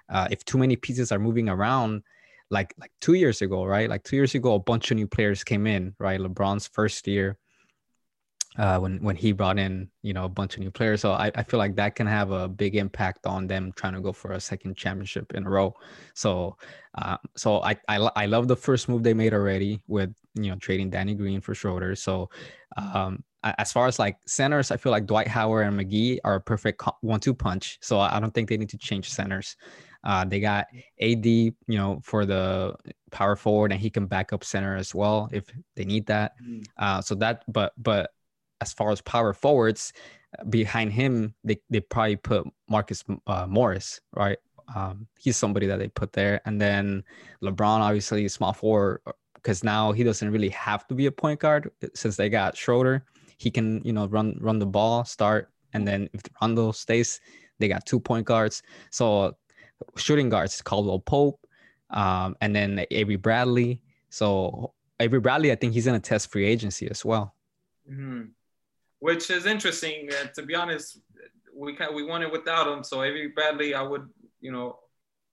uh, 0.09 0.27
if 0.31 0.43
too 0.45 0.57
many 0.57 0.75
pieces 0.75 1.11
are 1.11 1.19
moving 1.19 1.49
around 1.49 2.03
like 2.49 2.73
like 2.79 2.91
two 3.01 3.13
years 3.13 3.41
ago 3.41 3.63
right? 3.65 3.89
Like 3.89 4.03
two 4.03 4.15
years 4.15 4.35
ago 4.35 4.55
a 4.55 4.59
bunch 4.59 4.91
of 4.91 4.97
new 4.97 5.07
players 5.07 5.43
came 5.43 5.67
in 5.67 5.95
right? 5.99 6.19
Lebron's 6.19 6.67
first 6.67 7.07
year 7.07 7.37
uh, 8.59 8.77
when 8.77 9.01
when 9.01 9.15
he 9.15 9.31
brought 9.31 9.57
in 9.57 9.89
you 10.03 10.13
know 10.13 10.25
a 10.25 10.29
bunch 10.29 10.55
of 10.55 10.59
new 10.59 10.69
players. 10.69 11.01
So 11.01 11.13
I, 11.13 11.31
I 11.33 11.43
feel 11.43 11.57
like 11.57 11.75
that 11.77 11.95
can 11.95 12.05
have 12.05 12.31
a 12.31 12.47
big 12.47 12.75
impact 12.75 13.25
on 13.25 13.47
them 13.47 13.71
trying 13.75 13.93
to 13.93 14.01
go 14.01 14.11
for 14.11 14.33
a 14.33 14.39
second 14.39 14.75
championship 14.75 15.33
in 15.33 15.47
a 15.47 15.49
row. 15.49 15.73
So 16.13 16.57
uh, 16.97 17.17
so 17.37 17.63
I, 17.63 17.77
I 17.87 17.97
I 18.15 18.25
love 18.25 18.49
the 18.49 18.57
first 18.57 18.89
move 18.89 19.01
they 19.01 19.13
made 19.13 19.33
already 19.33 19.81
with 19.87 20.13
you 20.35 20.51
know 20.51 20.57
trading 20.57 20.89
Danny 20.89 21.15
Green 21.15 21.39
for 21.39 21.55
Schroeder. 21.55 21.95
So 21.95 22.29
um, 22.75 23.23
as 23.43 23.71
far 23.71 23.87
as 23.87 23.97
like 23.97 24.17
centers, 24.27 24.71
I 24.71 24.77
feel 24.77 24.91
like 24.91 25.05
Dwight 25.05 25.29
Howard 25.29 25.65
and 25.65 25.79
McGee 25.79 26.19
are 26.25 26.35
a 26.35 26.41
perfect 26.41 26.83
one-two 26.99 27.33
punch. 27.33 27.77
So 27.81 27.97
I 27.97 28.19
don't 28.19 28.33
think 28.33 28.49
they 28.49 28.57
need 28.57 28.69
to 28.69 28.77
change 28.77 29.09
centers. 29.09 29.55
Uh, 30.03 30.25
they 30.25 30.41
got 30.41 30.67
AD, 31.01 31.25
you 31.25 31.55
know, 31.67 32.01
for 32.03 32.25
the 32.25 32.75
power 33.11 33.37
forward, 33.37 33.71
and 33.71 33.79
he 33.79 33.89
can 33.89 34.05
back 34.05 34.33
up 34.33 34.43
center 34.43 34.75
as 34.75 34.93
well 34.93 35.29
if 35.31 35.45
they 35.77 35.85
need 35.85 36.05
that. 36.07 36.33
Mm-hmm. 36.43 36.61
Uh, 36.77 37.01
so 37.01 37.15
that, 37.15 37.43
but 37.47 37.71
but 37.77 38.11
as 38.61 38.73
far 38.73 38.91
as 38.91 39.01
power 39.01 39.33
forwards, 39.33 39.93
behind 40.49 40.93
him, 40.93 41.33
they, 41.43 41.59
they 41.69 41.79
probably 41.79 42.15
put 42.15 42.47
Marcus 42.69 43.03
uh, 43.27 43.47
Morris, 43.47 43.99
right? 44.15 44.37
Um, 44.75 45.07
he's 45.17 45.37
somebody 45.37 45.65
that 45.67 45.79
they 45.79 45.87
put 45.87 46.13
there. 46.13 46.41
And 46.45 46.61
then 46.61 47.03
LeBron, 47.43 47.79
obviously, 47.79 48.27
small 48.27 48.53
forward, 48.53 49.01
because 49.33 49.63
now 49.63 49.91
he 49.91 50.03
doesn't 50.03 50.31
really 50.31 50.49
have 50.49 50.87
to 50.87 50.95
be 50.95 51.07
a 51.07 51.11
point 51.11 51.39
guard 51.39 51.71
since 51.95 52.15
they 52.15 52.29
got 52.29 52.55
Schroeder. 52.55 53.05
He 53.37 53.49
can, 53.49 53.81
you 53.83 53.93
know, 53.93 54.07
run 54.07 54.37
run 54.41 54.59
the 54.59 54.65
ball, 54.65 55.05
start, 55.05 55.49
and 55.73 55.87
then 55.87 56.09
if 56.13 56.21
Rondo 56.41 56.71
stays, 56.73 57.21
they 57.57 57.67
got 57.67 57.85
two 57.85 57.99
point 57.99 58.25
guards. 58.25 58.61
So 58.91 59.35
shooting 59.95 60.29
guards, 60.29 60.61
Caldwell 60.61 60.99
Pope, 60.99 61.39
um, 61.89 62.35
and 62.41 62.53
then 62.53 62.85
Avery 62.91 63.15
Bradley. 63.15 63.81
So 64.09 64.73
Avery 64.99 65.21
Bradley, 65.21 65.51
I 65.51 65.55
think 65.55 65.73
he's 65.73 65.85
gonna 65.85 65.99
test 65.99 66.31
free 66.31 66.45
agency 66.45 66.89
as 66.89 67.05
well. 67.05 67.33
Mm-hmm. 67.89 68.25
Which 68.99 69.29
is 69.29 69.45
interesting. 69.45 70.09
Uh, 70.11 70.27
to 70.35 70.43
be 70.43 70.55
honest, 70.55 70.99
we 71.55 71.75
can, 71.75 71.93
we 71.93 72.03
won 72.03 72.21
it 72.21 72.31
without 72.31 72.67
him. 72.67 72.83
So 72.83 73.03
Avery 73.03 73.27
Bradley, 73.27 73.73
I 73.73 73.81
would, 73.81 74.07
you 74.41 74.51
know, 74.51 74.79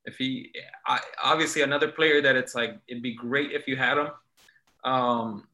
if 0.05 0.17
he, 0.17 0.53
I, 0.87 1.01
obviously 1.23 1.63
another 1.63 1.89
player 1.89 2.23
that 2.23 2.37
it's 2.37 2.55
like 2.55 2.79
it'd 2.89 3.03
be 3.03 3.15
great 3.15 3.53
if 3.53 3.67
you 3.67 3.77
had 3.77 3.99
him. 3.99 4.09
Um, 4.85 5.49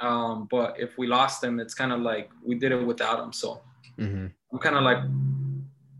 um, 0.00 0.48
but 0.50 0.78
if 0.78 0.98
we 0.98 1.06
lost 1.06 1.42
him, 1.42 1.60
it's 1.60 1.74
kind 1.74 1.92
of 1.92 2.00
like 2.00 2.30
we 2.44 2.56
did 2.56 2.72
it 2.72 2.84
without 2.84 3.20
him. 3.20 3.32
So 3.32 3.62
mm-hmm. 3.98 4.26
I'm 4.52 4.58
kind 4.58 4.76
of 4.76 4.82
like 4.82 4.98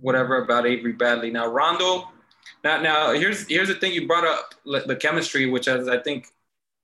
whatever 0.01 0.42
about 0.42 0.66
Avery 0.66 0.92
Bradley. 0.92 1.31
Now 1.31 1.46
Rondo, 1.46 2.09
now 2.64 2.81
now 2.83 3.12
here's 3.12 3.46
here's 3.48 3.68
the 3.68 3.75
thing 3.75 3.92
you 3.92 4.09
brought 4.09 4.27
up 4.27 4.55
the 4.64 4.96
chemistry, 4.96 5.46
which 5.46 5.68
is 5.68 5.88
I 5.88 5.98
think 5.98 6.27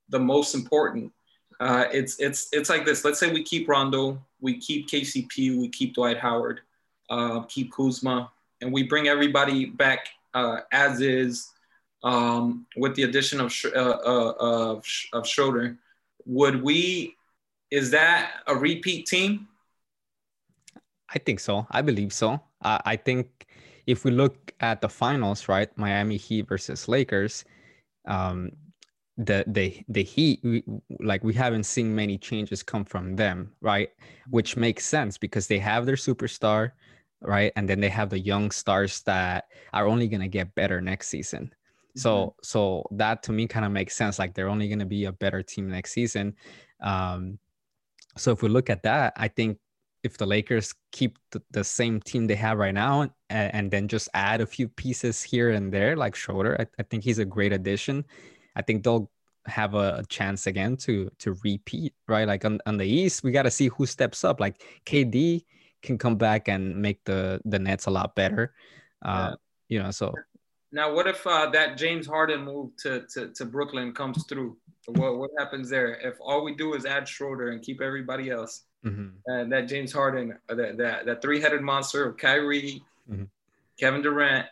the 0.09 0.21
most 0.21 0.55
important. 0.55 1.13
Uh, 1.61 1.87
it's 1.93 2.19
it's 2.21 2.49
it's 2.53 2.71
like 2.71 2.85
this. 2.85 3.05
Let's 3.05 3.19
say 3.19 3.33
we 3.33 3.43
keep 3.43 3.69
Rondo, 3.69 4.23
we 4.41 4.59
keep 4.59 4.89
KCP, 4.89 5.59
we 5.59 5.69
keep 5.69 5.95
Dwight 5.95 6.19
Howard, 6.19 6.61
uh, 7.11 7.41
keep 7.43 7.73
Kuzma, 7.73 8.31
and 8.61 8.73
we 8.73 8.85
bring 8.85 9.09
everybody 9.09 9.67
back 9.67 10.09
uh, 10.35 10.61
as 10.73 11.01
is 11.01 11.51
um, 12.05 12.67
with 12.77 12.95
the 12.95 13.03
addition 13.03 13.41
of 13.41 13.53
uh, 13.65 13.79
uh, 13.79 14.35
of, 14.39 14.85
of 15.13 15.27
Schroeder. 15.27 15.77
Would 16.27 16.63
we? 16.63 17.17
Is 17.71 17.91
that 17.91 18.43
a 18.47 18.55
repeat 18.55 19.07
team? 19.07 19.49
I 21.11 21.19
think 21.19 21.41
so. 21.41 21.67
I 21.71 21.83
believe 21.83 22.13
so. 22.13 22.41
I 22.63 22.97
think 22.97 23.47
if 23.87 24.05
we 24.05 24.11
look 24.11 24.53
at 24.61 24.81
the 24.81 24.89
finals, 24.89 25.49
right, 25.49 25.71
Miami 25.77 26.17
Heat 26.17 26.49
versus 26.49 26.89
Lakers, 26.89 27.45
um, 28.07 28.53
the 29.19 29.45
the 29.49 29.83
the 29.89 30.05
Heat, 30.05 30.41
we, 30.45 30.63
like 31.01 31.25
we 31.25 31.35
haven't 31.35 31.65
seen 31.65 31.95
many 31.95 32.17
changes 32.17 32.63
come 32.63 32.85
from 32.85 33.17
them, 33.17 33.53
right? 33.61 33.91
Which 34.31 34.57
makes 34.57 34.87
sense 34.87 35.19
because 35.19 35.49
they 35.49 35.59
have 35.59 35.87
their 35.87 35.97
superstar, 35.97 36.73
right, 37.21 37.53
and 37.57 37.69
then 37.69 37.81
they 37.81 37.89
have 37.89 38.11
the 38.11 38.19
young 38.19 38.53
stars 38.53 39.03
that 39.03 39.49
are 39.73 39.87
only 39.87 40.07
gonna 40.07 40.29
get 40.29 40.55
better 40.55 40.81
next 40.81 41.09
season. 41.09 41.47
Mm-hmm. 41.47 42.01
So 42.01 42.37
so 42.43 42.87
that 42.93 43.25
to 43.25 43.33
me 43.33 43.49
kind 43.49 43.67
of 43.67 43.73
makes 43.73 43.97
sense. 43.97 44.21
Like 44.21 44.35
they're 44.35 44.49
only 44.49 44.69
gonna 44.69 44.87
be 44.87 45.07
a 45.07 45.13
better 45.13 45.43
team 45.43 45.69
next 45.69 45.93
season. 45.93 46.37
Um, 46.81 47.41
so 48.17 48.31
if 48.31 48.43
we 48.43 48.49
look 48.49 48.71
at 48.71 48.85
that, 48.85 49.15
I 49.17 49.27
think 49.27 49.59
if 50.05 50.17
the 50.17 50.27
Lakers 50.27 50.75
keep 50.93 51.19
the, 51.33 51.43
the 51.51 51.65
same 51.65 52.01
team 52.01 52.29
they 52.29 52.37
have 52.37 52.59
right 52.59 52.75
now 52.75 53.03
and, 53.03 53.13
and, 53.31 53.71
then 53.71 53.89
just 53.89 54.09
add 54.15 54.41
a 54.41 54.47
few 54.47 54.69
pieces 54.69 55.23
here 55.23 55.51
and 55.51 55.73
there, 55.73 55.97
like 55.97 56.15
Schroeder, 56.15 56.57
I, 56.61 56.67
I 56.79 56.85
think 56.85 57.03
he's 57.03 57.19
a 57.19 57.25
great 57.25 57.53
addition. 57.53 58.05
I 58.59 58.63
think 58.63 58.83
they'll 58.83 59.11
have 59.47 59.75
a, 59.75 60.05
chance 60.09 60.47
again 60.47 60.77
to 60.77 61.11
to 61.21 61.37
repeat, 61.45 61.95
right? 62.07 62.27
Like 62.27 62.45
on, 62.45 62.61
on 62.67 62.77
the 62.77 62.87
East, 62.87 63.23
we 63.23 63.31
got 63.31 63.45
to 63.45 63.51
see 63.51 63.69
who 63.69 63.87
steps 63.87 64.25
up. 64.25 64.41
Like 64.41 64.63
KD 64.85 65.45
can 65.83 65.97
come 65.97 66.17
back 66.17 66.49
and 66.49 66.77
make 66.77 67.05
the 67.05 67.41
the 67.45 67.59
Nets 67.59 67.87
a 67.87 67.91
lot 67.91 68.15
better. 68.15 68.53
Uh, 69.03 69.31
yeah. 69.31 69.35
You 69.69 69.83
know, 69.83 69.91
so 69.91 70.13
now 70.73 70.93
what 70.93 71.07
if 71.07 71.27
uh, 71.27 71.49
that 71.51 71.79
James 71.79 72.07
Harden 72.07 72.45
move 72.45 72.77
to, 72.79 73.07
to 73.15 73.29
to 73.29 73.45
Brooklyn 73.45 73.93
comes 73.93 74.25
through? 74.25 74.57
What 74.87 75.19
what 75.19 75.31
happens 75.39 75.71
there 75.71 75.95
if 76.01 76.17
all 76.21 76.45
we 76.45 76.55
do 76.55 76.75
is 76.75 76.85
add 76.85 77.09
Schroeder 77.09 77.51
and 77.51 77.63
keep 77.63 77.81
everybody 77.81 78.31
else? 78.31 78.65
Mm-hmm. 78.85 79.09
And 79.27 79.53
that 79.53 79.69
James 79.69 79.93
Harden, 79.93 80.39
that 80.49 80.77
that, 80.79 81.07
that 81.07 81.23
three 81.23 81.41
headed 81.41 81.63
monster 81.63 82.07
of 82.07 82.17
Kyrie, 82.17 82.83
mm-hmm. 83.11 83.25
Kevin 83.79 84.03
Durant, 84.03 84.47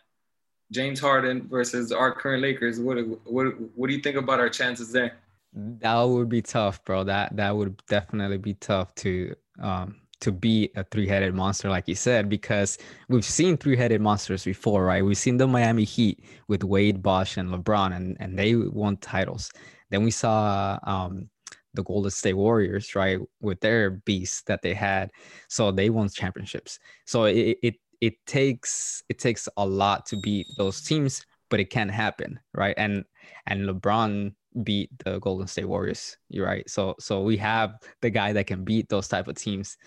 James 0.71 0.99
Harden 0.99 1.47
versus 1.47 1.91
our 1.91 2.11
current 2.11 2.41
Lakers. 2.41 2.79
What 2.79 2.97
what 3.25 3.47
what 3.75 3.87
do 3.87 3.93
you 3.93 4.01
think 4.01 4.17
about 4.17 4.39
our 4.39 4.49
chances 4.49 4.91
there? 4.91 5.17
That 5.53 6.01
would 6.03 6.29
be 6.29 6.41
tough, 6.41 6.83
bro. 6.83 7.03
That 7.03 7.35
that 7.35 7.55
would 7.55 7.81
definitely 7.87 8.37
be 8.37 8.53
tough 8.55 8.93
to 8.95 9.35
um 9.59 9.95
to 10.19 10.31
be 10.31 10.71
a 10.75 10.83
three-headed 10.83 11.35
monster 11.35 11.69
like 11.69 11.87
you 11.87 11.93
said 11.93 12.27
because 12.27 12.79
we've 13.07 13.23
seen 13.23 13.55
three-headed 13.55 14.01
monsters 14.01 14.43
before 14.43 14.83
right 14.83 15.05
we've 15.05 15.15
seen 15.15 15.37
the 15.37 15.45
miami 15.45 15.83
heat 15.83 16.23
with 16.47 16.63
wade 16.63 17.03
bosh 17.03 17.37
and 17.37 17.49
lebron 17.49 17.95
and, 17.95 18.17
and 18.19 18.37
they 18.37 18.55
won 18.55 18.97
titles 18.97 19.51
then 19.91 20.03
we 20.03 20.09
saw 20.09 20.79
um, 20.83 21.29
the 21.77 21.83
Golden 21.83 22.11
State 22.11 22.33
Warriors, 22.33 22.95
right, 22.95 23.19
with 23.39 23.61
their 23.61 23.91
beast 23.91 24.47
that 24.47 24.61
they 24.61 24.73
had. 24.73 25.11
So 25.47 25.71
they 25.71 25.89
won 25.89 26.09
championships. 26.09 26.79
So 27.05 27.25
it, 27.25 27.57
it 27.63 27.75
it 28.01 28.13
takes 28.25 29.03
it 29.09 29.19
takes 29.19 29.49
a 29.57 29.65
lot 29.65 30.05
to 30.07 30.17
beat 30.17 30.47
those 30.57 30.81
teams, 30.81 31.25
but 31.49 31.59
it 31.59 31.69
can 31.69 31.89
happen, 31.89 32.39
right? 32.53 32.75
And 32.77 33.05
and 33.47 33.67
LeBron 33.67 34.33
beat 34.63 34.89
the 35.03 35.19
Golden 35.19 35.47
State 35.47 35.67
Warriors. 35.67 36.17
You're 36.29 36.45
right. 36.45 36.67
So 36.69 36.95
so 36.99 37.21
we 37.21 37.37
have 37.37 37.75
the 38.01 38.09
guy 38.09 38.33
that 38.33 38.47
can 38.47 38.63
beat 38.63 38.89
those 38.89 39.07
type 39.07 39.27
of 39.27 39.35
teams. 39.35 39.77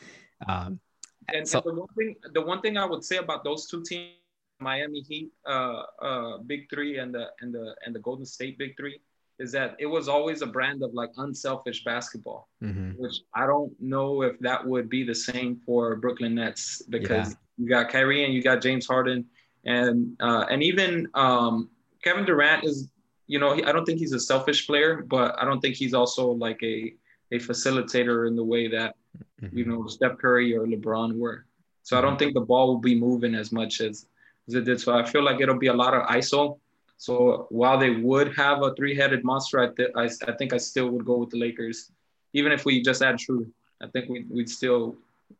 Um, 0.48 0.80
and, 1.28 1.46
so, 1.46 1.58
and 1.58 1.76
the 1.76 1.80
one 1.80 1.94
thing 1.96 2.16
the 2.34 2.42
one 2.42 2.60
thing 2.60 2.76
I 2.76 2.84
would 2.84 3.04
say 3.04 3.16
about 3.16 3.44
those 3.44 3.66
two 3.66 3.82
teams, 3.82 4.14
Miami 4.58 5.00
Heat, 5.02 5.30
uh, 5.46 5.82
uh, 6.02 6.38
Big 6.38 6.68
Three, 6.70 6.98
and 6.98 7.14
the 7.14 7.28
and 7.40 7.54
the 7.54 7.74
and 7.84 7.94
the 7.94 8.00
Golden 8.00 8.26
State 8.26 8.58
Big 8.58 8.76
Three, 8.76 9.00
is 9.38 9.52
that 9.52 9.76
it 9.78 9.86
was 9.86 10.08
always 10.08 10.42
a 10.42 10.46
brand 10.46 10.82
of 10.82 10.92
like 10.94 11.10
unselfish 11.18 11.84
basketball, 11.84 12.48
mm-hmm. 12.62 12.92
which 12.92 13.20
I 13.34 13.46
don't 13.46 13.72
know 13.80 14.22
if 14.22 14.38
that 14.40 14.66
would 14.66 14.88
be 14.88 15.04
the 15.04 15.14
same 15.14 15.60
for 15.64 15.96
Brooklyn 15.96 16.34
Nets 16.34 16.82
because. 16.88 17.36
You 17.60 17.68
got 17.68 17.88
Kyrie 17.88 18.24
and 18.24 18.32
you 18.32 18.42
got 18.42 18.62
James 18.62 18.86
Harden, 18.86 19.26
and 19.64 20.16
uh, 20.20 20.46
and 20.50 20.62
even 20.62 21.08
um, 21.14 21.68
Kevin 22.02 22.24
Durant 22.24 22.64
is, 22.64 22.88
you 23.26 23.38
know, 23.38 23.52
I 23.52 23.72
don't 23.72 23.84
think 23.84 23.98
he's 23.98 24.12
a 24.12 24.20
selfish 24.20 24.66
player, 24.66 25.02
but 25.06 25.36
I 25.40 25.44
don't 25.44 25.60
think 25.60 25.76
he's 25.76 25.94
also 25.94 26.30
like 26.32 26.62
a 26.62 26.94
a 27.32 27.38
facilitator 27.38 28.26
in 28.26 28.34
the 28.34 28.44
way 28.44 28.68
that 28.68 28.96
mm-hmm. 29.42 29.56
you 29.56 29.64
know 29.64 29.86
Steph 29.86 30.18
Curry 30.18 30.56
or 30.56 30.66
LeBron 30.66 31.16
were. 31.16 31.44
So 31.82 31.96
I 31.96 32.00
don't 32.00 32.12
mm-hmm. 32.12 32.18
think 32.18 32.34
the 32.34 32.40
ball 32.40 32.68
will 32.68 32.78
be 32.78 32.94
moving 32.94 33.34
as 33.34 33.52
much 33.52 33.80
as, 33.80 34.06
as 34.46 34.54
it 34.54 34.64
did. 34.64 34.80
So 34.80 34.96
I 34.96 35.04
feel 35.04 35.22
like 35.22 35.40
it'll 35.40 35.58
be 35.58 35.68
a 35.68 35.74
lot 35.74 35.94
of 35.94 36.06
ISO 36.08 36.58
so 37.00 37.46
while 37.48 37.78
they 37.78 37.88
would 37.88 38.36
have 38.36 38.62
a 38.62 38.74
three-headed 38.74 39.24
monster, 39.24 39.58
I, 39.58 39.68
th- 39.68 39.88
I, 39.96 40.04
I 40.30 40.36
think 40.36 40.52
I 40.52 40.58
still 40.58 40.90
would 40.90 41.06
go 41.06 41.16
with 41.16 41.30
the 41.30 41.38
Lakers, 41.38 41.90
even 42.34 42.52
if 42.52 42.66
we 42.66 42.82
just 42.82 43.00
add 43.00 43.18
True. 43.18 43.50
I 43.80 43.86
think 43.86 44.10
we, 44.10 44.26
we, 44.28 44.42
would 44.42 44.50
still, 44.50 44.96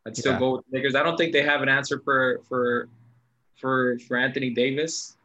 I'd 0.07 0.17
still 0.17 0.33
yeah. 0.33 0.39
go 0.39 0.57
with 0.57 0.65
the 0.71 0.79
Lakers. 0.79 0.95
I 0.95 1.03
don't 1.03 1.17
think 1.17 1.33
they 1.33 1.43
have 1.43 1.63
an 1.63 1.69
answer 1.69 2.01
for 2.05 2.41
for 2.49 2.89
for 3.57 3.99
for 4.07 4.17
Anthony 4.17 4.51
Davis. 4.51 5.17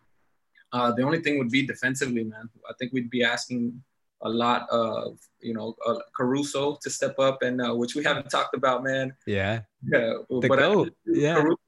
Uh, 0.71 0.91
the 0.91 1.03
only 1.03 1.21
thing 1.21 1.37
would 1.37 1.49
be 1.49 1.65
defensively, 1.65 2.23
man. 2.23 2.49
I 2.69 2.73
think 2.77 2.91
we'd 2.91 3.09
be 3.09 3.23
asking 3.23 3.81
a 4.21 4.29
lot 4.29 4.67
of 4.69 5.17
you 5.39 5.53
know 5.53 5.75
uh, 5.85 5.99
Caruso 6.15 6.77
to 6.81 6.89
step 6.89 7.17
up, 7.19 7.41
and 7.41 7.61
uh, 7.61 7.73
which 7.73 7.95
we 7.95 8.03
haven't 8.03 8.29
talked 8.29 8.55
about, 8.55 8.83
man. 8.83 9.13
Yeah. 9.25 9.61
Yeah. 9.83 10.15
The 10.29 10.47
but 10.47 10.59
goat. 10.59 10.89
I, 11.07 11.11
yeah. 11.13 11.35
Caruso, 11.35 11.61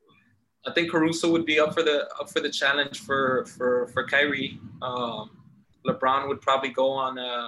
I 0.65 0.73
think 0.73 0.91
Caruso 0.91 1.31
would 1.31 1.45
be 1.45 1.59
up 1.59 1.73
for 1.73 1.83
the 1.83 2.07
up 2.19 2.29
for 2.29 2.41
the 2.41 2.49
challenge 2.49 2.99
for 2.99 3.45
for 3.45 3.87
for 3.87 4.05
Kyrie. 4.05 4.59
Um, 4.81 5.31
LeBron 5.85 6.27
would 6.27 6.41
probably 6.41 6.69
go 6.69 6.91
on. 6.91 7.17
Uh, 7.17 7.47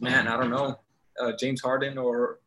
man, 0.00 0.28
I 0.28 0.36
don't 0.36 0.50
know, 0.50 0.78
uh, 1.20 1.32
James 1.38 1.60
Harden 1.60 1.98
or 1.98 2.38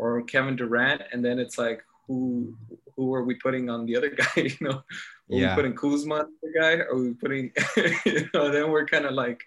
or 0.00 0.22
Kevin 0.22 0.56
Durant, 0.56 1.02
and 1.12 1.22
then 1.22 1.38
it's 1.38 1.58
like 1.58 1.84
who 2.06 2.56
who 2.96 3.14
are 3.14 3.22
we 3.22 3.34
putting 3.34 3.68
on 3.68 3.84
the 3.84 3.96
other 3.96 4.10
guy? 4.22 4.26
You 4.36 4.56
know, 4.60 4.70
are 4.70 4.84
yeah. 5.28 5.50
we 5.50 5.62
putting 5.62 5.74
Kuzma 5.74 6.14
on 6.14 6.32
the 6.42 6.58
guy? 6.58 6.72
Or 6.76 6.92
are 6.92 6.98
we 6.98 7.14
putting? 7.14 7.52
you 8.06 8.28
know, 8.32 8.50
then 8.50 8.70
we're 8.70 8.86
kind 8.86 9.04
of 9.04 9.12
like. 9.12 9.42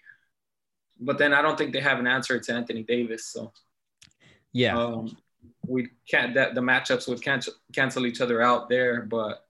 But 1.00 1.18
then 1.18 1.34
I 1.34 1.42
don't 1.42 1.58
think 1.58 1.72
they 1.72 1.80
have 1.80 1.98
an 1.98 2.06
answer 2.06 2.38
to 2.38 2.52
Anthony 2.52 2.84
Davis. 2.84 3.26
So. 3.26 3.52
Yeah. 4.52 4.78
Um, 4.78 5.16
we 5.66 5.88
can't 6.08 6.34
that 6.34 6.54
the 6.54 6.60
matchups 6.60 7.08
would 7.08 7.20
cancel 7.20 7.54
cancel 7.72 8.06
each 8.06 8.20
other 8.20 8.40
out 8.40 8.68
there, 8.68 9.02
but 9.02 9.44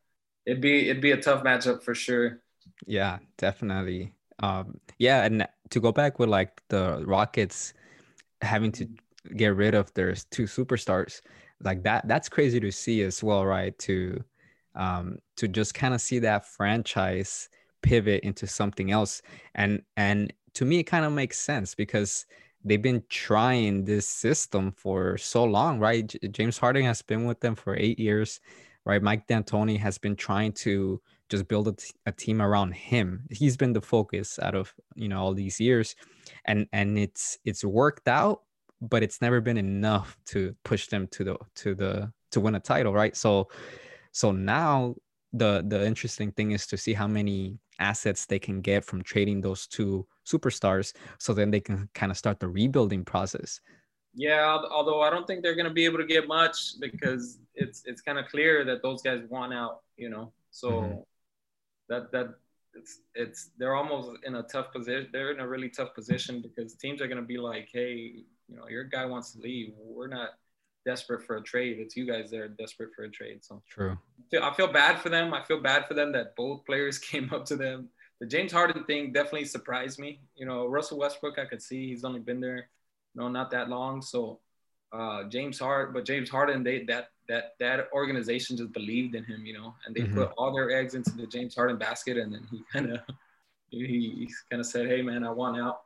it'd 0.46 0.62
be 0.62 0.88
it'd 0.88 1.02
be 1.02 1.12
a 1.12 1.20
tough 1.20 1.44
matchup 1.44 1.82
for 1.82 1.94
sure. 1.94 2.40
Yeah, 2.86 3.18
definitely. 3.36 4.14
Um, 4.38 4.80
yeah, 4.98 5.24
and 5.24 5.46
to 5.70 5.80
go 5.80 5.92
back 5.92 6.18
with 6.18 6.30
like 6.30 6.62
the 6.68 7.04
Rockets 7.06 7.74
having 8.40 8.72
to 8.72 8.88
get 9.36 9.56
rid 9.56 9.74
of 9.74 9.92
their 9.94 10.14
two 10.30 10.44
superstars, 10.44 11.20
like 11.62 11.82
that 11.84 12.06
that's 12.08 12.28
crazy 12.28 12.60
to 12.60 12.70
see 12.70 13.02
as 13.02 13.22
well, 13.22 13.44
right? 13.44 13.76
To 13.80 14.22
um 14.74 15.18
to 15.36 15.48
just 15.48 15.74
kind 15.74 15.94
of 15.94 16.00
see 16.00 16.18
that 16.20 16.46
franchise 16.46 17.48
pivot 17.82 18.24
into 18.24 18.46
something 18.46 18.90
else. 18.90 19.22
And 19.54 19.82
and 19.96 20.32
to 20.54 20.64
me 20.64 20.80
it 20.80 20.84
kind 20.84 21.04
of 21.04 21.12
makes 21.12 21.38
sense 21.38 21.74
because 21.74 22.26
they've 22.64 22.80
been 22.82 23.04
trying 23.08 23.84
this 23.84 24.08
system 24.08 24.72
for 24.72 25.18
so 25.18 25.44
long, 25.44 25.78
right? 25.78 26.06
J- 26.06 26.28
James 26.28 26.58
Harden 26.58 26.84
has 26.84 27.02
been 27.02 27.26
with 27.26 27.40
them 27.40 27.54
for 27.54 27.76
eight 27.76 27.98
years 27.98 28.40
right? 28.84 29.02
Mike 29.02 29.26
D'Antoni 29.26 29.78
has 29.78 29.98
been 29.98 30.16
trying 30.16 30.52
to 30.52 31.00
just 31.28 31.48
build 31.48 31.68
a, 31.68 31.72
t- 31.72 31.92
a 32.06 32.12
team 32.12 32.42
around 32.42 32.72
him. 32.72 33.24
He's 33.30 33.56
been 33.56 33.72
the 33.72 33.80
focus 33.80 34.38
out 34.40 34.54
of 34.54 34.74
you 34.94 35.08
know 35.08 35.20
all 35.20 35.34
these 35.34 35.60
years, 35.60 35.96
and 36.44 36.66
and 36.72 36.98
it's 36.98 37.38
it's 37.44 37.64
worked 37.64 38.08
out, 38.08 38.42
but 38.88 39.02
it's 39.02 39.20
never 39.20 39.40
been 39.40 39.56
enough 39.56 40.16
to 40.26 40.54
push 40.64 40.86
them 40.88 41.06
to 41.08 41.24
the 41.24 41.36
to 41.56 41.74
the 41.74 42.12
to 42.30 42.40
win 42.40 42.54
a 42.54 42.60
title, 42.60 42.92
right? 42.92 43.16
So 43.16 43.48
so 44.12 44.32
now 44.32 44.94
the 45.32 45.64
the 45.66 45.84
interesting 45.84 46.30
thing 46.32 46.52
is 46.52 46.66
to 46.68 46.76
see 46.76 46.94
how 46.94 47.08
many 47.08 47.58
assets 47.80 48.26
they 48.26 48.38
can 48.38 48.60
get 48.60 48.84
from 48.84 49.02
trading 49.02 49.40
those 49.40 49.66
two 49.66 50.06
superstars 50.24 50.94
so 51.18 51.34
then 51.34 51.50
they 51.50 51.60
can 51.60 51.88
kind 51.92 52.12
of 52.12 52.16
start 52.16 52.38
the 52.38 52.48
rebuilding 52.48 53.04
process 53.04 53.60
Yeah, 54.14 54.58
although 54.70 55.02
I 55.02 55.10
don't 55.10 55.26
think 55.26 55.42
they're 55.42 55.56
going 55.56 55.68
to 55.68 55.74
be 55.74 55.84
able 55.84 55.98
to 55.98 56.06
get 56.06 56.28
much 56.28 56.78
because 56.80 57.38
it's 57.54 57.82
it's 57.84 58.00
kind 58.00 58.18
of 58.18 58.26
clear 58.26 58.64
that 58.64 58.80
those 58.80 59.02
guys 59.02 59.22
want 59.28 59.52
out, 59.52 59.82
you 59.96 60.08
know. 60.08 60.32
So 60.50 60.70
mm-hmm. 60.70 61.00
that 61.88 62.12
that 62.12 62.28
it's 62.74 63.00
it's 63.14 63.50
they're 63.58 63.74
almost 63.74 64.10
in 64.24 64.36
a 64.36 64.42
tough 64.44 64.72
position. 64.72 65.08
They're 65.12 65.32
in 65.32 65.40
a 65.40 65.48
really 65.48 65.68
tough 65.68 65.94
position 65.94 66.42
because 66.42 66.74
teams 66.74 67.02
are 67.02 67.08
going 67.08 67.20
to 67.20 67.26
be 67.26 67.38
like, 67.38 67.68
hey, 67.72 68.24
you 68.48 68.56
know, 68.56 68.68
your 68.68 68.84
guy 68.84 69.06
wants 69.06 69.32
to 69.32 69.40
leave. 69.40 69.72
We're 69.76 70.08
not 70.08 70.30
desperate 70.84 71.22
for 71.22 71.36
a 71.36 71.42
trade. 71.42 71.78
It's 71.78 71.96
you 71.96 72.06
guys 72.06 72.30
that 72.30 72.40
are 72.40 72.48
desperate 72.48 72.90
for 72.94 73.04
a 73.04 73.10
trade. 73.10 73.44
So 73.44 73.62
true. 73.68 73.98
I 74.40 74.52
feel, 74.54 74.72
bad 74.72 75.00
for 75.00 75.08
them. 75.08 75.32
I 75.32 75.42
feel 75.44 75.60
bad 75.60 75.86
for 75.86 75.94
them 75.94 76.12
that 76.12 76.36
both 76.36 76.64
players 76.64 76.98
came 77.10 77.32
up 77.32 77.44
to 77.46 77.56
them. 77.56 77.88
The 78.20 78.26
James 78.26 78.52
Harden 78.52 78.84
thing 78.84 79.12
definitely 79.12 79.46
surprised 79.46 79.98
me. 79.98 80.20
You 80.36 80.46
know, 80.46 80.66
Russell 80.66 80.98
Westbrook, 80.98 81.38
I 81.38 81.46
could 81.46 81.62
see 81.62 81.88
he's 81.88 82.04
only 82.04 82.20
been 82.20 82.40
there, 82.40 82.68
you 83.14 83.20
know, 83.20 83.28
not 83.28 83.50
that 83.50 83.68
long. 83.68 84.02
So 84.02 84.40
uh, 84.92 85.24
James 85.24 85.58
Harden, 85.58 85.92
but 85.92 86.04
James 86.04 86.30
Harden, 86.30 86.62
they 86.62 86.84
that 86.84 87.08
that 87.28 87.54
that 87.58 87.88
organization 87.92 88.56
just 88.56 88.72
believed 88.72 89.14
in 89.14 89.24
him, 89.24 89.44
you 89.44 89.54
know, 89.54 89.74
and 89.84 89.94
they 89.94 90.02
mm-hmm. 90.02 90.14
put 90.14 90.32
all 90.38 90.54
their 90.54 90.70
eggs 90.70 90.94
into 90.94 91.10
the 91.10 91.26
James 91.26 91.54
Harden 91.54 91.76
basket, 91.76 92.16
and 92.16 92.32
then 92.32 92.46
he 92.50 92.62
kind 92.72 92.92
of 92.92 93.00
he, 93.70 93.86
he 93.86 94.30
kind 94.50 94.60
of 94.60 94.66
said, 94.66 94.86
"Hey, 94.86 95.02
man, 95.02 95.24
I 95.24 95.30
want 95.30 95.58
out." 95.58 95.83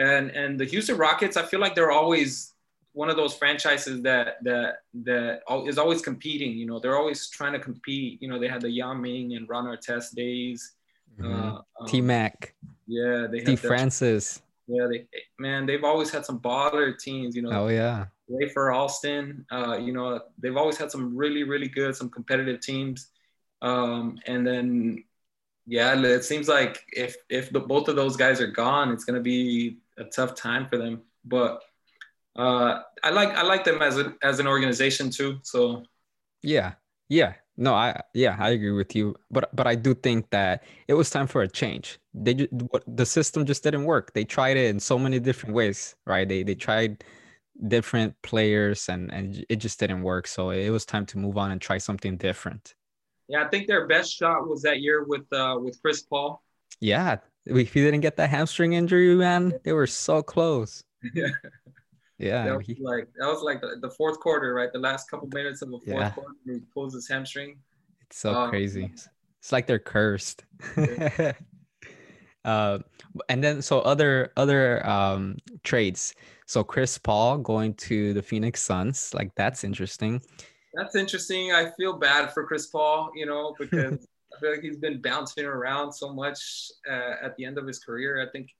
And 0.00 0.30
and 0.30 0.58
the 0.58 0.64
Houston 0.64 0.96
Rockets, 0.96 1.36
I 1.36 1.42
feel 1.42 1.60
like 1.60 1.74
they're 1.74 1.90
always 1.90 2.54
one 2.92 3.08
of 3.08 3.16
those 3.16 3.34
franchises 3.34 4.02
that 4.02 4.38
that 4.42 4.82
that 5.04 5.40
is 5.66 5.78
always 5.78 6.00
competing. 6.00 6.52
You 6.52 6.66
know, 6.66 6.78
they're 6.80 6.96
always 6.96 7.28
trying 7.28 7.52
to 7.52 7.60
compete. 7.60 8.20
You 8.22 8.28
know, 8.28 8.38
they 8.38 8.48
had 8.48 8.62
the 8.62 8.70
Yao 8.70 8.94
Ming 8.94 9.34
and 9.36 9.48
Ron 9.48 9.66
Artest 9.66 10.14
days. 10.14 10.72
Mm-hmm. 11.18 11.32
Uh, 11.32 11.58
um, 11.80 11.86
T 11.86 12.00
Mac. 12.00 12.54
Yeah, 12.86 13.26
they 13.30 13.40
T 13.40 13.56
Francis. 13.56 14.42
Yeah, 14.66 14.86
they 14.90 15.06
man, 15.38 15.66
they've 15.66 15.84
always 15.84 16.10
had 16.10 16.24
some 16.24 16.40
baller 16.40 16.98
teams. 16.98 17.36
You 17.36 17.42
know. 17.42 17.50
Oh 17.52 17.68
yeah. 17.68 18.06
Rafer 18.30 18.74
Alston. 18.74 19.44
Uh, 19.50 19.76
you 19.76 19.92
know, 19.92 20.20
they've 20.38 20.56
always 20.56 20.76
had 20.76 20.90
some 20.90 21.16
really, 21.16 21.42
really 21.42 21.68
good, 21.68 21.96
some 21.96 22.08
competitive 22.08 22.60
teams. 22.60 23.08
Um, 23.60 24.18
and 24.26 24.46
then, 24.46 25.04
yeah, 25.66 26.00
it 26.00 26.24
seems 26.24 26.48
like 26.48 26.84
if 26.92 27.16
if 27.28 27.50
the, 27.50 27.60
both 27.60 27.88
of 27.88 27.96
those 27.96 28.16
guys 28.16 28.40
are 28.40 28.46
gone, 28.46 28.92
it's 28.92 29.04
gonna 29.04 29.20
be 29.20 29.78
a 29.98 30.04
tough 30.04 30.34
time 30.34 30.68
for 30.68 30.78
them. 30.78 31.02
But 31.24 31.60
uh, 32.36 32.80
I 33.02 33.10
like 33.10 33.30
I 33.30 33.42
like 33.42 33.64
them 33.64 33.82
as 33.82 33.98
a, 33.98 34.14
as 34.22 34.38
an 34.38 34.46
organization 34.46 35.10
too. 35.10 35.38
So, 35.42 35.84
yeah, 36.42 36.74
yeah, 37.08 37.34
no, 37.56 37.74
I 37.74 38.00
yeah, 38.14 38.36
I 38.38 38.50
agree 38.50 38.72
with 38.72 38.94
you. 38.94 39.16
But 39.30 39.54
but 39.54 39.66
I 39.66 39.74
do 39.74 39.94
think 39.94 40.30
that 40.30 40.64
it 40.88 40.94
was 40.94 41.10
time 41.10 41.26
for 41.26 41.42
a 41.42 41.48
change. 41.48 41.98
They 42.14 42.48
the 42.86 43.06
system 43.06 43.44
just 43.44 43.62
didn't 43.62 43.84
work. 43.84 44.12
They 44.14 44.24
tried 44.24 44.56
it 44.56 44.66
in 44.70 44.80
so 44.80 44.98
many 44.98 45.18
different 45.20 45.54
ways, 45.54 45.96
right? 46.06 46.28
They 46.28 46.42
they 46.42 46.54
tried 46.54 47.04
different 47.68 48.14
players 48.22 48.88
and 48.88 49.12
and 49.12 49.44
it 49.48 49.56
just 49.56 49.78
didn't 49.78 50.02
work 50.02 50.26
so 50.26 50.50
it 50.50 50.70
was 50.70 50.86
time 50.86 51.04
to 51.04 51.18
move 51.18 51.36
on 51.36 51.50
and 51.50 51.60
try 51.60 51.76
something 51.76 52.16
different 52.16 52.74
yeah 53.28 53.44
i 53.44 53.48
think 53.48 53.66
their 53.66 53.86
best 53.86 54.16
shot 54.16 54.48
was 54.48 54.62
that 54.62 54.80
year 54.80 55.04
with 55.04 55.30
uh 55.32 55.58
with 55.60 55.80
chris 55.82 56.02
paul 56.02 56.42
yeah 56.80 57.16
if 57.46 57.72
he 57.72 57.82
didn't 57.82 58.00
get 58.00 58.16
that 58.16 58.30
hamstring 58.30 58.74
injury 58.74 59.14
man. 59.14 59.54
They 59.64 59.72
were 59.72 59.86
so 59.86 60.22
close. 60.22 60.82
Yeah. 61.14 61.28
Yeah 62.18 62.44
that 62.44 62.56
was 62.58 62.66
he, 62.66 62.76
like 62.78 63.08
that 63.18 63.26
was 63.26 63.42
like 63.42 63.62
the, 63.62 63.78
the, 63.80 63.90
fourth 63.90 64.20
quarter 64.20 64.52
right? 64.52 64.70
The 64.70 64.78
last 64.78 65.10
couple 65.10 65.26
minutes 65.32 65.62
of 65.62 65.70
the 65.70 65.78
fourth 65.78 65.86
yeah. 65.86 66.10
quarter 66.10 66.34
he 66.44 66.60
pulls 66.74 66.92
his 66.92 67.08
hamstring. 67.08 67.58
It's 68.02 68.18
so 68.18 68.34
um, 68.34 68.50
crazy. 68.50 68.90
It's 69.38 69.52
like 69.52 69.66
they're 69.66 69.78
cursed. 69.78 70.44
Uh 72.42 72.78
and 73.28 73.44
then 73.44 73.60
so 73.60 73.80
other 73.80 74.32
other 74.34 74.86
um 74.88 75.36
trades 75.62 76.14
so 76.50 76.64
Chris 76.64 76.98
Paul 76.98 77.38
going 77.38 77.74
to 77.74 78.12
the 78.12 78.22
Phoenix 78.22 78.60
Suns, 78.60 79.14
like 79.14 79.32
that's 79.36 79.62
interesting. 79.62 80.20
That's 80.74 80.96
interesting. 80.96 81.52
I 81.52 81.70
feel 81.76 81.92
bad 81.92 82.32
for 82.32 82.44
Chris 82.44 82.66
Paul, 82.66 83.12
you 83.14 83.24
know, 83.24 83.54
because 83.56 84.04
I 84.34 84.40
feel 84.40 84.50
like 84.50 84.62
he's 84.62 84.76
been 84.76 85.00
bouncing 85.00 85.44
around 85.44 85.92
so 85.92 86.12
much 86.12 86.70
uh, 86.88 87.14
at 87.22 87.36
the 87.36 87.44
end 87.44 87.58
of 87.58 87.66
his 87.66 87.78
career. 87.78 88.26
I 88.26 88.30
think 88.30 88.50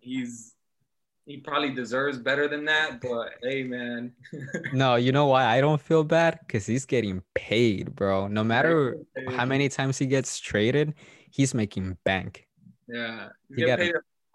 he's 0.00 0.54
he 1.24 1.36
probably 1.36 1.72
deserves 1.72 2.18
better 2.18 2.48
than 2.48 2.64
that, 2.64 3.00
but 3.00 3.34
hey, 3.42 3.62
man. 3.62 4.12
no, 4.72 4.96
you 4.96 5.12
know 5.12 5.26
why 5.26 5.44
I 5.46 5.60
don't 5.60 5.80
feel 5.80 6.02
bad? 6.02 6.40
Because 6.40 6.66
he's 6.66 6.84
getting 6.84 7.22
paid, 7.34 7.94
bro. 7.94 8.26
No 8.26 8.42
matter 8.42 8.98
how 9.30 9.44
many 9.44 9.68
times 9.68 9.98
he 9.98 10.06
gets 10.06 10.40
traded, 10.40 10.94
he's 11.30 11.54
making 11.54 11.96
bank. 12.04 12.48
Yeah, 12.88 13.28
he 13.54 13.64
got 13.64 13.78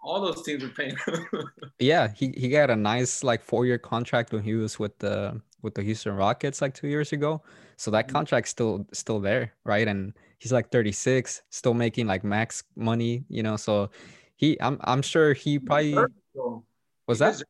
all 0.00 0.20
those 0.20 0.42
teams 0.42 0.64
are 0.64 0.68
paying. 0.68 0.96
yeah, 1.78 2.08
he, 2.08 2.32
he 2.36 2.48
got 2.48 2.70
a 2.70 2.76
nice 2.76 3.22
like 3.22 3.42
four 3.42 3.66
year 3.66 3.78
contract 3.78 4.32
when 4.32 4.42
he 4.42 4.54
was 4.54 4.78
with 4.78 4.98
the 4.98 5.40
with 5.62 5.74
the 5.74 5.82
Houston 5.82 6.14
Rockets 6.14 6.62
like 6.62 6.74
two 6.74 6.88
years 6.88 7.12
ago. 7.12 7.42
So 7.76 7.90
that 7.90 8.06
mm-hmm. 8.06 8.16
contract's 8.16 8.50
still 8.50 8.86
still 8.92 9.20
there, 9.20 9.52
right? 9.64 9.86
And 9.86 10.14
he's 10.38 10.52
like 10.52 10.70
36, 10.70 11.42
still 11.50 11.74
making 11.74 12.06
like 12.06 12.24
max 12.24 12.64
money, 12.76 13.24
you 13.28 13.42
know. 13.42 13.56
So 13.56 13.90
he 14.36 14.60
I'm 14.60 14.78
I'm 14.82 15.02
sure 15.02 15.34
he 15.34 15.58
probably 15.58 15.96
was 17.06 17.18
that 17.18 17.42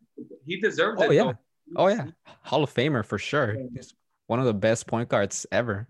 he 0.47 0.61
deserves 0.61 1.01
oh. 1.03 1.11
Yeah. 1.11 1.25
Though. 1.25 1.39
Oh 1.77 1.89
yeah. 1.89 2.07
Hall 2.43 2.65
of 2.65 2.73
Famer 2.73 3.05
for 3.05 3.19
sure. 3.19 3.57
He's 3.75 3.95
one 4.27 4.41
of 4.41 4.47
the 4.47 4.55
best 4.55 4.87
point 4.87 5.09
guards 5.09 5.47
ever. 5.53 5.87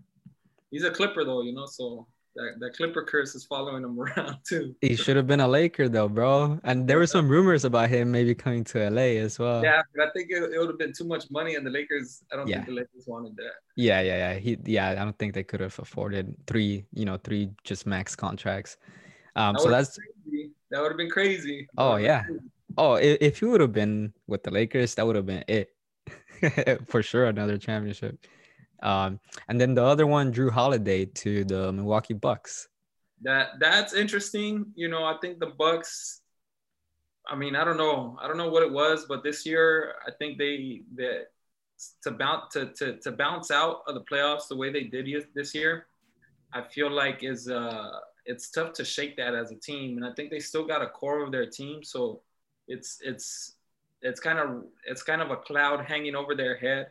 He's 0.71 0.83
a 0.83 0.91
clipper 0.91 1.23
though, 1.23 1.41
you 1.41 1.53
know, 1.53 1.65
so 1.65 2.07
that, 2.35 2.59
that 2.59 2.75
Clipper 2.75 3.03
curse 3.03 3.35
is 3.35 3.45
following 3.45 3.83
him 3.83 3.99
around 3.99 4.37
too. 4.47 4.75
He 4.81 4.95
should 4.95 5.15
have 5.15 5.27
been 5.27 5.39
a 5.39 5.47
Laker 5.47 5.89
though, 5.89 6.07
bro. 6.07 6.59
And 6.63 6.87
there 6.87 6.97
were 6.97 7.07
some 7.07 7.27
rumors 7.27 7.65
about 7.65 7.89
him 7.89 8.11
maybe 8.11 8.35
coming 8.35 8.63
to 8.65 8.89
LA 8.89 9.19
as 9.21 9.39
well. 9.39 9.63
Yeah, 9.63 9.81
but 9.95 10.07
I 10.07 10.11
think 10.11 10.29
it, 10.31 10.43
it 10.53 10.59
would 10.59 10.69
have 10.69 10.77
been 10.77 10.93
too 10.93 11.05
much 11.05 11.29
money, 11.31 11.55
and 11.55 11.65
the 11.65 11.71
Lakers. 11.71 12.23
I 12.31 12.35
don't 12.35 12.47
yeah. 12.47 12.57
think 12.57 12.67
the 12.67 12.73
Lakers 12.73 13.05
wanted 13.07 13.35
that. 13.37 13.53
Yeah, 13.75 14.01
yeah, 14.01 14.33
yeah. 14.33 14.39
He, 14.39 14.57
yeah. 14.65 14.89
I 14.89 14.95
don't 14.95 15.17
think 15.17 15.33
they 15.33 15.43
could 15.43 15.59
have 15.59 15.77
afforded 15.79 16.35
three, 16.47 16.85
you 16.93 17.05
know, 17.05 17.17
three 17.17 17.49
just 17.63 17.85
max 17.85 18.15
contracts. 18.15 18.77
Um, 19.35 19.53
that 19.53 19.61
so 19.61 19.69
that's 19.69 19.97
crazy. 19.97 20.51
that 20.71 20.81
would 20.81 20.89
have 20.89 20.97
been 20.97 21.09
crazy. 21.09 21.67
Oh 21.77 21.95
yeah. 21.97 22.23
Crazy. 22.23 22.39
Oh, 22.77 22.93
if, 22.95 23.17
if 23.19 23.41
you 23.41 23.49
would 23.49 23.61
have 23.61 23.73
been 23.73 24.13
with 24.27 24.43
the 24.43 24.51
Lakers, 24.51 24.95
that 24.95 25.05
would 25.05 25.15
have 25.15 25.25
been 25.25 25.43
it 25.47 25.71
for 26.87 27.03
sure. 27.03 27.25
Another 27.25 27.57
championship. 27.57 28.25
Um, 28.81 29.19
and 29.47 29.59
then 29.59 29.73
the 29.73 29.83
other 29.83 30.07
one, 30.07 30.33
Jrue 30.33 30.51
Holiday 30.51 31.05
to 31.05 31.43
the 31.43 31.71
Milwaukee 31.71 32.13
Bucks. 32.13 32.67
That 33.21 33.59
that's 33.59 33.93
interesting. 33.93 34.67
You 34.75 34.87
know, 34.87 35.03
I 35.03 35.15
think 35.21 35.39
the 35.39 35.47
Bucks. 35.47 36.21
I 37.27 37.35
mean, 37.35 37.55
I 37.55 37.63
don't 37.63 37.77
know. 37.77 38.17
I 38.21 38.27
don't 38.27 38.37
know 38.37 38.49
what 38.49 38.63
it 38.63 38.71
was, 38.71 39.05
but 39.07 39.23
this 39.23 39.45
year, 39.45 39.95
I 40.07 40.11
think 40.17 40.37
they 40.37 40.83
that 40.95 41.27
to 42.03 42.11
bounce 42.11 42.53
to, 42.53 42.67
to 42.73 42.97
to 42.97 43.11
bounce 43.11 43.51
out 43.51 43.81
of 43.87 43.95
the 43.95 44.01
playoffs 44.01 44.47
the 44.47 44.55
way 44.55 44.71
they 44.71 44.83
did 44.83 45.07
this 45.35 45.53
year, 45.53 45.87
I 46.53 46.61
feel 46.61 46.89
like 46.91 47.23
is 47.23 47.49
uh 47.49 47.99
it's 48.25 48.49
tough 48.51 48.73
to 48.73 48.85
shake 48.85 49.17
that 49.17 49.33
as 49.33 49.51
a 49.51 49.55
team, 49.55 49.97
and 49.97 50.05
I 50.05 50.13
think 50.13 50.29
they 50.29 50.39
still 50.39 50.65
got 50.65 50.81
a 50.81 50.87
core 50.87 51.23
of 51.23 51.31
their 51.31 51.45
team, 51.45 51.83
so 51.83 52.21
it's 52.67 52.99
it's 53.03 53.55
it's 54.01 54.19
kind 54.19 54.39
of 54.39 54.63
it's 54.85 55.03
kind 55.03 55.21
of 55.21 55.31
a 55.31 55.37
cloud 55.37 55.85
hanging 55.85 56.15
over 56.15 56.35
their 56.35 56.57
head 56.57 56.87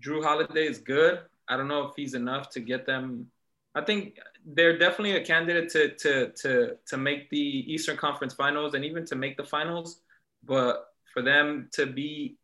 Jrue 0.00 0.22
Holiday 0.22 0.66
is 0.66 0.78
good. 0.78 1.20
I 1.48 1.56
don't 1.56 1.68
know 1.68 1.84
if 1.86 1.94
he's 1.96 2.14
enough 2.14 2.50
to 2.50 2.60
get 2.60 2.86
them. 2.86 3.26
I 3.74 3.82
think 3.82 4.18
they're 4.44 4.78
definitely 4.78 5.16
a 5.16 5.24
candidate 5.24 5.70
to 5.70 5.94
to 5.96 6.32
to 6.42 6.76
to 6.86 6.96
make 6.96 7.30
the 7.30 7.38
Eastern 7.38 7.96
Conference 7.96 8.34
Finals 8.34 8.74
and 8.74 8.84
even 8.84 9.04
to 9.06 9.16
make 9.16 9.36
the 9.36 9.44
finals. 9.44 10.00
But 10.44 10.86
for 11.12 11.22
them 11.22 11.68
to 11.72 11.86
be 11.86 12.38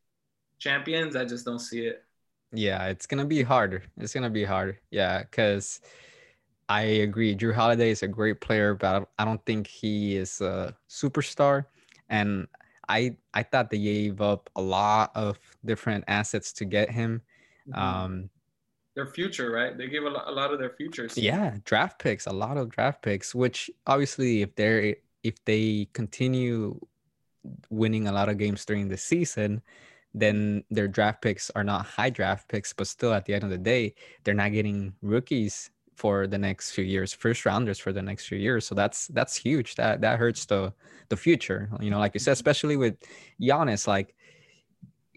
champions, 0.59 1.17
I 1.17 1.25
just 1.25 1.45
don't 1.45 1.59
see 1.59 1.87
it. 1.87 2.05
Yeah, 2.53 2.87
it's 2.87 3.07
gonna 3.07 3.25
be 3.25 3.43
harder. 3.43 3.83
It's 3.99 4.15
gonna 4.15 4.31
be 4.31 4.45
hard. 4.45 4.79
Yeah, 4.91 5.23
because 5.23 5.81
I 6.69 6.83
agree. 6.83 7.37
Jrue 7.37 7.55
Holiday 7.55 7.91
is 7.91 8.03
a 8.03 8.09
great 8.09 8.41
player, 8.41 8.75
but 8.75 9.09
I 9.19 9.25
don't 9.25 9.45
think 9.45 9.67
he 9.67 10.17
is 10.17 10.41
a 10.41 10.75
superstar. 10.89 11.67
And 12.09 12.47
I 12.89 13.17
I 13.35 13.43
thought 13.43 13.71
they 13.71 13.79
gave 13.79 14.21
up 14.21 14.49
a 14.57 14.63
lot 14.63 15.11
of 15.15 15.39
different 15.65 16.05
assets 16.09 16.53
to 16.55 16.65
get 16.65 16.91
him. 16.91 17.23
Mm-hmm. 17.69 17.81
Um, 17.81 18.31
their 18.95 19.07
future, 19.07 19.51
right? 19.51 19.77
They 19.77 19.89
gave 19.89 20.05
a 20.05 20.11
lot, 20.11 20.29
a 20.29 20.31
lot 20.31 20.53
of 20.53 20.59
their 20.59 20.71
futures. 20.71 21.19
Yeah, 21.19 21.57
draft 21.65 21.99
picks, 21.99 22.27
a 22.27 22.33
lot 22.33 22.57
of 22.57 22.71
draft 22.71 23.03
picks. 23.03 23.35
Which 23.35 23.71
obviously, 23.87 24.43
if 24.43 24.55
they're 24.55 24.97
if 25.23 25.45
they 25.45 25.89
continue 25.93 26.79
winning 27.71 28.07
a 28.09 28.13
lot 28.13 28.29
of 28.29 28.39
games 28.39 28.65
during 28.65 28.89
the 28.89 28.97
season, 28.97 29.63
then 30.15 30.65
their 30.71 30.87
draft 30.87 31.23
picks 31.23 31.51
are 31.51 31.65
not 31.65 31.85
high 31.87 32.11
draft 32.11 32.49
picks, 32.49 32.73
but 32.73 32.87
still 32.87 33.13
at 33.13 33.25
the 33.25 33.35
end 33.35 33.43
of 33.43 33.51
the 33.51 33.59
day, 33.59 33.95
they're 34.23 34.35
not 34.35 34.53
getting 34.53 34.95
rookies 35.03 35.71
for 35.97 36.27
the 36.27 36.39
next 36.39 36.73
few 36.73 36.85
years, 36.85 37.13
first 37.13 37.45
rounders 37.45 37.79
for 37.79 37.93
the 37.93 38.03
next 38.03 38.27
few 38.27 38.39
years. 38.39 38.67
So 38.67 38.75
that's 38.75 39.09
that's 39.09 39.37
huge. 39.37 39.75
That 39.75 40.01
that 40.03 40.19
hurts 40.19 40.47
the 40.47 40.73
the 41.09 41.17
future. 41.17 41.71
You 41.81 41.91
know, 41.91 41.99
like 41.99 42.15
you 42.15 42.21
said, 42.21 42.33
mm-hmm. 42.33 42.39
especially 42.39 42.77
with 42.77 42.97
Giannis, 43.41 43.87
like 43.87 44.15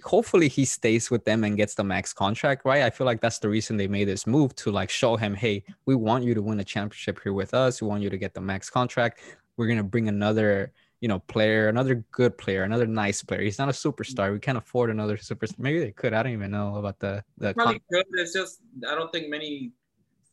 hopefully 0.04 0.48
he 0.48 0.66
stays 0.66 1.10
with 1.10 1.26
them 1.26 1.44
and 1.44 1.58
gets 1.58 1.76
the 1.76 1.84
max 1.84 2.14
contract, 2.14 2.66
right? 2.66 2.84
I 2.84 2.90
feel 2.90 3.06
like 3.06 3.22
that's 3.22 3.40
the 3.40 3.50
reason 3.50 3.78
they 3.78 3.88
made 3.88 4.08
this 4.08 4.28
move 4.28 4.56
to 4.58 4.72
like 4.72 4.90
show 4.90 5.16
him, 5.16 5.34
hey, 5.34 5.64
we 5.86 5.96
want 5.96 6.24
you 6.24 6.34
to 6.34 6.42
win 6.42 6.60
a 6.60 6.64
championship 6.64 7.20
here 7.24 7.34
with 7.34 7.54
us. 7.54 7.82
We 7.82 7.88
want 7.88 8.04
you 8.04 8.10
to 8.10 8.18
get 8.18 8.34
the 8.34 8.42
max 8.42 8.70
contract. 8.70 9.22
We're 9.58 9.68
gonna 9.68 9.84
bring 9.84 10.08
another, 10.08 10.72
you 11.02 11.08
know, 11.08 11.20
player, 11.20 11.68
another 11.70 12.06
good 12.12 12.38
player, 12.38 12.64
another 12.64 12.88
nice 12.88 13.24
player. 13.24 13.42
He's 13.42 13.60
not 13.60 13.70
a 13.70 13.72
superstar. 13.72 14.32
We 14.32 14.40
can't 14.40 14.58
afford 14.58 14.90
another 14.90 15.18
superstar. 15.18 15.60
Maybe 15.60 15.80
they 15.80 15.92
could. 15.92 16.14
I 16.14 16.24
don't 16.24 16.34
even 16.34 16.52
know 16.52 16.76
about 16.76 17.00
the 17.00 17.24
the. 17.38 17.54
Probably 17.54 17.82
could. 17.92 18.06
It's 18.14 18.34
just 18.34 18.60
I 18.88 18.96
don't 18.96 19.12
think 19.12 19.30
many 19.30 19.72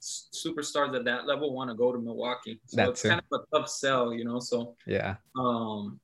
superstars 0.05 0.95
at 0.95 1.05
that 1.05 1.27
level 1.27 1.55
want 1.55 1.71
to 1.71 1.75
go 1.75 1.93
to 1.93 1.99
Milwaukee. 1.99 2.61
So 2.67 2.77
That's 2.77 2.91
it's 2.91 3.05
it. 3.07 3.09
kind 3.09 3.23
of 3.33 3.41
a 3.41 3.57
tough 3.57 3.69
sell, 3.69 4.13
you 4.13 4.25
know. 4.25 4.41
So 4.41 4.77
yeah. 4.87 5.17
Um, 5.39 6.01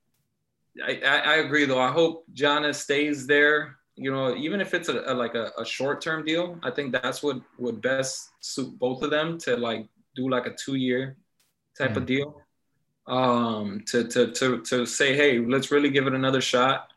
I, 0.84 1.00
I, 1.02 1.34
agree 1.36 1.64
though. 1.64 1.80
I 1.80 1.90
hope 1.90 2.24
Giannis 2.34 2.76
stays 2.76 3.26
there. 3.26 3.76
You 3.96 4.12
know, 4.12 4.34
even 4.36 4.60
if 4.60 4.72
it's 4.72 4.88
a, 4.88 5.02
a 5.06 5.14
like 5.14 5.34
a, 5.34 5.52
a 5.58 5.64
short 5.64 6.00
term 6.00 6.24
deal, 6.24 6.58
I 6.62 6.70
think 6.70 6.92
that's 6.92 7.22
what 7.22 7.40
would 7.58 7.82
best 7.82 8.30
suit 8.40 8.78
both 8.78 9.02
of 9.02 9.10
them 9.10 9.36
to 9.38 9.56
like 9.56 9.86
do 10.14 10.28
like 10.28 10.46
a 10.46 10.54
two 10.54 10.76
year 10.76 11.16
type 11.76 11.92
mm. 11.92 11.96
of 11.96 12.06
deal. 12.06 12.42
Um, 13.06 13.82
to 13.88 14.06
to 14.08 14.30
to 14.32 14.62
to 14.62 14.86
say, 14.86 15.16
hey, 15.16 15.38
let's 15.38 15.70
really 15.70 15.90
give 15.90 16.06
it 16.06 16.14
another 16.14 16.40
shot. 16.40 16.92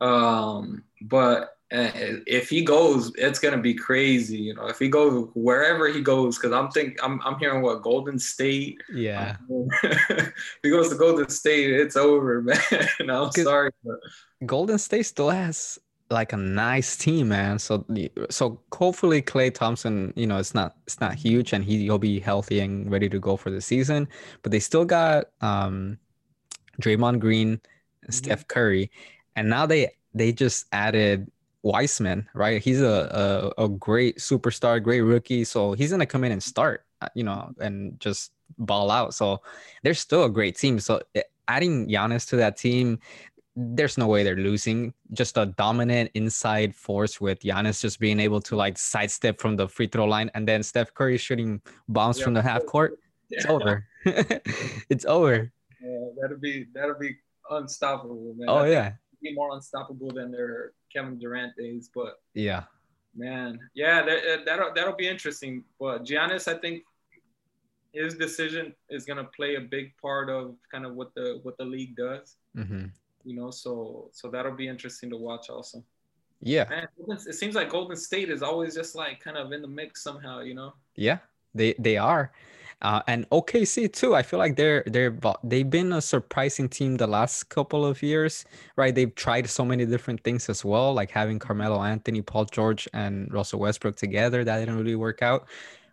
Um, 0.00 0.84
but 1.02 1.57
if 1.70 2.48
he 2.48 2.62
goes, 2.62 3.12
it's 3.16 3.38
gonna 3.38 3.58
be 3.58 3.74
crazy. 3.74 4.38
You 4.38 4.54
know, 4.54 4.66
if 4.66 4.78
he 4.78 4.88
goes 4.88 5.28
wherever 5.34 5.88
he 5.88 6.00
goes, 6.00 6.38
because 6.38 6.52
I'm 6.52 6.70
think 6.70 6.98
I'm 7.02 7.20
I'm 7.24 7.38
hearing 7.38 7.62
what 7.62 7.82
Golden 7.82 8.18
State. 8.18 8.80
Yeah. 8.92 9.36
if 9.82 10.32
he 10.62 10.70
goes 10.70 10.88
to 10.88 10.96
Golden 10.96 11.28
State, 11.28 11.70
it's 11.70 11.96
over, 11.96 12.42
man. 13.00 13.10
I'm 13.10 13.30
sorry. 13.32 13.70
But. 13.84 13.98
Golden 14.46 14.78
State 14.78 15.04
still 15.04 15.30
has 15.30 15.78
like 16.10 16.32
a 16.32 16.36
nice 16.36 16.96
team, 16.96 17.28
man. 17.28 17.58
So 17.58 17.84
so 18.30 18.60
hopefully 18.72 19.20
Klay 19.20 19.52
Thompson, 19.52 20.12
you 20.16 20.26
know, 20.26 20.38
it's 20.38 20.54
not 20.54 20.76
it's 20.86 21.00
not 21.00 21.14
huge 21.14 21.52
and 21.52 21.64
he 21.64 21.82
he'll 21.82 21.98
be 21.98 22.18
healthy 22.18 22.60
and 22.60 22.90
ready 22.90 23.08
to 23.10 23.18
go 23.18 23.36
for 23.36 23.50
the 23.50 23.60
season. 23.60 24.08
But 24.42 24.52
they 24.52 24.60
still 24.60 24.84
got 24.84 25.26
um 25.42 25.98
Draymond 26.80 27.18
Green, 27.18 27.56
mm-hmm. 27.56 28.12
Steph 28.12 28.48
Curry, 28.48 28.90
and 29.36 29.50
now 29.50 29.66
they 29.66 29.90
they 30.14 30.32
just 30.32 30.66
added 30.72 31.30
Wiseman, 31.68 32.26
right? 32.32 32.62
He's 32.62 32.80
a, 32.80 33.52
a, 33.58 33.64
a 33.64 33.68
great 33.68 34.16
superstar, 34.16 34.82
great 34.82 35.02
rookie. 35.02 35.44
So 35.44 35.74
he's 35.74 35.90
gonna 35.90 36.06
come 36.06 36.24
in 36.24 36.32
and 36.32 36.42
start, 36.42 36.86
uh, 37.02 37.08
you 37.14 37.24
know, 37.24 37.52
and 37.60 38.00
just 38.00 38.32
ball 38.56 38.90
out. 38.90 39.12
So 39.12 39.42
they're 39.82 39.92
still 39.92 40.24
a 40.24 40.30
great 40.30 40.56
team. 40.56 40.80
So 40.80 41.02
eh, 41.14 41.22
adding 41.46 41.86
Giannis 41.86 42.26
to 42.30 42.36
that 42.36 42.56
team, 42.56 42.98
there's 43.54 43.98
no 43.98 44.06
way 44.06 44.24
they're 44.24 44.36
losing. 44.50 44.94
Just 45.12 45.36
a 45.36 45.44
dominant 45.44 46.10
inside 46.14 46.74
force 46.74 47.20
with 47.20 47.40
Giannis 47.40 47.82
just 47.82 48.00
being 48.00 48.18
able 48.18 48.40
to 48.48 48.56
like 48.56 48.78
sidestep 48.78 49.38
from 49.38 49.56
the 49.56 49.68
free 49.68 49.88
throw 49.88 50.06
line, 50.06 50.30
and 50.32 50.48
then 50.48 50.62
Steph 50.62 50.94
Curry 50.94 51.18
shooting 51.18 51.60
bombs 51.88 52.18
yeah. 52.18 52.24
from 52.24 52.32
the 52.32 52.40
half 52.40 52.64
court. 52.64 52.98
It's 53.28 53.44
yeah. 53.44 53.52
over. 53.52 53.86
it's 54.88 55.04
over. 55.04 55.52
Yeah, 55.82 56.08
that'll 56.18 56.38
be 56.38 56.66
that'll 56.72 56.98
be 56.98 57.16
unstoppable, 57.50 58.34
man. 58.38 58.48
Oh 58.48 58.64
yeah, 58.64 58.92
be 59.20 59.34
more 59.34 59.54
unstoppable 59.54 60.10
than 60.14 60.30
their 60.30 60.72
Kevin 60.92 61.18
Durant 61.18 61.56
days. 61.56 61.90
But 61.94 62.20
yeah, 62.34 62.64
man, 63.14 63.58
yeah, 63.74 64.04
that, 64.04 64.44
that'll 64.44 64.72
that'll 64.74 64.96
be 64.96 65.08
interesting. 65.08 65.64
But 65.78 66.04
Giannis, 66.04 66.48
I 66.48 66.58
think 66.58 66.84
his 67.92 68.14
decision 68.14 68.74
is 68.90 69.04
gonna 69.04 69.24
play 69.24 69.56
a 69.56 69.60
big 69.60 69.96
part 70.00 70.30
of 70.30 70.56
kind 70.70 70.84
of 70.84 70.94
what 70.94 71.14
the 71.14 71.40
what 71.42 71.56
the 71.58 71.64
league 71.64 71.96
does. 71.96 72.36
Mm-hmm. 72.56 72.86
You 73.24 73.36
know, 73.36 73.50
so 73.50 74.10
so 74.12 74.30
that'll 74.30 74.56
be 74.56 74.68
interesting 74.68 75.10
to 75.10 75.16
watch 75.16 75.50
also. 75.50 75.84
Yeah, 76.40 76.66
man, 76.68 76.86
it 77.08 77.34
seems 77.34 77.56
like 77.56 77.70
Golden 77.70 77.96
State 77.96 78.30
is 78.30 78.42
always 78.42 78.74
just 78.74 78.94
like 78.94 79.18
kind 79.18 79.36
of 79.36 79.50
in 79.52 79.60
the 79.60 79.68
mix 79.68 80.02
somehow. 80.02 80.40
You 80.40 80.54
know. 80.54 80.74
Yeah, 80.94 81.18
they 81.54 81.74
they 81.78 81.96
are. 81.96 82.32
Uh, 82.80 83.02
and 83.08 83.28
OKC 83.30 83.92
too. 83.92 84.14
I 84.14 84.22
feel 84.22 84.38
like 84.38 84.54
they're 84.54 84.84
they're 84.86 85.16
they've 85.42 85.68
been 85.68 85.92
a 85.92 86.00
surprising 86.00 86.68
team 86.68 86.96
the 86.96 87.08
last 87.08 87.48
couple 87.48 87.84
of 87.84 88.02
years, 88.02 88.44
right? 88.76 88.94
They've 88.94 89.14
tried 89.14 89.48
so 89.48 89.64
many 89.64 89.84
different 89.84 90.22
things 90.22 90.48
as 90.48 90.64
well, 90.64 90.94
like 90.94 91.10
having 91.10 91.40
Carmelo 91.40 91.82
Anthony, 91.82 92.22
Paul 92.22 92.44
George, 92.44 92.88
and 92.94 93.32
Russell 93.32 93.58
Westbrook 93.58 93.96
together. 93.96 94.44
That 94.44 94.60
didn't 94.60 94.76
really 94.78 94.94
work 94.94 95.22
out. 95.22 95.48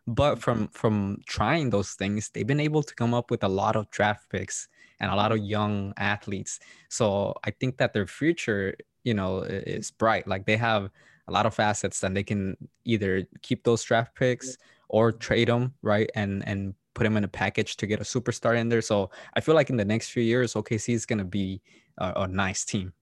But 0.06 0.40
from 0.40 0.68
from 0.68 1.22
trying 1.26 1.72
those 1.72 1.94
things, 1.94 2.30
they've 2.30 2.46
been 2.46 2.60
able 2.60 2.84
to 2.84 2.94
come 2.94 3.16
up 3.16 3.32
with 3.32 3.44
a 3.44 3.50
lot 3.50 3.76
of 3.76 3.90
draft 3.90 4.30
picks 4.30 4.68
and 5.00 5.10
a 5.12 5.16
lot 5.16 5.32
of 5.32 5.40
young 5.40 5.92
athletes. 5.98 6.60
So 6.90 7.34
I 7.44 7.50
think 7.52 7.78
that 7.78 7.94
their 7.94 8.06
future, 8.06 8.76
you 9.04 9.16
know, 9.16 9.40
is 9.40 9.90
bright. 9.90 10.28
Like 10.28 10.46
they 10.46 10.58
have 10.58 10.92
a 11.28 11.32
lot 11.32 11.48
of 11.48 11.60
assets 11.60 12.04
and 12.04 12.16
they 12.16 12.24
can 12.24 12.56
either 12.86 13.26
keep 13.42 13.64
those 13.64 13.84
draft 13.84 14.16
picks 14.16 14.58
or 14.90 15.12
trade 15.12 15.48
them, 15.48 15.74
right? 15.82 16.10
And 16.16 16.48
and 16.48 16.74
put 16.94 17.04
them 17.04 17.18
in 17.18 17.24
a 17.24 17.28
package 17.28 17.76
to 17.78 17.86
get 17.86 18.00
a 18.00 18.04
superstar 18.04 18.58
in 18.58 18.70
there. 18.70 18.82
So 18.82 19.12
I 19.36 19.42
feel 19.42 19.54
like 19.54 19.70
in 19.70 19.78
the 19.78 19.86
next 19.86 20.10
few 20.10 20.24
years, 20.24 20.54
OKC 20.54 20.94
is 20.94 21.06
going 21.06 21.20
to 21.20 21.26
be 21.26 21.62
a, 21.98 22.24
a, 22.24 22.28
nice 22.28 22.64
team. 22.64 22.94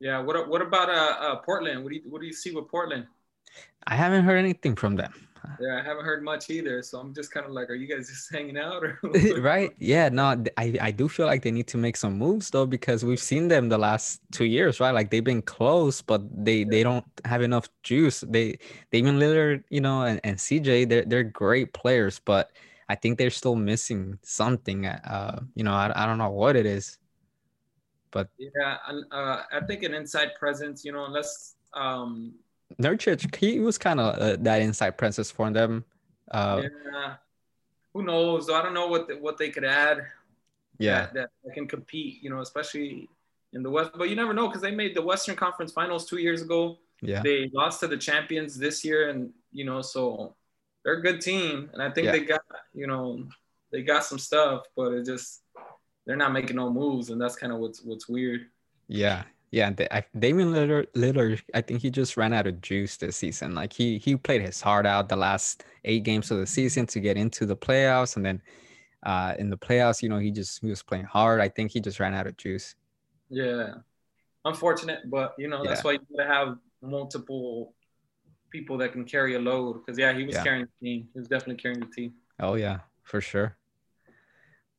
Yeah. 0.00 0.18
What 0.20 0.48
What 0.48 0.62
about 0.62 0.88
uh, 0.88 1.16
uh, 1.20 1.36
Portland? 1.36 1.84
What 1.84 1.90
do 1.90 1.96
you 1.96 2.02
What 2.08 2.20
do 2.20 2.26
you 2.26 2.32
see 2.32 2.50
with 2.50 2.68
Portland? 2.68 3.06
I 3.86 3.94
haven't 3.94 4.24
heard 4.24 4.38
anything 4.38 4.74
from 4.74 4.96
them. 4.96 5.12
Yeah, 5.60 5.80
I 5.80 5.82
haven't 5.82 6.04
heard 6.04 6.22
much 6.22 6.50
either. 6.50 6.82
So 6.82 6.98
I'm 6.98 7.14
just 7.14 7.30
kind 7.30 7.46
of 7.46 7.52
like, 7.52 7.70
are 7.70 7.74
you 7.74 7.86
guys 7.86 8.08
just 8.08 8.30
hanging 8.32 8.58
out 8.58 8.82
or? 8.84 8.98
right? 9.40 9.72
Yeah. 9.78 10.08
No, 10.08 10.44
I 10.56 10.76
I 10.80 10.90
do 10.90 11.08
feel 11.08 11.26
like 11.26 11.42
they 11.42 11.50
need 11.50 11.66
to 11.68 11.78
make 11.78 11.96
some 11.96 12.18
moves 12.18 12.50
though 12.50 12.66
because 12.66 13.04
we've 13.04 13.20
seen 13.20 13.48
them 13.48 13.68
the 13.68 13.78
last 13.78 14.20
two 14.32 14.44
years, 14.44 14.80
right? 14.80 14.92
Like 14.92 15.10
they've 15.10 15.24
been 15.24 15.42
close, 15.42 16.02
but 16.02 16.22
they 16.44 16.58
yeah. 16.58 16.70
they 16.70 16.82
don't 16.82 17.06
have 17.24 17.42
enough 17.42 17.68
juice. 17.82 18.24
They 18.26 18.58
Damian 18.92 19.18
Lillard, 19.18 19.64
you 19.70 19.80
know, 19.80 20.02
and, 20.02 20.20
and 20.24 20.36
CJ, 20.36 20.88
they're 20.88 21.04
they're 21.04 21.24
great 21.24 21.72
players, 21.72 22.20
but 22.24 22.50
I 22.88 22.94
think 22.94 23.18
they're 23.18 23.30
still 23.30 23.56
missing 23.56 24.18
something. 24.22 24.86
Uh, 24.86 25.40
you 25.54 25.64
know, 25.64 25.72
I, 25.72 25.92
I 25.94 26.06
don't 26.06 26.18
know 26.18 26.30
what 26.30 26.56
it 26.56 26.66
is. 26.66 26.98
But 28.10 28.28
yeah, 28.38 28.76
uh, 29.10 29.42
I 29.52 29.60
think 29.66 29.82
an 29.82 29.92
inside 29.92 30.36
presence, 30.38 30.84
you 30.84 30.92
know, 30.92 31.04
unless 31.06 31.56
um 31.72 32.34
Nurkic, 32.80 33.34
he 33.36 33.60
was 33.60 33.78
kind 33.78 34.00
of 34.00 34.18
uh, 34.18 34.36
that 34.40 34.62
inside 34.62 34.98
presence 34.98 35.30
for 35.30 35.50
them. 35.50 35.84
Uh, 36.30 36.62
yeah. 36.62 37.14
Who 37.92 38.02
knows? 38.02 38.50
I 38.50 38.62
don't 38.62 38.74
know 38.74 38.88
what 38.88 39.08
the, 39.08 39.14
what 39.14 39.38
they 39.38 39.50
could 39.50 39.64
add. 39.64 40.04
Yeah, 40.78 41.06
that, 41.14 41.30
that 41.44 41.54
can 41.54 41.68
compete. 41.68 42.22
You 42.22 42.30
know, 42.30 42.40
especially 42.40 43.08
in 43.52 43.62
the 43.62 43.70
West. 43.70 43.92
But 43.96 44.10
you 44.10 44.16
never 44.16 44.34
know 44.34 44.48
because 44.48 44.62
they 44.62 44.72
made 44.72 44.96
the 44.96 45.02
Western 45.02 45.36
Conference 45.36 45.72
Finals 45.72 46.06
two 46.06 46.18
years 46.18 46.42
ago. 46.42 46.78
Yeah, 47.00 47.22
they 47.22 47.50
lost 47.52 47.80
to 47.80 47.86
the 47.86 47.96
champions 47.96 48.58
this 48.58 48.84
year, 48.84 49.10
and 49.10 49.32
you 49.52 49.64
know, 49.64 49.80
so 49.82 50.34
they're 50.84 50.98
a 50.98 51.02
good 51.02 51.20
team, 51.20 51.70
and 51.72 51.82
I 51.82 51.90
think 51.90 52.06
yeah. 52.06 52.12
they 52.12 52.20
got 52.20 52.42
you 52.72 52.86
know 52.86 53.24
they 53.70 53.82
got 53.82 54.04
some 54.04 54.18
stuff, 54.18 54.64
but 54.76 54.92
it 54.92 55.06
just 55.06 55.42
they're 56.06 56.16
not 56.16 56.32
making 56.32 56.56
no 56.56 56.70
moves, 56.70 57.10
and 57.10 57.20
that's 57.20 57.36
kind 57.36 57.52
of 57.52 57.60
what's 57.60 57.82
what's 57.82 58.08
weird. 58.08 58.46
Yeah, 58.88 59.22
yeah, 59.50 59.70
I, 59.90 60.04
Damian 60.18 60.52
Lillard, 60.52 60.88
Lillard, 60.96 61.40
I 61.54 61.60
think 61.60 61.80
he 61.80 61.90
just 61.90 62.16
ran 62.16 62.32
out 62.32 62.46
of 62.46 62.60
juice 62.60 62.96
this 62.96 63.16
season. 63.16 63.54
Like 63.54 63.72
he 63.72 63.98
he 63.98 64.16
played 64.16 64.42
his 64.42 64.60
heart 64.60 64.84
out 64.84 65.08
the 65.08 65.16
last 65.16 65.64
eight 65.84 66.02
games 66.02 66.30
of 66.30 66.38
the 66.38 66.46
season 66.46 66.86
to 66.86 67.00
get 67.00 67.16
into 67.16 67.46
the 67.46 67.56
playoffs, 67.56 68.16
and 68.16 68.24
then 68.26 68.42
uh, 69.04 69.34
in 69.38 69.50
the 69.50 69.56
playoffs, 69.56 70.02
you 70.02 70.08
know, 70.08 70.18
he 70.18 70.30
just 70.30 70.60
he 70.60 70.68
was 70.68 70.82
playing 70.82 71.04
hard. 71.04 71.40
I 71.40 71.48
think 71.48 71.70
he 71.70 71.80
just 71.80 72.00
ran 72.00 72.14
out 72.14 72.26
of 72.26 72.36
juice. 72.36 72.74
Yeah, 73.30 73.74
unfortunate, 74.44 75.08
but 75.10 75.34
you 75.38 75.48
know 75.48 75.64
that's 75.64 75.80
yeah. 75.80 75.84
why 75.84 75.92
you 75.92 76.00
gotta 76.16 76.28
have 76.28 76.58
multiple 76.82 77.74
people 78.50 78.76
that 78.78 78.92
can 78.92 79.04
carry 79.04 79.36
a 79.36 79.38
load. 79.38 79.84
Because 79.84 79.98
yeah, 79.98 80.12
he 80.12 80.24
was 80.24 80.34
yeah. 80.34 80.42
carrying 80.42 80.66
the 80.66 80.86
team. 80.86 81.08
He 81.12 81.18
was 81.18 81.28
definitely 81.28 81.62
carrying 81.62 81.80
the 81.80 81.94
team. 81.94 82.14
Oh 82.40 82.54
yeah, 82.54 82.80
for 83.02 83.20
sure. 83.20 83.56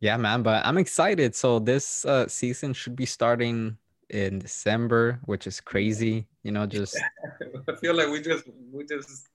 Yeah, 0.02 0.18
man, 0.18 0.44
but 0.44 0.66
I'm 0.66 0.78
excited. 0.78 1.34
So 1.34 1.60
this 1.60 2.04
uh, 2.06 2.28
season 2.28 2.74
should 2.74 2.96
be 2.96 3.06
starting 3.06 3.78
in 4.10 4.40
December, 4.40 5.20
which 5.26 5.48
is 5.48 5.60
crazy. 5.60 6.28
You 6.44 6.52
know, 6.52 6.66
just 6.66 6.98
I 7.70 7.76
feel 7.76 7.96
like 7.96 8.10
we 8.10 8.22
just 8.22 8.46
we 8.72 8.86
just 8.86 9.28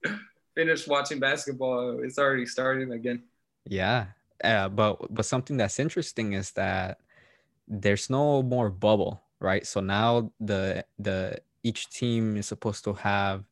finished 0.55 0.87
watching 0.87 1.19
basketball. 1.19 2.03
It's 2.03 2.17
already 2.17 2.45
starting 2.45 2.91
again. 2.91 3.23
Yeah, 3.65 4.07
uh, 4.43 4.69
but 4.69 5.13
but 5.13 5.25
something 5.25 5.57
that's 5.57 5.79
interesting 5.79 6.33
is 6.33 6.51
that 6.51 6.99
there's 7.67 8.09
no 8.09 8.43
more 8.43 8.69
bubble, 8.69 9.21
right? 9.39 9.65
So 9.65 9.79
now 9.79 10.31
the 10.39 10.85
the 10.99 11.39
each 11.63 11.89
team 11.89 12.37
is 12.37 12.47
supposed 12.47 12.83
to 12.85 12.93
have 12.93 13.43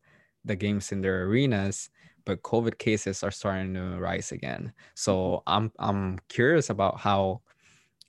the 0.45 0.55
games 0.55 0.91
in 0.91 1.01
their 1.01 1.25
arenas, 1.25 1.89
but 2.25 2.41
COVID 2.43 2.77
cases 2.77 3.23
are 3.23 3.32
starting 3.32 3.73
to 3.75 3.99
rise 3.99 4.32
again. 4.32 4.73
So 4.95 5.43
mm-hmm. 5.48 5.50
I'm 5.50 5.71
I'm 5.79 6.19
curious 6.27 6.69
about 6.69 7.00
how 7.00 7.41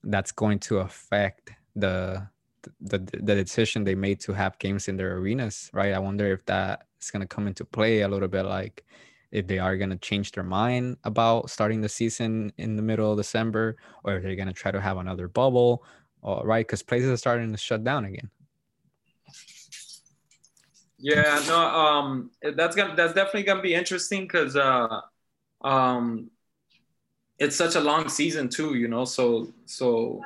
that's 0.02 0.32
going 0.32 0.58
to 0.58 0.78
affect 0.78 1.52
the 1.76 2.26
the 2.80 2.98
the 2.98 3.34
decision 3.34 3.84
they 3.84 3.94
made 3.94 4.20
to 4.20 4.32
have 4.32 4.58
games 4.58 4.88
in 4.88 4.96
their 4.96 5.16
arenas, 5.18 5.70
right? 5.72 5.92
I 5.92 5.98
wonder 5.98 6.32
if 6.32 6.44
that 6.46 6.86
is 7.00 7.10
going 7.10 7.20
to 7.20 7.26
come 7.26 7.46
into 7.46 7.64
play 7.64 8.02
a 8.02 8.08
little 8.08 8.28
bit, 8.28 8.44
like 8.44 8.84
if 9.32 9.46
they 9.46 9.58
are 9.58 9.76
going 9.76 9.90
to 9.90 9.96
change 9.96 10.32
their 10.32 10.44
mind 10.44 10.96
about 11.04 11.50
starting 11.50 11.80
the 11.80 11.88
season 11.88 12.52
in 12.58 12.76
the 12.76 12.82
middle 12.82 13.12
of 13.12 13.18
December, 13.18 13.76
or 14.04 14.16
if 14.16 14.22
they're 14.22 14.36
going 14.36 14.48
to 14.48 14.54
try 14.54 14.70
to 14.70 14.80
have 14.80 14.98
another 14.98 15.28
bubble, 15.28 15.84
or, 16.22 16.44
right? 16.44 16.66
Because 16.66 16.82
places 16.82 17.10
are 17.10 17.16
starting 17.16 17.52
to 17.52 17.58
shut 17.58 17.84
down 17.84 18.04
again. 18.04 18.30
Yeah, 20.98 21.42
no, 21.46 21.56
um, 21.56 22.30
that's 22.42 22.76
gonna 22.76 22.94
that's 22.94 23.14
definitely 23.14 23.44
gonna 23.44 23.62
be 23.62 23.72
interesting 23.72 24.22
because 24.24 24.54
uh, 24.54 25.00
um, 25.62 26.30
it's 27.38 27.56
such 27.56 27.74
a 27.74 27.80
long 27.80 28.10
season 28.10 28.50
too, 28.50 28.74
you 28.74 28.86
know. 28.86 29.06
So 29.06 29.50
so 29.64 30.20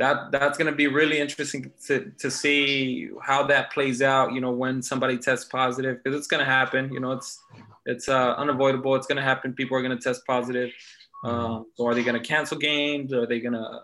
that 0.00 0.32
that's 0.32 0.56
going 0.56 0.70
to 0.70 0.74
be 0.74 0.86
really 0.86 1.20
interesting 1.20 1.70
to, 1.86 2.10
to 2.18 2.30
see 2.30 3.10
how 3.22 3.46
that 3.46 3.70
plays 3.70 4.00
out 4.00 4.32
you 4.32 4.40
know 4.40 4.50
when 4.50 4.82
somebody 4.82 5.18
tests 5.18 5.44
positive 5.44 6.02
because 6.02 6.18
it's 6.18 6.26
going 6.26 6.44
to 6.44 6.50
happen 6.50 6.90
you 6.90 7.00
know 7.00 7.12
it's 7.12 7.38
it's 7.84 8.08
uh, 8.08 8.32
unavoidable 8.32 8.94
it's 8.94 9.06
going 9.06 9.16
to 9.16 9.22
happen 9.22 9.52
people 9.52 9.76
are 9.76 9.82
going 9.82 9.96
to 9.96 10.02
test 10.02 10.26
positive. 10.26 10.70
Um, 11.22 11.66
so 11.74 11.86
are 11.86 11.94
they 11.94 12.02
going 12.02 12.20
to 12.20 12.26
cancel 12.26 12.56
games? 12.56 13.12
Are 13.12 13.26
they 13.26 13.40
going 13.40 13.52
to 13.52 13.80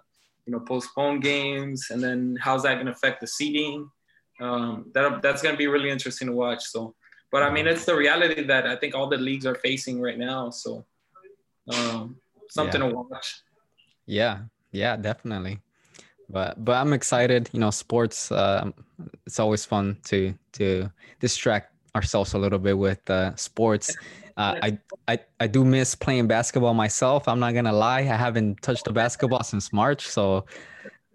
you 0.46 0.52
know 0.54 0.60
postpone 0.60 1.20
games? 1.20 1.88
And 1.90 2.02
then 2.02 2.38
how's 2.40 2.62
that 2.62 2.74
going 2.74 2.86
to 2.86 2.92
affect 2.92 3.20
the 3.20 3.26
seating 3.26 3.90
um, 4.40 4.90
that, 4.94 5.20
that's 5.20 5.42
going 5.42 5.54
to 5.54 5.58
be 5.58 5.66
really 5.66 5.90
interesting 5.90 6.28
to 6.28 6.34
watch 6.34 6.64
so. 6.64 6.94
But 7.32 7.42
i 7.42 7.50
mean 7.50 7.66
it's 7.66 7.84
the 7.84 7.94
reality 7.94 8.42
that 8.44 8.66
i 8.66 8.76
think 8.76 8.94
all 8.94 9.08
the 9.08 9.18
leagues 9.18 9.44
are 9.44 9.56
facing 9.56 10.00
right 10.00 10.16
now 10.16 10.48
so 10.48 10.86
um, 11.74 12.16
something 12.48 12.80
yeah. 12.80 12.88
to 12.88 12.94
watch. 12.94 13.42
Yeah. 14.06 14.38
Yeah 14.70 14.96
definitely 14.96 15.58
but 16.28 16.64
but 16.64 16.72
I'm 16.72 16.92
excited. 16.92 17.48
You 17.52 17.60
know, 17.60 17.70
sports. 17.70 18.32
Uh, 18.32 18.70
it's 19.26 19.40
always 19.40 19.64
fun 19.64 19.96
to 20.04 20.34
to 20.52 20.90
distract 21.20 21.72
ourselves 21.94 22.34
a 22.34 22.38
little 22.38 22.58
bit 22.58 22.76
with 22.76 23.08
uh, 23.10 23.34
sports. 23.36 23.96
Uh, 24.36 24.54
I, 24.62 24.78
I 25.08 25.18
I 25.40 25.46
do 25.46 25.64
miss 25.64 25.94
playing 25.94 26.26
basketball 26.26 26.74
myself. 26.74 27.26
I'm 27.26 27.40
not 27.40 27.54
gonna 27.54 27.72
lie. 27.72 28.00
I 28.00 28.16
haven't 28.16 28.60
touched 28.60 28.86
a 28.86 28.92
basketball 28.92 29.42
since 29.42 29.72
March, 29.72 30.06
so 30.06 30.44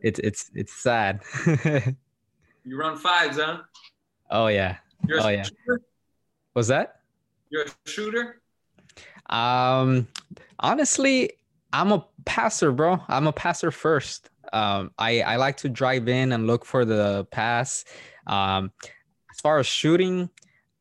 it's 0.01 0.19
it's 0.19 0.49
it's 0.55 0.73
sad. 0.73 1.21
you 2.65 2.77
run 2.77 2.97
fives, 2.97 3.37
huh? 3.37 3.59
Oh 4.31 4.47
yeah. 4.47 4.77
You're 5.07 5.21
oh 5.21 5.27
yeah. 5.27 5.43
Shooter? 5.43 5.81
Was 6.55 6.67
that? 6.69 7.01
You're 7.49 7.65
a 7.65 7.89
shooter. 7.89 8.41
Um, 9.29 10.07
honestly, 10.59 11.33
I'm 11.73 11.91
a 11.91 12.05
passer, 12.25 12.71
bro. 12.71 13.01
I'm 13.07 13.27
a 13.27 13.33
passer 13.33 13.69
first. 13.69 14.30
Um, 14.53 14.91
I 14.97 15.21
I 15.21 15.35
like 15.37 15.57
to 15.57 15.69
drive 15.69 16.07
in 16.07 16.31
and 16.31 16.47
look 16.47 16.65
for 16.65 16.85
the 16.85 17.25
pass. 17.31 17.85
Um, 18.27 18.71
as 19.31 19.39
far 19.41 19.59
as 19.59 19.67
shooting, 19.67 20.29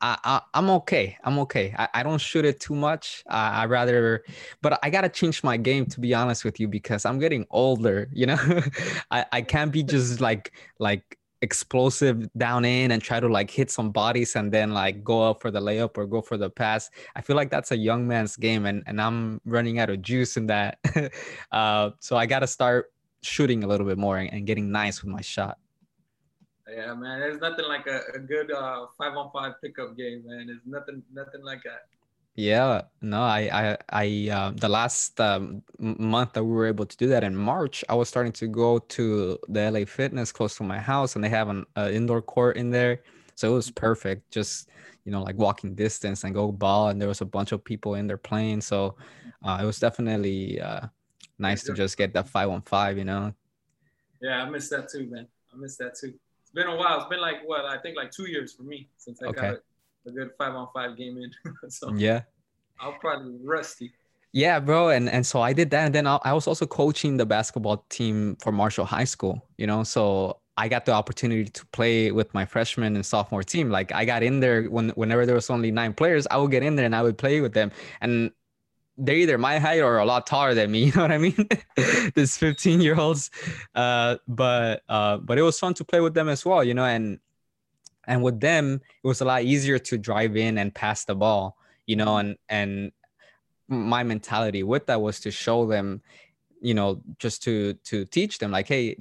I, 0.01 0.19
I 0.25 0.59
am 0.59 0.71
okay. 0.71 1.17
I'm 1.25 1.39
okay. 1.41 1.75
I, 1.79 1.89
I 1.95 2.03
don't 2.03 2.21
shoot 2.21 2.45
it 2.45 2.61
too 2.61 2.75
much. 2.75 3.23
Uh, 3.29 3.51
I 3.53 3.67
rather, 3.67 4.25
but 4.63 4.79
I 4.83 4.91
gotta 4.91 5.09
change 5.09 5.45
my 5.45 5.57
game 5.57 5.87
to 5.87 6.01
be 6.01 6.15
honest 6.15 6.45
with 6.45 6.59
you 6.59 6.69
because 6.69 7.05
I'm 7.05 7.19
getting 7.19 7.47
older. 7.51 8.09
You 8.13 8.27
know, 8.27 8.39
I 9.11 9.27
I 9.33 9.43
can't 9.43 9.73
be 9.73 9.83
just 9.83 10.21
like 10.21 10.53
like 10.79 11.19
explosive 11.43 12.31
down 12.37 12.65
in 12.65 12.91
and 12.91 13.03
try 13.03 13.19
to 13.19 13.29
like 13.29 13.51
hit 13.51 13.71
some 13.71 13.91
bodies 13.91 14.37
and 14.37 14.53
then 14.53 14.73
like 14.73 15.03
go 15.03 15.23
up 15.23 15.41
for 15.41 15.51
the 15.51 15.61
layup 15.61 15.97
or 15.97 16.07
go 16.07 16.21
for 16.21 16.37
the 16.37 16.51
pass. 16.51 16.91
I 17.17 17.23
feel 17.23 17.37
like 17.37 17.51
that's 17.51 17.71
a 17.71 17.77
young 17.77 18.07
man's 18.07 18.37
game 18.37 18.67
and 18.67 18.83
and 18.87 19.01
I'm 19.01 19.41
running 19.45 19.79
out 19.79 19.91
of 19.91 20.03
juice 20.03 20.37
in 20.37 20.47
that. 20.47 20.79
uh, 21.53 21.91
so 22.01 22.17
I 22.17 22.27
gotta 22.27 22.47
start 22.47 22.93
shooting 23.23 23.65
a 23.65 23.67
little 23.67 23.87
bit 23.87 23.99
more 23.99 24.19
and, 24.19 24.33
and 24.33 24.47
getting 24.47 24.71
nice 24.71 25.03
with 25.03 25.13
my 25.13 25.21
shot. 25.21 25.59
Yeah, 26.69 26.95
man. 26.95 27.19
There's 27.19 27.41
nothing 27.41 27.67
like 27.67 27.87
a, 27.87 28.01
a 28.15 28.19
good 28.19 28.53
uh, 28.53 28.87
five 28.97 29.17
on 29.17 29.31
five 29.33 29.55
pickup 29.63 29.97
game, 29.97 30.23
man. 30.27 30.47
There's 30.47 30.61
nothing 30.67 31.03
nothing 31.13 31.43
like 31.43 31.63
that. 31.65 31.87
Yeah, 32.37 32.83
no, 33.03 33.23
I, 33.23 33.51
I, 33.53 33.79
I, 33.91 34.31
uh, 34.33 34.53
the 34.55 34.69
last 34.69 35.21
um, 35.21 35.63
month 35.79 36.35
that 36.35 36.45
we 36.45 36.53
were 36.53 36.67
able 36.67 36.87
to 36.87 36.97
do 36.97 37.09
that 37.09 37.25
in 37.25 37.35
March, 37.35 37.85
I 37.89 37.95
was 37.95 38.09
starting 38.09 38.33
to 38.35 38.47
go 38.47 38.79
to 38.79 39.39
the 39.49 39.71
LA 39.71 39.85
Fitness 39.85 40.31
close 40.31 40.57
to 40.57 40.63
my 40.63 40.79
house, 40.79 41.17
and 41.17 41.25
they 41.25 41.29
have 41.29 41.49
an 41.49 41.67
uh, 41.77 41.91
indoor 41.93 42.23
court 42.23 42.57
in 42.57 42.71
there, 42.71 43.03
so 43.35 43.51
it 43.51 43.55
was 43.55 43.71
perfect. 43.71 44.31
Just 44.31 44.69
you 45.05 45.11
know, 45.11 45.23
like 45.23 45.37
walking 45.37 45.75
distance 45.75 46.23
and 46.23 46.33
go 46.33 46.53
ball, 46.53 46.89
and 46.89 47.01
there 47.01 47.09
was 47.09 47.21
a 47.21 47.27
bunch 47.27 47.51
of 47.53 47.65
people 47.65 47.97
in 47.97 48.07
there 48.07 48.17
playing, 48.17 48.61
so 48.61 48.97
uh, 49.43 49.59
it 49.61 49.67
was 49.67 49.81
definitely 49.81 50.61
nice 51.41 51.63
to 51.65 51.75
just 51.75 51.97
get 51.97 52.13
that 52.15 52.29
five 52.29 52.49
on 52.49 52.63
five, 52.63 52.99
you 52.99 53.05
know. 53.05 53.35
Yeah, 54.21 54.43
I 54.43 54.51
miss 54.51 54.69
that 54.69 54.89
too, 54.89 55.09
man. 55.11 55.27
I 55.53 55.57
miss 55.57 55.77
that 55.77 55.97
too. 55.99 56.15
It's 56.43 56.51
been 56.53 56.67
a 56.67 56.77
while. 56.77 56.99
It's 56.99 57.09
been 57.09 57.21
like 57.21 57.47
what 57.47 57.65
I 57.65 57.79
think 57.79 57.97
like 57.97 58.11
two 58.11 58.29
years 58.29 58.53
for 58.53 58.63
me 58.63 58.89
since 58.99 59.23
I 59.23 59.27
okay. 59.27 59.41
got 59.41 59.55
a, 60.07 60.11
good 60.11 60.31
five 60.39 60.55
on 60.55 60.69
five 60.75 60.97
game 60.97 61.19
in. 61.19 61.31
so 61.71 61.93
yeah, 61.95 62.23
I'll 62.79 62.93
probably 62.95 63.37
rusty. 63.43 63.93
Yeah, 64.33 64.61
bro, 64.61 64.91
and 64.91 65.09
and 65.09 65.27
so 65.27 65.41
I 65.41 65.53
did 65.53 65.71
that, 65.71 65.87
and 65.87 65.95
then 65.95 66.07
I, 66.07 66.19
I 66.25 66.33
was 66.33 66.47
also 66.47 66.67
coaching 66.67 67.17
the 67.17 67.27
basketball 67.27 67.85
team 67.89 68.37
for 68.37 68.53
Marshall 68.53 68.85
High 68.85 69.05
School. 69.05 69.45
You 69.59 69.67
know, 69.67 69.83
so 69.83 70.41
I 70.57 70.69
got 70.69 70.85
the 70.85 70.93
opportunity 70.93 71.47
to 71.47 71.67
play 71.67 72.11
with 72.11 72.35
my 72.35 72.45
freshman 72.45 72.95
and 72.95 73.05
sophomore 73.05 73.43
team. 73.43 73.71
Like 73.71 73.93
I 73.93 74.05
got 74.05 74.23
in 74.23 74.41
there 74.41 74.65
when 74.65 74.91
whenever 74.91 75.25
there 75.25 75.35
was 75.35 75.49
only 75.49 75.71
nine 75.71 75.95
players, 75.95 76.27
I 76.31 76.37
would 76.37 76.51
get 76.51 76.63
in 76.63 76.77
there 76.77 76.85
and 76.85 76.95
I 76.95 77.03
would 77.03 77.17
play 77.17 77.41
with 77.41 77.55
them. 77.55 77.73
And 78.03 78.31
they're 79.01 79.17
either 79.17 79.39
my 79.39 79.59
height 79.59 79.81
or 79.81 79.99
a 79.99 80.05
lot 80.05 80.27
taller 80.27 80.55
than 80.55 80.71
me. 80.71 80.85
You 80.91 80.93
know 80.93 81.03
what 81.03 81.13
I 81.13 81.19
mean? 81.19 81.49
this 82.15 82.37
15 82.37 82.81
year 82.81 82.99
olds. 82.99 83.31
Uh, 83.75 84.17
but 84.29 84.83
uh, 84.89 85.17
but 85.19 85.39
it 85.39 85.43
was 85.43 85.59
fun 85.59 85.75
to 85.75 85.85
play 85.85 86.01
with 86.01 86.15
them 86.15 86.29
as 86.29 86.45
well. 86.45 86.63
You 86.63 86.75
know, 86.75 86.85
and 86.85 87.19
and 88.07 88.23
with 88.23 88.41
them, 88.41 88.81
it 89.03 89.07
was 89.07 89.21
a 89.21 89.25
lot 89.25 89.43
easier 89.43 89.79
to 89.79 89.99
drive 89.99 90.37
in 90.37 90.59
and 90.59 90.75
pass 90.75 91.05
the 91.05 91.15
ball. 91.15 91.57
You 91.87 91.97
know, 91.97 92.19
and 92.19 92.37
and 92.49 92.93
my 93.69 94.03
mentality 94.03 94.63
with 94.63 94.87
that 94.87 95.01
was 95.01 95.21
to 95.21 95.31
show 95.31 95.67
them 95.67 96.03
you 96.61 96.75
know 96.75 97.01
just 97.19 97.43
to 97.43 97.75
to 97.85 98.05
teach 98.05 98.39
them 98.39 98.51
like 98.51 98.69
hey 98.69 98.97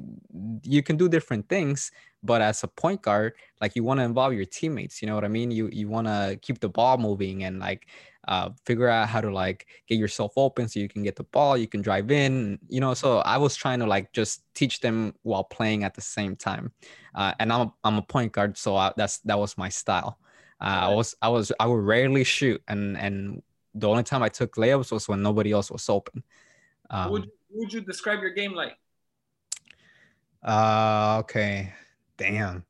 you 0.63 0.81
can 0.81 0.95
do 0.95 1.09
different 1.09 1.47
things 1.49 1.91
but 2.23 2.41
as 2.41 2.63
a 2.63 2.67
point 2.67 3.01
guard 3.01 3.33
like 3.59 3.75
you 3.75 3.83
want 3.83 3.99
to 3.99 4.03
involve 4.03 4.31
your 4.31 4.45
teammates 4.45 5.01
you 5.01 5.07
know 5.07 5.15
what 5.15 5.25
i 5.25 5.27
mean 5.27 5.51
you 5.51 5.69
you 5.73 5.89
want 5.89 6.07
to 6.07 6.39
keep 6.41 6.59
the 6.59 6.69
ball 6.69 6.97
moving 6.97 7.43
and 7.43 7.59
like 7.59 7.87
uh, 8.27 8.49
figure 8.65 8.87
out 8.87 9.07
how 9.07 9.21
to 9.21 9.31
like 9.31 9.65
get 9.87 9.97
yourself 9.97 10.33
open 10.35 10.67
so 10.67 10.79
you 10.79 10.89
can 10.89 11.03
get 11.03 11.15
the 11.15 11.23
ball 11.23 11.57
you 11.57 11.67
can 11.67 11.81
drive 11.81 12.11
in 12.11 12.59
you 12.67 12.79
know 12.79 12.93
so 12.93 13.19
i 13.19 13.37
was 13.37 13.55
trying 13.55 13.79
to 13.79 13.85
like 13.85 14.11
just 14.13 14.43
teach 14.53 14.79
them 14.81 15.13
while 15.23 15.43
playing 15.43 15.83
at 15.83 15.93
the 15.93 16.01
same 16.01 16.35
time 16.35 16.71
uh, 17.15 17.33
and 17.39 17.51
i'm 17.51 17.61
a, 17.61 17.73
I'm 17.83 17.97
a 17.97 18.01
point 18.01 18.31
guard 18.31 18.57
so 18.57 18.75
I, 18.75 18.91
that's 18.95 19.19
that 19.19 19.39
was 19.39 19.57
my 19.57 19.69
style. 19.69 20.19
Uh, 20.61 20.91
i 20.91 20.93
was 20.93 21.15
i 21.21 21.29
was 21.29 21.51
i 21.59 21.65
would 21.65 21.83
rarely 21.83 22.23
shoot 22.23 22.61
and 22.67 22.97
and 22.97 23.41
the 23.73 23.87
only 23.87 24.03
time 24.03 24.21
i 24.21 24.29
took 24.29 24.55
layups 24.55 24.91
was 24.91 25.07
when 25.07 25.23
nobody 25.23 25.51
else 25.51 25.71
was 25.71 25.87
open 25.89 26.23
um, 26.89 27.11
would, 27.11 27.29
would 27.51 27.73
you 27.73 27.81
describe 27.81 28.21
your 28.21 28.31
game 28.31 28.53
like? 28.53 28.77
Uh 30.43 31.17
okay. 31.21 31.73
Damn. 32.17 32.65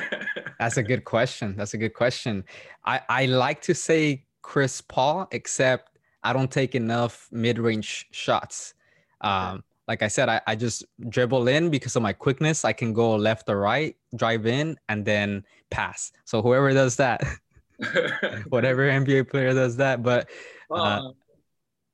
That's 0.58 0.76
a 0.76 0.82
good 0.82 1.04
question. 1.04 1.56
That's 1.56 1.74
a 1.74 1.78
good 1.78 1.94
question. 1.94 2.44
I 2.84 3.00
i 3.08 3.26
like 3.26 3.60
to 3.62 3.74
say 3.74 4.24
Chris 4.48 4.80
Paul, 4.80 5.28
except 5.30 5.98
I 6.22 6.32
don't 6.32 6.50
take 6.50 6.74
enough 6.74 7.28
mid-range 7.30 8.06
shots. 8.12 8.72
Um, 9.20 9.62
like 9.86 10.02
I 10.02 10.08
said, 10.08 10.30
I, 10.30 10.40
I 10.46 10.56
just 10.56 10.86
dribble 11.10 11.48
in 11.48 11.68
because 11.68 11.96
of 11.96 12.02
my 12.02 12.14
quickness. 12.14 12.64
I 12.64 12.72
can 12.72 12.94
go 12.94 13.14
left 13.14 13.50
or 13.50 13.60
right, 13.60 13.94
drive 14.16 14.46
in, 14.46 14.78
and 14.88 15.04
then 15.04 15.44
pass. 15.70 16.12
So 16.24 16.40
whoever 16.40 16.72
does 16.72 16.96
that, 16.96 17.20
whatever 18.48 18.88
NBA 18.88 19.28
player 19.28 19.52
does 19.52 19.76
that, 19.76 20.02
but 20.02 20.30
uh, 20.70 21.10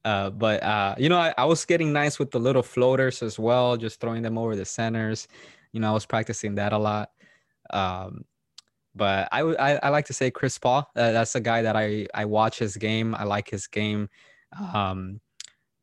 uh, 0.04 0.30
but 0.30 0.62
uh, 0.62 0.94
you 0.96 1.08
know, 1.08 1.18
I, 1.18 1.34
I 1.36 1.46
was 1.46 1.64
getting 1.64 1.92
nice 1.92 2.20
with 2.20 2.30
the 2.30 2.38
little 2.38 2.62
floaters 2.62 3.20
as 3.20 3.36
well, 3.36 3.76
just 3.76 3.98
throwing 3.98 4.22
them 4.22 4.38
over 4.38 4.54
the 4.54 4.64
centers. 4.64 5.26
You 5.72 5.80
know, 5.80 5.90
I 5.90 5.92
was 5.92 6.06
practicing 6.06 6.54
that 6.54 6.72
a 6.72 6.78
lot. 6.78 7.10
Um, 7.70 8.24
but 8.94 9.28
I, 9.32 9.40
I, 9.40 9.74
I 9.82 9.88
like 9.88 10.06
to 10.06 10.12
say 10.12 10.30
Chris 10.30 10.58
Paul. 10.58 10.88
Uh, 10.94 11.12
that's 11.12 11.34
a 11.34 11.40
guy 11.40 11.62
that 11.62 11.76
I 11.76 12.06
I 12.14 12.24
watch 12.24 12.58
his 12.58 12.76
game. 12.76 13.14
I 13.14 13.24
like 13.24 13.48
his 13.48 13.66
game, 13.66 14.08
um, 14.74 15.20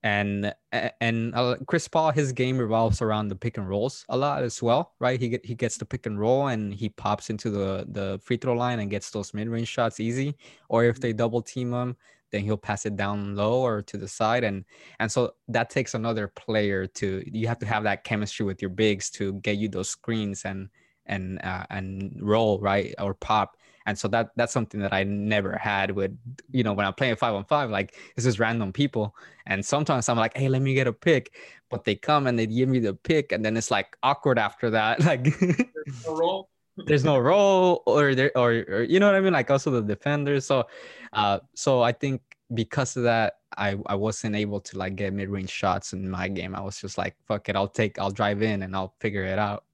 and 0.04 0.54
and 1.00 1.36
uh, 1.36 1.58
Chris 1.68 1.88
Paul 1.88 2.12
his 2.12 2.32
game 2.32 2.58
revolves 2.58 3.02
around 3.02 3.28
the 3.28 3.36
pick 3.36 3.58
and 3.58 3.68
rolls 3.68 4.06
a 4.10 4.18
lot 4.18 4.44
as 4.44 4.62
well, 4.62 4.94
right? 5.00 5.20
He 5.20 5.30
get 5.30 5.46
he 5.46 5.56
gets 5.56 5.78
the 5.78 5.86
pick 5.86 6.06
and 6.06 6.20
roll 6.20 6.48
and 6.48 6.74
he 6.74 6.90
pops 6.90 7.30
into 7.30 7.50
the 7.50 7.86
the 7.90 8.20
free 8.24 8.38
throw 8.38 8.54
line 8.54 8.80
and 8.80 8.90
gets 8.90 9.12
those 9.12 9.34
mid 9.34 9.50
range 9.50 9.68
shots 9.68 10.00
easy. 10.00 10.36
Or 10.70 10.86
if 10.86 11.00
they 11.00 11.14
double 11.14 11.42
team 11.42 11.74
him, 11.74 11.98
then 12.32 12.42
he'll 12.44 12.58
pass 12.58 12.86
it 12.86 12.96
down 12.96 13.36
low 13.36 13.62
or 13.62 13.82
to 13.84 13.98
the 13.98 14.08
side 14.08 14.44
and 14.44 14.66
and 15.00 15.12
so 15.12 15.34
that 15.50 15.70
takes 15.70 15.94
another 15.94 16.28
player 16.30 16.88
to 16.88 17.24
you 17.32 17.48
have 17.48 17.60
to 17.60 17.66
have 17.66 17.84
that 17.84 18.04
chemistry 18.04 18.46
with 18.46 18.62
your 18.62 18.70
bigs 18.70 19.10
to 19.12 19.34
get 19.42 19.58
you 19.58 19.68
those 19.68 19.90
screens 19.90 20.46
and 20.46 20.70
and 21.12 21.40
uh, 21.44 21.66
and 21.70 22.18
roll 22.20 22.60
right 22.60 22.96
or 23.00 23.14
pop 23.14 23.58
and 23.86 23.98
so 23.98 24.08
that 24.08 24.32
that's 24.36 24.54
something 24.54 24.80
that 24.80 24.94
i 24.94 25.04
never 25.04 25.54
had 25.58 25.92
with 25.92 26.18
you 26.52 26.64
know 26.64 26.74
when 26.74 26.86
i'm 26.86 26.94
playing 26.94 27.16
five 27.16 27.34
on 27.34 27.44
five 27.46 27.70
like 27.70 27.96
this 28.16 28.26
is 28.26 28.40
random 28.40 28.72
people 28.74 29.16
and 29.46 29.64
sometimes 29.64 30.10
i'm 30.10 30.18
like 30.18 30.36
hey 30.36 30.48
let 30.48 30.62
me 30.62 30.74
get 30.74 30.88
a 30.88 30.94
pick 30.94 31.36
but 31.70 31.84
they 31.84 31.96
come 31.96 32.28
and 32.28 32.40
they 32.40 32.48
give 32.48 32.70
me 32.70 32.80
the 32.80 32.94
pick 32.94 33.32
and 33.32 33.46
then 33.46 33.56
it's 33.56 33.70
like 33.70 33.96
awkward 34.02 34.40
after 34.40 34.70
that 34.70 35.00
like 35.06 35.24
there's 35.40 36.06
no 36.06 36.16
roll 36.16 36.50
there's 36.88 37.04
no 37.04 37.20
roll 37.20 37.84
or 37.86 38.16
there 38.16 38.32
or, 38.36 38.64
or, 38.70 38.84
you 38.84 39.00
know 39.00 39.06
what 39.06 39.16
i 39.16 39.20
mean 39.20 39.34
like 39.34 39.52
also 39.52 39.70
the 39.70 39.82
defenders 39.82 40.46
so 40.46 40.66
uh 41.14 41.38
so 41.54 41.82
i 41.82 41.92
think 41.92 42.22
because 42.54 42.98
of 42.98 43.04
that 43.04 43.36
I, 43.58 43.76
I 43.86 43.96
wasn't 43.96 44.36
able 44.36 44.62
to 44.62 44.78
like 44.78 44.96
get 44.96 45.14
mid-range 45.14 45.50
shots 45.50 45.92
in 45.94 46.10
my 46.10 46.30
game. 46.30 46.56
I 46.56 46.62
was 46.62 46.80
just 46.80 46.98
like, 46.98 47.16
fuck 47.28 47.50
it, 47.50 47.56
I'll 47.56 47.68
take, 47.68 48.00
I'll 48.00 48.12
drive 48.12 48.42
in 48.42 48.64
and 48.64 48.76
I'll 48.76 48.94
figure 49.00 49.26
it 49.26 49.38
out. 49.38 49.66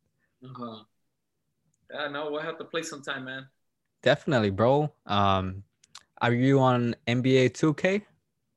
Uh-huh. 0.43 0.83
Yeah, 1.93 2.07
no, 2.09 2.31
we'll 2.31 2.41
have 2.41 2.57
to 2.57 2.65
play 2.65 2.83
sometime, 2.83 3.25
man. 3.25 3.47
Definitely, 4.01 4.51
bro. 4.51 4.91
Um, 5.05 5.63
are 6.21 6.33
you 6.33 6.59
on 6.59 6.95
NBA 7.07 7.49
2K? 7.49 8.03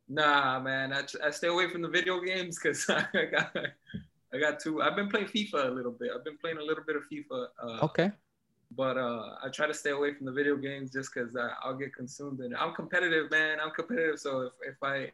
Nah, 0.08 0.58
man. 0.60 0.92
I, 0.92 1.02
I 1.24 1.30
stay 1.30 1.48
away 1.48 1.68
from 1.68 1.82
the 1.82 1.88
video 1.88 2.20
games 2.20 2.58
because 2.58 2.88
I 2.90 3.24
got 3.30 3.56
I 4.32 4.38
got 4.38 4.60
two. 4.60 4.82
I've 4.82 4.96
been 4.96 5.08
playing 5.08 5.26
FIFA 5.26 5.66
a 5.66 5.70
little 5.70 5.92
bit. 5.92 6.10
I've 6.14 6.24
been 6.24 6.38
playing 6.38 6.58
a 6.58 6.62
little 6.62 6.84
bit 6.84 6.96
of 6.96 7.02
FIFA. 7.10 7.46
Uh, 7.62 7.84
okay. 7.84 8.10
But 8.76 8.96
uh, 8.96 9.36
I 9.44 9.48
try 9.48 9.66
to 9.66 9.74
stay 9.74 9.90
away 9.90 10.14
from 10.14 10.26
the 10.26 10.32
video 10.32 10.56
games 10.56 10.92
just 10.92 11.12
because 11.12 11.36
I'll 11.62 11.76
get 11.76 11.94
consumed 11.94 12.40
in 12.40 12.52
it. 12.52 12.58
I'm 12.58 12.72
competitive, 12.74 13.30
man. 13.30 13.58
I'm 13.60 13.72
competitive. 13.72 14.20
So 14.20 14.42
if, 14.42 14.52
if 14.68 14.82
I 14.82 15.10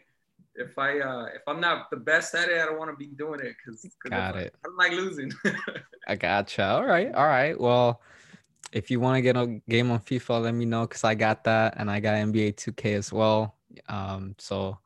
if 0.54 0.78
I 0.78 1.00
uh, 1.00 1.26
if 1.26 1.42
I'm 1.46 1.60
not 1.60 1.90
the 1.90 1.96
best 1.96 2.34
at 2.34 2.48
it, 2.48 2.60
I 2.60 2.66
don't 2.66 2.78
want 2.78 2.90
to 2.90 2.96
be 2.96 3.06
doing 3.06 3.40
it 3.40 3.54
because 3.56 3.86
got 4.08 4.36
it. 4.36 4.54
I, 4.64 4.66
I 4.66 4.68
don't 4.68 4.76
like 4.76 4.92
losing. 4.92 5.32
I 6.08 6.16
gotcha. 6.16 6.64
All 6.64 6.84
right, 6.84 7.14
all 7.14 7.26
right. 7.26 7.58
Well, 7.58 8.00
if 8.72 8.90
you 8.90 9.00
want 9.00 9.16
to 9.16 9.22
get 9.22 9.36
a 9.36 9.60
game 9.68 9.90
on 9.90 10.00
FIFA, 10.00 10.42
let 10.42 10.54
me 10.54 10.64
know 10.64 10.82
because 10.82 11.04
I 11.04 11.14
got 11.14 11.44
that 11.44 11.74
and 11.76 11.90
I 11.90 12.00
got 12.00 12.14
NBA 12.14 12.54
2K 12.54 12.94
as 12.94 13.12
well. 13.12 13.54
Um, 13.88 14.34
so 14.38 14.78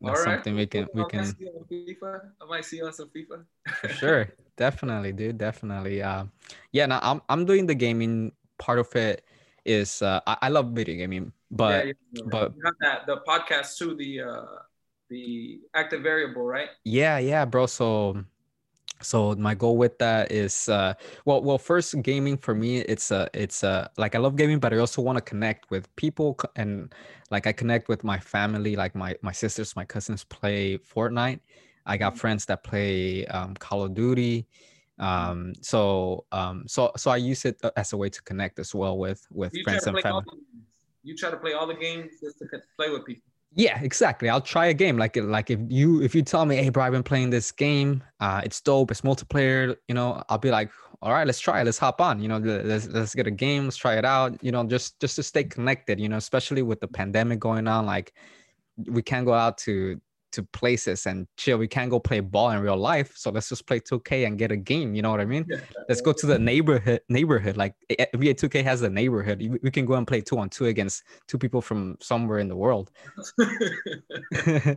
that's 0.00 0.24
something 0.24 0.54
we 0.54 0.66
can 0.66 0.88
we 0.92 1.04
can. 1.04 1.24
FIFA. 1.70 2.20
I 2.40 2.44
might 2.46 2.64
see 2.64 2.78
you 2.78 2.86
on 2.86 2.92
some 2.92 3.08
FIFA. 3.08 3.44
For 3.80 3.88
sure, 3.88 4.28
definitely, 4.56 5.12
dude, 5.12 5.38
definitely. 5.38 6.02
Uh, 6.02 6.24
yeah, 6.72 6.86
now 6.86 7.00
I'm 7.02 7.22
I'm 7.28 7.44
doing 7.44 7.66
the 7.66 7.74
gaming 7.74 8.32
part 8.58 8.78
of 8.78 8.94
it. 8.96 9.24
Is 9.64 10.00
uh, 10.02 10.20
I, 10.26 10.36
I 10.42 10.48
love 10.48 10.70
video 10.70 10.96
gaming, 10.96 11.32
but 11.50 11.86
yeah, 11.86 11.92
but 12.30 12.52
you 12.56 12.62
have 12.64 12.74
that 12.80 13.06
the 13.06 13.20
podcast 13.26 13.76
too, 13.76 13.94
the 13.96 14.20
uh, 14.22 14.44
the 15.08 15.60
active 15.74 16.02
variable, 16.02 16.42
right? 16.42 16.68
Yeah, 16.84 17.18
yeah, 17.18 17.44
bro. 17.44 17.66
So 17.66 18.24
so 19.02 19.34
my 19.34 19.54
goal 19.54 19.76
with 19.76 19.98
that 19.98 20.32
is 20.32 20.68
uh 20.68 20.94
well 21.24 21.42
well 21.42 21.58
first 21.58 22.00
gaming 22.02 22.36
for 22.36 22.54
me 22.54 22.78
it's 22.78 23.12
uh 23.12 23.28
it's 23.34 23.62
uh 23.62 23.86
like 23.98 24.14
i 24.14 24.18
love 24.18 24.36
gaming 24.36 24.58
but 24.58 24.72
i 24.72 24.78
also 24.78 25.02
want 25.02 25.16
to 25.16 25.22
connect 25.22 25.70
with 25.70 25.94
people 25.96 26.38
and 26.56 26.94
like 27.30 27.46
i 27.46 27.52
connect 27.52 27.88
with 27.88 28.04
my 28.04 28.18
family 28.18 28.74
like 28.74 28.94
my 28.94 29.14
my 29.20 29.32
sisters 29.32 29.76
my 29.76 29.84
cousins 29.84 30.24
play 30.24 30.78
fortnite 30.78 31.40
i 31.84 31.96
got 31.96 32.12
mm-hmm. 32.12 32.20
friends 32.20 32.46
that 32.46 32.64
play 32.64 33.26
um, 33.26 33.54
call 33.54 33.82
of 33.82 33.92
duty 33.92 34.46
um 34.98 35.52
so 35.60 36.24
um 36.32 36.64
so 36.66 36.90
so 36.96 37.10
i 37.10 37.16
use 37.16 37.44
it 37.44 37.58
uh, 37.62 37.70
as 37.76 37.92
a 37.92 37.96
way 37.96 38.08
to 38.08 38.22
connect 38.22 38.58
as 38.58 38.74
well 38.74 38.96
with 38.96 39.26
with 39.30 39.52
friends 39.62 39.86
and 39.86 40.00
family 40.00 40.24
you 41.06 41.16
try 41.16 41.30
to 41.30 41.36
play 41.36 41.52
all 41.52 41.66
the 41.66 41.74
games 41.74 42.14
just 42.22 42.38
to 42.38 42.46
play 42.76 42.90
with 42.90 43.06
people. 43.06 43.22
Yeah, 43.54 43.80
exactly. 43.80 44.28
I'll 44.28 44.40
try 44.40 44.66
a 44.66 44.74
game. 44.74 44.98
Like 44.98 45.16
like 45.16 45.50
if 45.50 45.60
you 45.68 46.02
if 46.02 46.14
you 46.14 46.22
tell 46.22 46.44
me, 46.44 46.56
hey 46.56 46.68
bro, 46.68 46.82
I've 46.84 46.92
been 46.92 47.02
playing 47.02 47.30
this 47.30 47.52
game, 47.52 48.02
uh, 48.20 48.42
it's 48.44 48.60
dope, 48.60 48.90
it's 48.90 49.00
multiplayer, 49.00 49.76
you 49.88 49.94
know, 49.94 50.22
I'll 50.28 50.36
be 50.38 50.50
like, 50.50 50.70
all 51.00 51.12
right, 51.12 51.26
let's 51.26 51.40
try 51.40 51.60
it, 51.60 51.64
let's 51.64 51.78
hop 51.78 52.00
on, 52.00 52.20
you 52.20 52.28
know, 52.28 52.38
let's 52.38 52.88
let's 52.88 53.14
get 53.14 53.26
a 53.26 53.30
game, 53.30 53.64
let's 53.64 53.76
try 53.76 53.96
it 53.96 54.04
out, 54.04 54.36
you 54.42 54.52
know, 54.52 54.64
just 54.64 55.00
just 55.00 55.16
to 55.16 55.22
stay 55.22 55.44
connected, 55.44 55.98
you 56.00 56.08
know, 56.08 56.16
especially 56.16 56.62
with 56.62 56.80
the 56.80 56.88
pandemic 56.88 57.38
going 57.38 57.66
on, 57.68 57.86
like 57.86 58.12
we 58.88 59.00
can't 59.00 59.24
go 59.24 59.32
out 59.32 59.56
to 59.58 59.98
to 60.36 60.42
places 60.42 61.06
and 61.06 61.26
chill. 61.38 61.56
We 61.56 61.66
can't 61.66 61.90
go 61.90 61.98
play 61.98 62.20
ball 62.20 62.50
in 62.50 62.60
real 62.60 62.76
life, 62.76 63.16
so 63.16 63.30
let's 63.30 63.48
just 63.48 63.66
play 63.66 63.80
2K 63.80 64.26
and 64.26 64.38
get 64.38 64.52
a 64.52 64.56
game. 64.56 64.94
You 64.94 65.00
know 65.00 65.10
what 65.10 65.20
I 65.20 65.24
mean? 65.24 65.46
Yeah. 65.48 65.60
Let's 65.88 66.02
go 66.02 66.12
to 66.12 66.26
the 66.26 66.38
neighborhood. 66.38 67.00
Neighborhood 67.08 67.56
like 67.56 67.74
NBA 67.90 68.34
2K 68.34 68.62
has 68.64 68.82
a 68.82 68.90
neighborhood. 68.90 69.40
We 69.62 69.70
can 69.70 69.86
go 69.86 69.94
and 69.94 70.06
play 70.06 70.20
two 70.20 70.38
on 70.38 70.50
two 70.50 70.66
against 70.66 71.04
two 71.26 71.38
people 71.38 71.62
from 71.62 71.96
somewhere 72.00 72.38
in 72.38 72.48
the 72.48 72.56
world. 72.56 72.90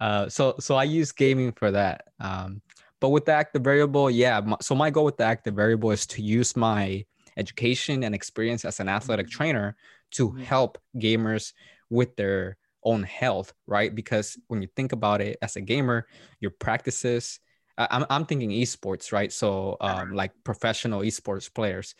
uh, 0.00 0.28
so 0.28 0.54
so 0.60 0.76
I 0.76 0.84
use 0.84 1.12
gaming 1.12 1.52
for 1.52 1.70
that. 1.70 2.04
Um, 2.20 2.60
but 3.00 3.08
with 3.08 3.24
the 3.24 3.32
active 3.32 3.62
variable, 3.62 4.10
yeah. 4.10 4.40
My, 4.40 4.56
so 4.60 4.74
my 4.74 4.90
goal 4.90 5.06
with 5.06 5.16
the 5.16 5.24
active 5.24 5.54
variable 5.54 5.90
is 5.92 6.06
to 6.08 6.22
use 6.22 6.56
my 6.56 7.04
education 7.36 8.04
and 8.04 8.14
experience 8.14 8.64
as 8.66 8.80
an 8.80 8.88
athletic 8.88 9.26
mm-hmm. 9.26 9.36
trainer 9.36 9.76
to 10.12 10.28
mm-hmm. 10.28 10.42
help 10.42 10.78
gamers 10.96 11.52
with 11.90 12.14
their 12.16 12.58
own 12.84 13.02
health, 13.02 13.52
right? 13.66 13.94
Because 13.94 14.38
when 14.48 14.62
you 14.62 14.68
think 14.76 14.92
about 14.92 15.20
it 15.20 15.38
as 15.42 15.56
a 15.56 15.60
gamer, 15.60 16.06
your 16.40 16.50
practices, 16.52 17.40
I'm, 17.76 18.04
I'm 18.10 18.26
thinking 18.26 18.50
esports, 18.50 19.12
right? 19.12 19.32
So 19.32 19.76
um, 19.80 20.12
like 20.12 20.32
professional 20.44 21.00
esports 21.00 21.52
players, 21.52 21.94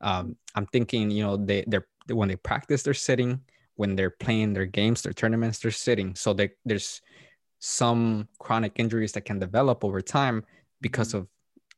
um, 0.00 0.36
I'm 0.54 0.66
thinking, 0.66 1.10
you 1.10 1.22
know, 1.22 1.36
they, 1.36 1.64
they're, 1.66 1.86
when 2.08 2.28
they 2.28 2.36
practice, 2.36 2.82
they're 2.82 2.94
sitting, 2.94 3.40
when 3.76 3.96
they're 3.96 4.10
playing 4.10 4.52
their 4.52 4.66
games, 4.66 5.02
their 5.02 5.12
tournaments, 5.12 5.58
they're 5.58 5.70
sitting. 5.70 6.14
So 6.14 6.32
they, 6.32 6.50
there's 6.64 7.00
some 7.60 8.28
chronic 8.38 8.72
injuries 8.76 9.12
that 9.12 9.24
can 9.24 9.38
develop 9.38 9.84
over 9.84 10.00
time 10.00 10.44
because 10.80 11.08
mm-hmm. 11.08 11.18
of 11.18 11.28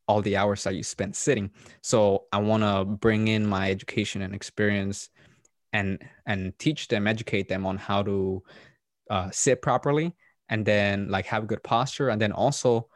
all 0.08 0.22
the 0.22 0.36
hours 0.36 0.64
that 0.64 0.74
you 0.74 0.82
spend 0.82 1.14
sitting. 1.14 1.50
So 1.82 2.24
I 2.32 2.38
want 2.38 2.62
to 2.62 2.84
bring 2.84 3.28
in 3.28 3.46
my 3.46 3.70
education 3.70 4.22
and 4.22 4.34
experience 4.34 5.10
and 5.72 5.98
and 6.26 6.58
teach 6.58 6.88
them 6.88 7.06
educate 7.06 7.48
them 7.48 7.66
on 7.66 7.76
how 7.78 8.02
to 8.02 8.42
uh, 9.10 9.30
sit 9.30 9.62
properly 9.62 10.14
and 10.48 10.64
then 10.64 11.08
like 11.08 11.26
have 11.26 11.46
good 11.46 11.62
posture 11.62 12.10
and 12.10 12.20
then 12.20 12.32
also 12.32 12.88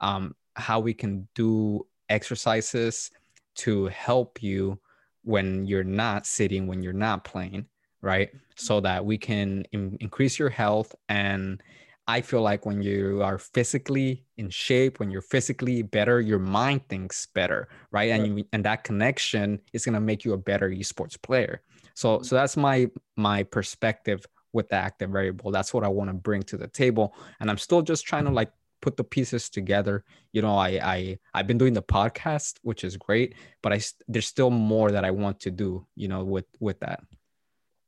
um, 0.00 0.34
how 0.56 0.80
we 0.80 0.94
can 0.94 1.26
do 1.34 1.86
exercises 2.08 3.10
to 3.54 3.86
help 3.86 4.42
you 4.42 4.78
when 5.22 5.64
you're 5.66 5.84
not 5.84 6.26
sitting 6.26 6.66
when 6.66 6.82
you're 6.82 6.92
not 6.92 7.24
playing 7.24 7.66
right? 8.04 8.30
So 8.56 8.80
that 8.80 9.04
we 9.04 9.18
can 9.18 9.64
in- 9.72 9.96
increase 9.98 10.38
your 10.38 10.50
health. 10.50 10.94
And 11.08 11.60
i 12.06 12.20
feel 12.20 12.42
like 12.42 12.66
when 12.66 12.82
you 12.82 13.22
are 13.22 13.38
physically 13.38 14.26
in 14.36 14.50
shape 14.50 15.00
when 15.00 15.10
you're 15.10 15.22
physically 15.22 15.80
better 15.80 16.20
your 16.20 16.38
mind 16.38 16.86
thinks 16.86 17.26
better 17.34 17.66
right? 17.92 18.10
And 18.10 18.38
you, 18.40 18.44
and 18.52 18.62
that 18.66 18.84
connection 18.84 19.58
is 19.72 19.86
going 19.86 19.94
to 19.94 20.00
make 20.00 20.22
you 20.22 20.34
a 20.34 20.38
better 20.38 20.68
esports 20.68 21.20
player 21.20 21.62
so 21.94 22.22
so 22.22 22.34
that's 22.34 22.56
my 22.56 22.90
my 23.16 23.44
perspective 23.44 24.26
with 24.52 24.68
the 24.68 24.76
active 24.76 25.10
variable. 25.10 25.50
That's 25.50 25.74
what 25.74 25.84
I 25.84 25.88
want 25.88 26.10
to 26.10 26.14
bring 26.14 26.42
to 26.44 26.56
the 26.56 26.68
table, 26.68 27.14
and 27.40 27.50
I'm 27.50 27.58
still 27.58 27.82
just 27.82 28.04
trying 28.04 28.24
to 28.24 28.30
like 28.30 28.52
put 28.82 28.96
the 28.96 29.04
pieces 29.04 29.48
together. 29.48 30.04
You 30.32 30.42
know, 30.42 30.56
I 30.56 30.68
I 30.82 31.18
I've 31.32 31.46
been 31.46 31.58
doing 31.58 31.72
the 31.72 31.82
podcast, 31.82 32.58
which 32.62 32.84
is 32.84 32.96
great, 32.96 33.34
but 33.62 33.72
I 33.72 33.80
there's 34.08 34.26
still 34.26 34.50
more 34.50 34.90
that 34.90 35.04
I 35.04 35.10
want 35.10 35.40
to 35.40 35.50
do. 35.50 35.86
You 35.96 36.08
know, 36.08 36.24
with 36.24 36.46
with 36.60 36.80
that. 36.80 37.02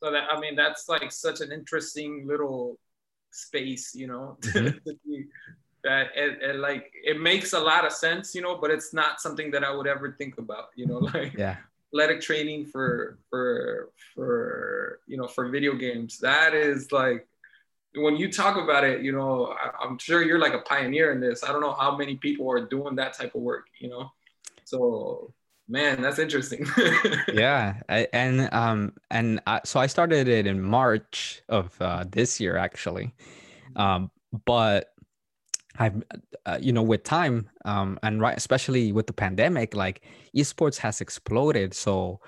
So 0.03 0.11
that 0.13 0.25
I 0.31 0.41
mean, 0.41 0.57
that's 0.57 0.89
like 0.89 1.11
such 1.13 1.41
an 1.41 1.53
interesting 1.53 2.27
little 2.27 2.79
space. 3.31 3.95
You 3.95 4.07
know, 4.07 4.39
mm-hmm. 4.41 5.21
that 5.85 6.09
it, 6.15 6.43
it, 6.43 6.57
like 6.57 6.93
it 7.05 7.21
makes 7.21 7.53
a 7.53 7.61
lot 7.61 7.87
of 7.87 7.93
sense 7.93 8.35
you 8.35 8.43
know 8.43 8.59
but 8.61 8.73
it's 8.73 8.93
not 8.93 9.21
something 9.21 9.53
that 9.53 9.63
i 9.63 9.73
would 9.73 9.87
ever 9.87 10.17
think 10.19 10.37
about 10.37 10.67
you 10.75 10.85
know 10.85 10.99
like 11.15 11.33
yeah 11.35 11.57
athletic 11.89 12.21
training 12.21 12.67
for 12.67 13.19
for 13.31 13.91
for 14.15 15.01
you 15.07 15.17
know 15.17 15.27
for 15.27 15.49
video 15.49 15.75
games. 15.75 16.19
That 16.19 16.55
is 16.55 16.93
like 16.93 17.27
when 17.95 18.17
you 18.17 18.31
talk 18.31 18.63
about 18.63 18.85
it 18.85 19.03
you 19.03 19.13
know 19.13 19.55
I, 19.55 19.87
am 19.87 19.99
sure 19.99 20.23
you're 20.23 20.39
like 20.39 20.55
a 20.55 20.61
pioneer 20.61 21.13
in 21.13 21.21
this. 21.21 21.45
I 21.45 21.49
don't 21.49 21.61
know 21.61 21.73
how 21.73 21.97
many 21.97 22.17
people 22.17 22.51
are 22.51 22.67
doing 22.67 22.97
that 22.97 23.15
type 23.15 23.35
of 23.35 23.43
work 23.43 23.67
you 23.79 23.89
know? 23.89 24.11
So 24.65 25.33
man 25.69 26.03
that's 26.03 26.19
interesting. 26.19 26.67
Yeah 27.33 27.81
I, 27.89 28.09
and 28.13 28.53
um 28.53 28.93
and 29.11 29.41
I, 29.47 29.61
so 29.65 29.81
i 29.81 29.87
started 29.87 30.29
it 30.29 30.47
in 30.47 30.61
march 30.61 31.43
of 31.49 31.75
uh, 31.81 32.05
this 32.09 32.41
year 32.41 32.57
actually. 32.57 33.15
Um 33.77 34.11
but 34.45 34.93
I've, 35.79 36.03
uh, 36.47 36.59
you 36.61 36.73
know, 36.73 36.83
with 36.83 37.05
time, 37.05 37.49
um, 37.65 37.99
and 38.03 38.21
right, 38.21 38.37
especially 38.37 38.93
with 38.93 39.07
the 39.07 39.13
pandemic, 39.13 39.75
like 39.75 40.03
esports 40.35 40.79
has 40.79 41.01
exploded. 41.01 41.75
So 41.75 42.21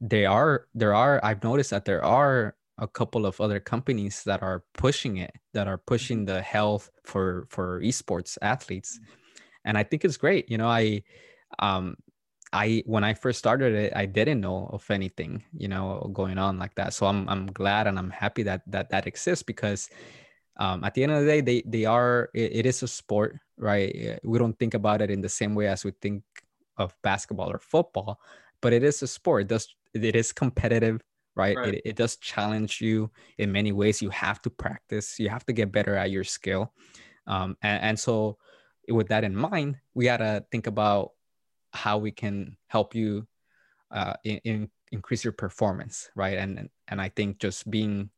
there 0.00 0.30
are, 0.30 0.66
there 0.74 0.94
are, 0.94 1.20
I've 1.24 1.42
noticed 1.42 1.70
that 1.70 1.84
there 1.84 2.04
are 2.04 2.56
a 2.78 2.88
couple 2.88 3.26
of 3.26 3.40
other 3.40 3.60
companies 3.60 4.24
that 4.24 4.42
are 4.42 4.64
pushing 4.74 5.18
it, 5.18 5.32
that 5.54 5.68
are 5.68 5.78
pushing 5.78 6.18
mm-hmm. 6.18 6.34
the 6.34 6.42
health 6.42 6.90
for 7.04 7.46
for 7.50 7.80
esports 7.80 8.38
athletes, 8.42 8.98
mm-hmm. 8.98 9.12
and 9.66 9.78
I 9.78 9.84
think 9.84 10.04
it's 10.04 10.16
great. 10.16 10.50
You 10.50 10.58
know, 10.58 10.68
I, 10.68 11.02
um, 11.58 11.96
I 12.52 12.82
when 12.86 13.04
I 13.04 13.14
first 13.14 13.38
started 13.38 13.74
it, 13.74 13.92
I 13.94 14.06
didn't 14.06 14.40
know 14.40 14.68
of 14.72 14.90
anything, 14.90 15.42
you 15.56 15.68
know, 15.68 16.10
going 16.12 16.38
on 16.38 16.58
like 16.58 16.74
that. 16.74 16.92
So 16.94 17.06
I'm 17.06 17.28
I'm 17.28 17.46
glad 17.46 17.86
and 17.86 17.98
I'm 17.98 18.10
happy 18.10 18.42
that 18.44 18.62
that 18.66 18.90
that 18.90 19.06
exists 19.06 19.42
because 19.42 19.88
um, 20.56 20.84
at 20.84 20.94
the 20.94 21.02
end 21.02 21.12
of 21.12 21.20
the 21.20 21.26
day 21.26 21.40
they 21.40 21.62
they 21.66 21.84
are 21.84 22.30
it, 22.34 22.52
it 22.56 22.66
is 22.66 22.82
a 22.82 22.88
sport 22.88 23.38
right? 23.58 23.94
Eh, 23.94 24.18
we 24.24 24.38
don't 24.38 24.58
think 24.58 24.74
about 24.74 25.00
it 25.00 25.10
in 25.10 25.20
the 25.20 25.28
same 25.28 25.54
way 25.54 25.68
as 25.68 25.84
we 25.84 25.92
think 26.02 26.22
of 26.78 26.96
basketball 27.02 27.50
or 27.50 27.58
football 27.58 28.18
but 28.62 28.72
it 28.72 28.82
is 28.82 29.02
a 29.02 29.06
sport. 29.06 29.42
It 29.42 29.48
does 29.48 29.68
it 29.92 30.16
is 30.16 30.32
competitive 30.32 31.02
right, 31.34 31.56
right. 31.56 31.74
It, 31.74 31.82
it 31.84 31.96
does 31.96 32.16
challenge 32.16 32.80
you 32.80 33.10
in 33.36 33.52
many 33.52 33.72
ways. 33.72 34.00
You 34.00 34.10
have 34.10 34.40
to 34.42 34.50
practice. 34.50 35.18
You 35.18 35.28
have 35.28 35.44
to 35.46 35.52
get 35.52 35.72
better 35.72 35.96
at 35.96 36.10
your 36.10 36.24
skill. 36.24 36.72
Um, 37.26 37.56
and, 37.62 37.82
and 37.82 37.98
so 37.98 38.38
with 38.88 39.08
that 39.08 39.24
in 39.24 39.36
mind 39.36 39.76
we 39.94 40.06
got 40.06 40.16
to 40.16 40.44
think 40.50 40.66
about 40.66 41.10
how 41.72 41.98
we 41.98 42.10
can 42.10 42.56
help 42.66 42.94
you 42.94 43.26
uh, 43.90 44.14
in, 44.24 44.40
in 44.44 44.70
increase 44.90 45.24
your 45.24 45.32
performance 45.32 46.10
right? 46.14 46.38
And 46.38 46.68
and 46.88 47.00
i 47.00 47.08
think 47.08 47.38
just 47.38 47.70
being 47.70 48.10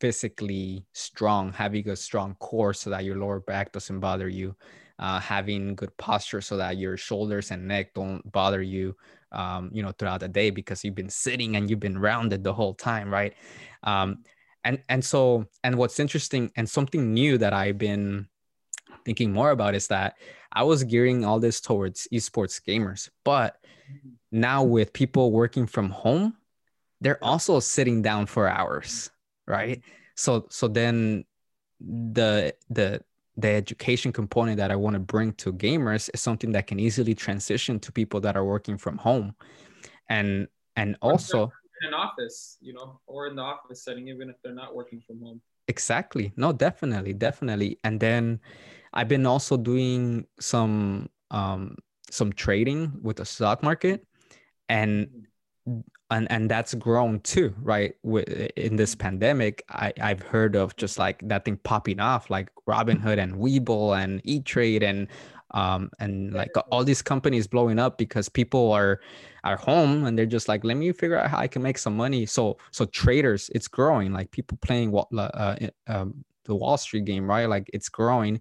physically 0.00 0.84
strong, 0.92 1.52
having 1.52 1.88
a 1.88 1.96
strong 1.96 2.34
core 2.38 2.74
so 2.74 2.90
that 2.90 3.04
your 3.04 3.16
lower 3.16 3.40
back 3.40 3.72
doesn't 3.72 4.00
bother 4.00 4.28
you, 4.28 4.54
uh, 4.98 5.20
having 5.20 5.74
good 5.74 5.96
posture 5.96 6.40
so 6.40 6.56
that 6.56 6.76
your 6.76 6.96
shoulders 6.96 7.50
and 7.50 7.66
neck 7.66 7.94
don't 7.94 8.30
bother 8.32 8.62
you, 8.62 8.96
um, 9.32 9.70
you 9.72 9.82
know, 9.82 9.92
throughout 9.92 10.20
the 10.20 10.28
day 10.28 10.50
because 10.50 10.84
you've 10.84 10.94
been 10.94 11.10
sitting 11.10 11.56
and 11.56 11.70
you've 11.70 11.80
been 11.80 11.98
rounded 11.98 12.44
the 12.44 12.52
whole 12.52 12.74
time, 12.74 13.12
right? 13.12 13.34
Um, 13.82 14.24
and 14.64 14.82
and 14.88 15.04
so 15.04 15.46
and 15.62 15.76
what's 15.76 16.00
interesting 16.00 16.50
and 16.56 16.68
something 16.68 17.14
new 17.14 17.38
that 17.38 17.52
I've 17.52 17.78
been 17.78 18.26
thinking 19.04 19.32
more 19.32 19.52
about 19.52 19.76
is 19.76 19.86
that 19.88 20.16
I 20.52 20.64
was 20.64 20.82
gearing 20.82 21.24
all 21.24 21.38
this 21.38 21.60
towards 21.60 22.08
esports 22.12 22.60
gamers, 22.60 23.08
but 23.24 23.56
now 24.32 24.64
with 24.64 24.92
people 24.92 25.30
working 25.30 25.66
from 25.66 25.90
home, 25.90 26.34
they're 27.00 27.22
also 27.22 27.60
sitting 27.60 28.02
down 28.02 28.26
for 28.26 28.48
hours, 28.48 29.10
right? 29.46 29.82
So 30.14 30.46
so 30.50 30.68
then 30.68 31.24
the 31.80 32.54
the 32.70 33.02
the 33.36 33.48
education 33.48 34.12
component 34.12 34.56
that 34.56 34.70
I 34.70 34.76
want 34.76 34.94
to 34.94 35.00
bring 35.00 35.32
to 35.34 35.52
gamers 35.52 36.08
is 36.14 36.20
something 36.20 36.52
that 36.52 36.66
can 36.66 36.80
easily 36.80 37.14
transition 37.14 37.78
to 37.80 37.92
people 37.92 38.20
that 38.20 38.36
are 38.36 38.44
working 38.44 38.78
from 38.78 38.96
home. 38.96 39.34
And 40.08 40.48
and 40.76 40.96
also 41.02 41.52
in 41.82 41.88
an 41.88 41.94
office, 41.94 42.56
you 42.60 42.72
know, 42.72 43.00
or 43.06 43.26
in 43.26 43.36
the 43.36 43.42
office 43.42 43.84
setting, 43.84 44.08
even 44.08 44.30
if 44.30 44.36
they're 44.42 44.54
not 44.54 44.74
working 44.74 45.02
from 45.06 45.20
home. 45.20 45.40
Exactly. 45.68 46.32
No, 46.36 46.52
definitely, 46.52 47.12
definitely. 47.12 47.78
And 47.84 48.00
then 48.00 48.40
I've 48.94 49.08
been 49.08 49.26
also 49.26 49.56
doing 49.56 50.26
some 50.40 51.10
um 51.30 51.76
some 52.10 52.32
trading 52.32 52.92
with 53.02 53.16
the 53.16 53.24
stock 53.24 53.62
market 53.62 54.06
and 54.68 55.08
mm-hmm 55.08 55.80
and 56.10 56.30
and 56.30 56.50
that's 56.50 56.74
grown 56.74 57.20
too 57.20 57.54
right? 57.60 57.94
In 58.56 58.76
this 58.76 58.94
pandemic 58.94 59.64
I, 59.70 59.92
i've 60.00 60.22
heard 60.22 60.56
of 60.56 60.76
just 60.76 60.98
like 60.98 61.20
that 61.28 61.44
thing 61.44 61.58
popping 61.64 62.00
off 62.00 62.30
like 62.30 62.48
robinhood 62.68 63.18
and 63.18 63.34
Webull 63.34 63.96
and 63.96 64.20
e-trade 64.24 64.82
and 64.82 65.08
um 65.52 65.90
and 66.00 66.32
like 66.32 66.50
all 66.70 66.84
these 66.84 67.02
companies 67.02 67.46
blowing 67.46 67.78
up 67.78 67.98
because 67.98 68.28
people 68.28 68.72
are 68.72 69.00
are 69.44 69.56
home 69.56 70.04
and 70.04 70.18
they're 70.18 70.26
just 70.26 70.48
like 70.48 70.64
let 70.64 70.76
me 70.76 70.92
figure 70.92 71.18
out 71.18 71.30
how 71.30 71.38
i 71.38 71.46
can 71.46 71.62
make 71.62 71.78
some 71.78 71.96
money. 71.96 72.26
So 72.26 72.58
so 72.70 72.84
traders 72.86 73.50
it's 73.54 73.68
growing 73.68 74.12
like 74.12 74.30
people 74.30 74.58
playing 74.60 74.90
what 74.90 75.08
uh, 75.16 75.56
um, 75.86 76.24
the 76.46 76.54
wall 76.54 76.76
street 76.76 77.04
game 77.04 77.28
right? 77.28 77.48
Like 77.48 77.68
it's 77.72 77.88
growing. 77.88 78.40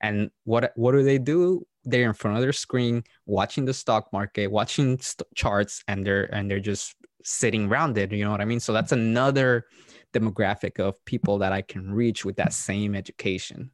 And 0.00 0.30
what 0.44 0.72
what 0.76 0.92
do 0.92 1.02
they 1.02 1.18
do? 1.18 1.66
They're 1.84 2.08
in 2.08 2.14
front 2.14 2.36
of 2.36 2.42
their 2.42 2.52
screen 2.52 3.04
watching 3.26 3.64
the 3.64 3.74
stock 3.74 4.12
market 4.12 4.48
watching 4.48 4.98
st- 4.98 5.26
charts 5.34 5.82
and 5.88 6.06
they're 6.06 6.24
and 6.34 6.50
they're 6.50 6.60
just 6.60 6.94
sitting 7.26 7.68
rounded 7.68 8.12
you 8.12 8.24
know 8.24 8.30
what 8.30 8.40
i 8.40 8.44
mean? 8.44 8.60
So 8.60 8.72
that's 8.72 8.92
another 8.92 9.66
demographic 10.12 10.78
of 10.78 11.04
people 11.04 11.38
that 11.38 11.52
i 11.52 11.60
can 11.60 11.92
reach 11.92 12.24
with 12.24 12.36
that 12.36 12.52
same 12.52 12.94
education. 12.94 13.70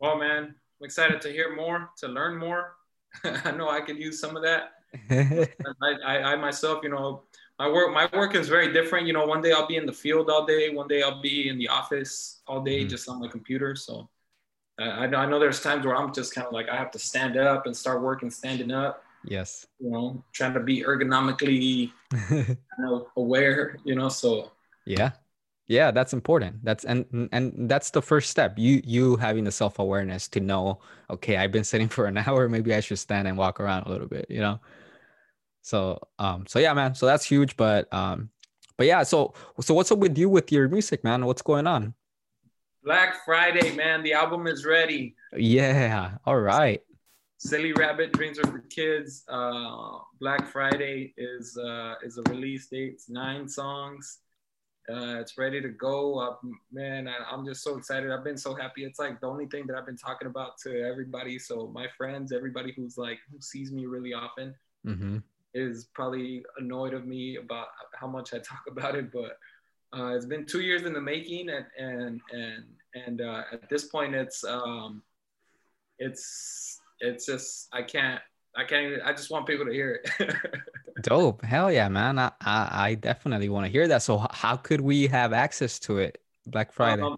Well 0.00 0.16
man 0.16 0.54
i'm 0.80 0.84
excited 0.84 1.20
to 1.20 1.30
hear 1.30 1.54
more 1.54 1.90
to 1.98 2.08
learn 2.08 2.38
more. 2.38 2.76
I 3.24 3.50
know 3.52 3.68
i 3.68 3.80
could 3.80 3.98
use 3.98 4.18
some 4.20 4.36
of 4.36 4.42
that. 4.42 4.72
I, 5.10 5.92
I, 6.06 6.22
I 6.32 6.36
myself 6.36 6.82
you 6.82 6.88
know 6.88 7.24
my 7.58 7.68
work 7.68 7.92
my 7.92 8.08
work 8.14 8.34
is 8.34 8.48
very 8.48 8.72
different. 8.72 9.06
You 9.06 9.12
know 9.12 9.26
one 9.26 9.42
day 9.42 9.52
i'll 9.52 9.68
be 9.68 9.76
in 9.76 9.84
the 9.84 9.92
field 9.92 10.30
all 10.30 10.46
day 10.46 10.70
one 10.70 10.88
day 10.88 11.02
i'll 11.02 11.20
be 11.20 11.50
in 11.50 11.58
the 11.58 11.68
office 11.68 12.40
all 12.46 12.62
day 12.62 12.80
mm-hmm. 12.80 12.88
just 12.88 13.08
on 13.08 13.20
my 13.20 13.28
computer. 13.28 13.76
So 13.76 14.08
I, 14.80 15.04
I 15.06 15.26
know 15.26 15.38
there's 15.38 15.60
times 15.60 15.84
where 15.84 15.96
i'm 15.96 16.14
just 16.14 16.34
kind 16.34 16.46
of 16.46 16.52
like 16.52 16.68
i 16.68 16.76
have 16.76 16.92
to 16.92 16.98
stand 16.98 17.36
up 17.36 17.66
and 17.66 17.76
start 17.76 18.00
working 18.00 18.30
standing 18.30 18.70
up 18.70 19.02
Yes. 19.24 19.66
You 19.78 19.90
know, 19.90 20.24
trying 20.32 20.54
to 20.54 20.60
be 20.60 20.82
ergonomically 20.82 21.92
you 22.30 22.56
know, 22.78 23.08
aware, 23.16 23.78
you 23.84 23.94
know, 23.94 24.08
so 24.08 24.52
yeah. 24.86 25.12
Yeah, 25.66 25.90
that's 25.90 26.14
important. 26.14 26.64
That's 26.64 26.84
and 26.84 27.28
and 27.30 27.68
that's 27.68 27.90
the 27.90 28.00
first 28.00 28.30
step. 28.30 28.54
You 28.56 28.80
you 28.84 29.16
having 29.16 29.44
the 29.44 29.52
self-awareness 29.52 30.28
to 30.28 30.40
know, 30.40 30.80
okay, 31.10 31.36
I've 31.36 31.52
been 31.52 31.64
sitting 31.64 31.88
for 31.96 32.06
an 32.06 32.16
hour, 32.16 32.48
maybe 32.48 32.74
I 32.74 32.80
should 32.80 32.98
stand 32.98 33.28
and 33.28 33.36
walk 33.36 33.60
around 33.60 33.86
a 33.86 33.90
little 33.90 34.08
bit, 34.08 34.26
you 34.30 34.40
know. 34.40 34.60
So 35.62 36.00
um 36.18 36.46
so 36.46 36.58
yeah, 36.58 36.72
man. 36.72 36.94
So 36.94 37.04
that's 37.04 37.24
huge, 37.24 37.56
but 37.56 37.92
um 37.92 38.30
but 38.78 38.86
yeah, 38.86 39.02
so 39.02 39.34
so 39.60 39.74
what's 39.74 39.92
up 39.92 39.98
with 39.98 40.16
you 40.16 40.30
with 40.30 40.50
your 40.50 40.68
music, 40.68 41.04
man? 41.04 41.26
What's 41.26 41.42
going 41.42 41.66
on? 41.66 41.94
Black 42.82 43.24
Friday, 43.26 43.76
man. 43.76 44.02
The 44.02 44.14
album 44.14 44.46
is 44.46 44.64
ready. 44.64 45.16
Yeah. 45.36 46.16
All 46.24 46.40
right. 46.40 46.80
Silly 47.38 47.72
Rabbit 47.72 48.12
Dreams 48.12 48.38
Are 48.40 48.46
for 48.46 48.58
Kids. 48.68 49.24
Uh, 49.28 49.98
Black 50.20 50.48
Friday 50.48 51.14
is 51.16 51.56
uh, 51.56 51.94
is 52.02 52.18
a 52.18 52.22
release 52.22 52.66
date. 52.66 52.94
It's 52.94 53.08
nine 53.08 53.48
songs. 53.48 54.18
Uh, 54.90 55.20
it's 55.20 55.38
ready 55.38 55.60
to 55.60 55.68
go. 55.68 56.18
Uh, 56.18 56.34
man, 56.72 57.06
I, 57.06 57.32
am 57.32 57.46
just 57.46 57.62
so 57.62 57.76
excited. 57.76 58.10
I've 58.10 58.24
been 58.24 58.38
so 58.38 58.54
happy. 58.54 58.84
It's 58.84 58.98
like 58.98 59.20
the 59.20 59.28
only 59.28 59.46
thing 59.46 59.68
that 59.68 59.76
I've 59.76 59.86
been 59.86 59.96
talking 59.96 60.26
about 60.26 60.58
to 60.64 60.82
everybody. 60.82 61.38
So 61.38 61.70
my 61.72 61.86
friends, 61.96 62.32
everybody 62.32 62.72
who's 62.74 62.98
like 62.98 63.18
who 63.30 63.40
sees 63.40 63.70
me 63.70 63.86
really 63.86 64.14
often, 64.14 64.52
mm-hmm. 64.84 65.18
is 65.54 65.86
probably 65.94 66.44
annoyed 66.58 66.92
of 66.92 67.06
me 67.06 67.36
about 67.36 67.68
how 67.94 68.08
much 68.08 68.34
I 68.34 68.38
talk 68.38 68.62
about 68.68 68.96
it. 68.96 69.12
But 69.12 69.38
uh, 69.96 70.16
it's 70.16 70.26
been 70.26 70.44
two 70.44 70.60
years 70.60 70.82
in 70.82 70.92
the 70.92 71.00
making, 71.00 71.50
and 71.50 71.66
and 71.78 72.20
and 72.32 72.64
and 72.94 73.20
uh, 73.20 73.42
at 73.52 73.68
this 73.68 73.84
point, 73.84 74.16
it's 74.16 74.42
um, 74.42 75.02
it's 76.00 76.77
it's 77.00 77.26
just 77.26 77.68
I 77.72 77.82
can't 77.82 78.20
I 78.56 78.64
can't 78.64 78.86
even, 78.86 79.00
I 79.02 79.12
just 79.12 79.30
want 79.30 79.46
people 79.46 79.66
to 79.66 79.72
hear 79.72 80.00
it. 80.02 80.34
Dope. 81.02 81.44
Hell 81.44 81.70
yeah, 81.70 81.88
man. 81.88 82.18
I, 82.18 82.32
I, 82.40 82.68
I 82.72 82.94
definitely 82.94 83.48
want 83.48 83.66
to 83.66 83.72
hear 83.72 83.86
that. 83.86 84.02
So 84.02 84.26
how 84.32 84.56
could 84.56 84.80
we 84.80 85.06
have 85.06 85.32
access 85.32 85.78
to 85.80 85.98
it 85.98 86.20
Black 86.46 86.72
Friday? 86.72 87.02
Um, 87.02 87.16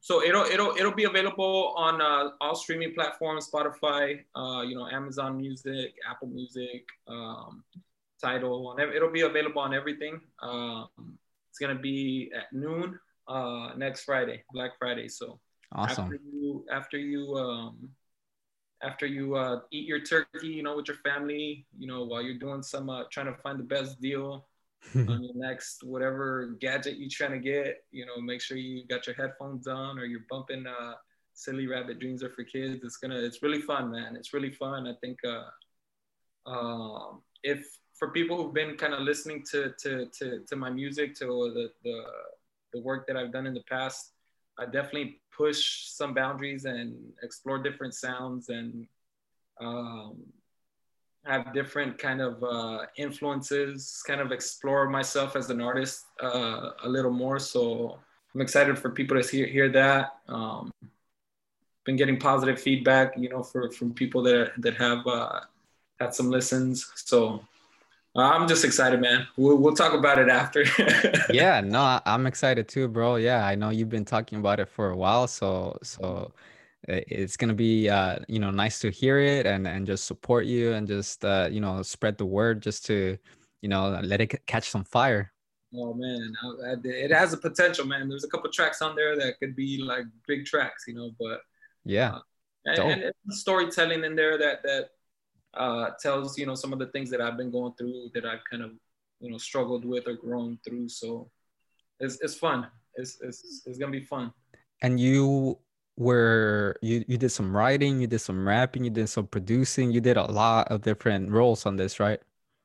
so 0.00 0.22
it'll 0.22 0.44
it'll 0.44 0.76
it'll 0.76 0.94
be 0.94 1.04
available 1.04 1.72
on 1.76 2.02
uh, 2.02 2.30
all 2.40 2.56
streaming 2.56 2.92
platforms, 2.92 3.48
Spotify, 3.48 4.18
uh, 4.34 4.62
you 4.62 4.74
know, 4.74 4.88
Amazon 4.88 5.36
Music, 5.36 5.94
Apple 6.10 6.28
Music, 6.28 6.84
um, 7.06 7.62
Tidal. 8.20 8.76
It'll 8.94 9.12
be 9.12 9.20
available 9.20 9.62
on 9.62 9.72
everything. 9.72 10.20
Um, 10.42 10.88
it's 11.48 11.58
gonna 11.60 11.78
be 11.78 12.32
at 12.36 12.52
noon 12.52 12.98
uh, 13.28 13.70
next 13.76 14.02
Friday, 14.02 14.42
Black 14.52 14.72
Friday. 14.76 15.06
So 15.08 15.38
awesome. 15.70 16.04
After 16.04 16.18
you 16.32 16.66
after 16.72 16.98
you 16.98 17.34
um, 17.36 17.88
after 18.82 19.06
you 19.06 19.36
uh, 19.36 19.60
eat 19.70 19.86
your 19.86 20.00
turkey, 20.00 20.48
you 20.48 20.62
know, 20.62 20.76
with 20.76 20.88
your 20.88 20.96
family, 20.98 21.66
you 21.78 21.86
know, 21.86 22.04
while 22.04 22.22
you're 22.22 22.38
doing 22.38 22.62
some 22.62 22.90
uh, 22.90 23.04
trying 23.10 23.26
to 23.26 23.34
find 23.42 23.58
the 23.58 23.64
best 23.64 24.00
deal 24.00 24.46
on 24.94 25.22
your 25.22 25.34
next 25.34 25.84
whatever 25.84 26.56
gadget 26.60 26.98
you're 26.98 27.08
trying 27.10 27.32
to 27.32 27.38
get, 27.38 27.84
you 27.92 28.04
know, 28.04 28.20
make 28.20 28.40
sure 28.40 28.56
you 28.56 28.84
got 28.88 29.06
your 29.06 29.14
headphones 29.14 29.66
on 29.66 29.98
or 29.98 30.04
you're 30.04 30.26
bumping 30.28 30.66
uh, 30.66 30.94
"Silly 31.34 31.66
Rabbit 31.66 32.00
Dreams 32.00 32.22
Are 32.22 32.30
for 32.30 32.44
Kids." 32.44 32.80
It's 32.82 32.96
gonna, 32.96 33.18
it's 33.18 33.42
really 33.42 33.62
fun, 33.62 33.92
man. 33.92 34.16
It's 34.16 34.34
really 34.34 34.52
fun. 34.52 34.86
I 34.86 34.94
think 35.00 35.18
uh, 35.26 36.50
um, 36.50 37.22
if 37.44 37.64
for 37.98 38.10
people 38.10 38.36
who've 38.36 38.54
been 38.54 38.76
kind 38.76 38.94
of 38.94 39.00
listening 39.00 39.44
to, 39.52 39.72
to 39.80 40.06
to 40.18 40.40
to 40.48 40.56
my 40.56 40.70
music, 40.70 41.14
to 41.16 41.24
the 41.54 41.70
the 41.84 42.04
the 42.72 42.80
work 42.80 43.06
that 43.06 43.16
I've 43.16 43.32
done 43.32 43.46
in 43.46 43.54
the 43.54 43.62
past, 43.70 44.12
I 44.58 44.64
definitely 44.64 45.21
push 45.36 45.86
some 45.86 46.14
boundaries 46.14 46.64
and 46.64 46.94
explore 47.22 47.58
different 47.58 47.94
sounds 47.94 48.48
and 48.48 48.86
um, 49.60 50.16
have 51.24 51.52
different 51.52 51.98
kind 51.98 52.20
of 52.20 52.42
uh, 52.42 52.86
influences, 52.96 54.02
kind 54.06 54.20
of 54.20 54.32
explore 54.32 54.88
myself 54.88 55.36
as 55.36 55.50
an 55.50 55.60
artist 55.60 56.06
uh, 56.22 56.70
a 56.82 56.88
little 56.88 57.12
more. 57.12 57.38
So 57.38 57.98
I'm 58.34 58.40
excited 58.40 58.78
for 58.78 58.90
people 58.90 59.20
to 59.20 59.28
hear, 59.28 59.46
hear 59.46 59.68
that. 59.70 60.16
Um, 60.28 60.72
been 61.84 61.96
getting 61.96 62.18
positive 62.18 62.60
feedback, 62.60 63.16
you 63.16 63.28
know, 63.28 63.42
for, 63.42 63.70
from 63.70 63.92
people 63.92 64.22
that, 64.22 64.52
that 64.58 64.74
have 64.76 65.06
uh, 65.06 65.40
had 65.98 66.14
some 66.14 66.30
listens. 66.30 66.90
So 66.94 67.42
I'm 68.14 68.46
just 68.46 68.64
excited, 68.64 69.00
man. 69.00 69.26
We'll, 69.36 69.56
we'll 69.56 69.74
talk 69.74 69.94
about 69.94 70.18
it 70.18 70.28
after. 70.28 70.64
yeah, 71.32 71.60
no, 71.62 72.00
I'm 72.04 72.26
excited 72.26 72.68
too, 72.68 72.88
bro. 72.88 73.16
Yeah, 73.16 73.46
I 73.46 73.54
know 73.54 73.70
you've 73.70 73.88
been 73.88 74.04
talking 74.04 74.38
about 74.38 74.60
it 74.60 74.68
for 74.68 74.90
a 74.90 74.96
while, 74.96 75.26
so 75.26 75.78
so 75.82 76.32
it's 76.88 77.36
gonna 77.36 77.54
be 77.54 77.88
uh, 77.88 78.18
you 78.28 78.38
know 78.38 78.50
nice 78.50 78.80
to 78.80 78.90
hear 78.90 79.18
it 79.18 79.46
and 79.46 79.66
and 79.66 79.86
just 79.86 80.04
support 80.04 80.44
you 80.44 80.72
and 80.72 80.86
just 80.86 81.24
uh, 81.24 81.48
you 81.50 81.60
know 81.60 81.82
spread 81.82 82.18
the 82.18 82.26
word 82.26 82.62
just 82.62 82.84
to 82.86 83.16
you 83.62 83.68
know 83.68 83.98
let 84.02 84.20
it 84.20 84.46
catch 84.46 84.68
some 84.68 84.84
fire. 84.84 85.32
Oh 85.74 85.94
man, 85.94 86.34
it 86.84 87.10
has 87.12 87.32
a 87.32 87.38
potential, 87.38 87.86
man. 87.86 88.10
There's 88.10 88.24
a 88.24 88.28
couple 88.28 88.50
tracks 88.50 88.82
on 88.82 88.94
there 88.94 89.16
that 89.16 89.38
could 89.38 89.56
be 89.56 89.78
like 89.78 90.04
big 90.26 90.44
tracks, 90.44 90.84
you 90.86 90.94
know. 90.94 91.12
But 91.18 91.40
yeah, 91.86 92.18
uh, 92.66 92.82
and, 92.82 93.02
and 93.04 93.14
storytelling 93.30 94.04
in 94.04 94.14
there 94.14 94.36
that 94.36 94.62
that 94.64 94.90
uh, 95.54 95.90
tells 96.00 96.38
you 96.38 96.46
know 96.46 96.54
some 96.54 96.72
of 96.72 96.78
the 96.78 96.86
things 96.86 97.10
that 97.10 97.20
I've 97.20 97.36
been 97.36 97.50
going 97.50 97.74
through 97.78 98.10
that 98.14 98.24
I've 98.24 98.42
kind 98.50 98.62
of 98.62 98.72
you 99.20 99.30
know 99.30 99.38
struggled 99.38 99.84
with 99.84 100.06
or 100.06 100.14
grown 100.14 100.58
through. 100.64 100.88
So 100.88 101.30
it's 102.00 102.18
it's 102.20 102.34
fun. 102.34 102.66
It's 102.94 103.18
it's 103.22 103.62
it's 103.66 103.78
gonna 103.78 103.92
be 103.92 104.04
fun. 104.04 104.32
And 104.82 104.98
you 104.98 105.58
were 105.96 106.76
you 106.82 107.04
you 107.06 107.18
did 107.18 107.30
some 107.30 107.56
writing, 107.56 108.00
you 108.00 108.06
did 108.06 108.20
some 108.20 108.46
rapping, 108.46 108.84
you 108.84 108.90
did 108.90 109.08
some 109.08 109.26
producing, 109.26 109.92
you 109.92 110.00
did 110.00 110.16
a 110.16 110.24
lot 110.24 110.68
of 110.68 110.82
different 110.82 111.30
roles 111.30 111.66
on 111.66 111.76
this, 111.76 112.00
right? 112.00 112.20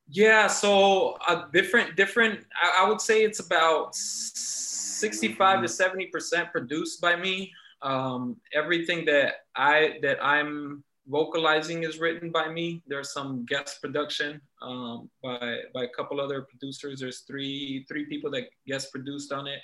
Yeah. 0.09 0.47
So 0.47 1.17
a 1.27 1.45
different 1.51 1.95
different. 1.95 2.45
I, 2.61 2.83
I 2.83 2.89
would 2.89 3.01
say 3.01 3.23
it's 3.23 3.39
about 3.39 3.95
sixty 3.95 5.33
five 5.33 5.61
to 5.61 5.67
seventy 5.67 6.07
percent 6.07 6.51
produced 6.51 7.01
by 7.01 7.15
me. 7.15 7.51
Um, 7.81 8.37
everything 8.53 9.05
that 9.05 9.45
I 9.55 9.99
that 10.01 10.23
I'm 10.23 10.83
vocalizing 11.07 11.83
is 11.83 11.99
written 11.99 12.31
by 12.31 12.49
me. 12.49 12.81
There's 12.87 13.13
some 13.13 13.45
guest 13.45 13.81
production 13.81 14.41
um, 14.61 15.09
by 15.23 15.59
by 15.73 15.83
a 15.83 15.89
couple 15.89 16.19
other 16.19 16.41
producers. 16.41 16.99
There's 16.99 17.21
three 17.21 17.85
three 17.87 18.05
people 18.05 18.29
that 18.31 18.49
guest 18.65 18.91
produced 18.91 19.31
on 19.31 19.47
it, 19.47 19.61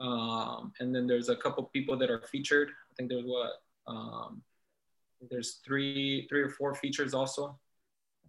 um, 0.00 0.72
and 0.80 0.94
then 0.94 1.06
there's 1.06 1.28
a 1.28 1.36
couple 1.36 1.64
people 1.64 1.96
that 1.98 2.10
are 2.10 2.22
featured. 2.32 2.70
I 2.70 2.94
think 2.96 3.10
there's 3.10 3.24
what 3.24 3.52
um, 3.86 4.42
there's 5.30 5.60
three 5.64 6.26
three 6.28 6.42
or 6.42 6.50
four 6.50 6.74
features 6.74 7.14
also, 7.14 7.58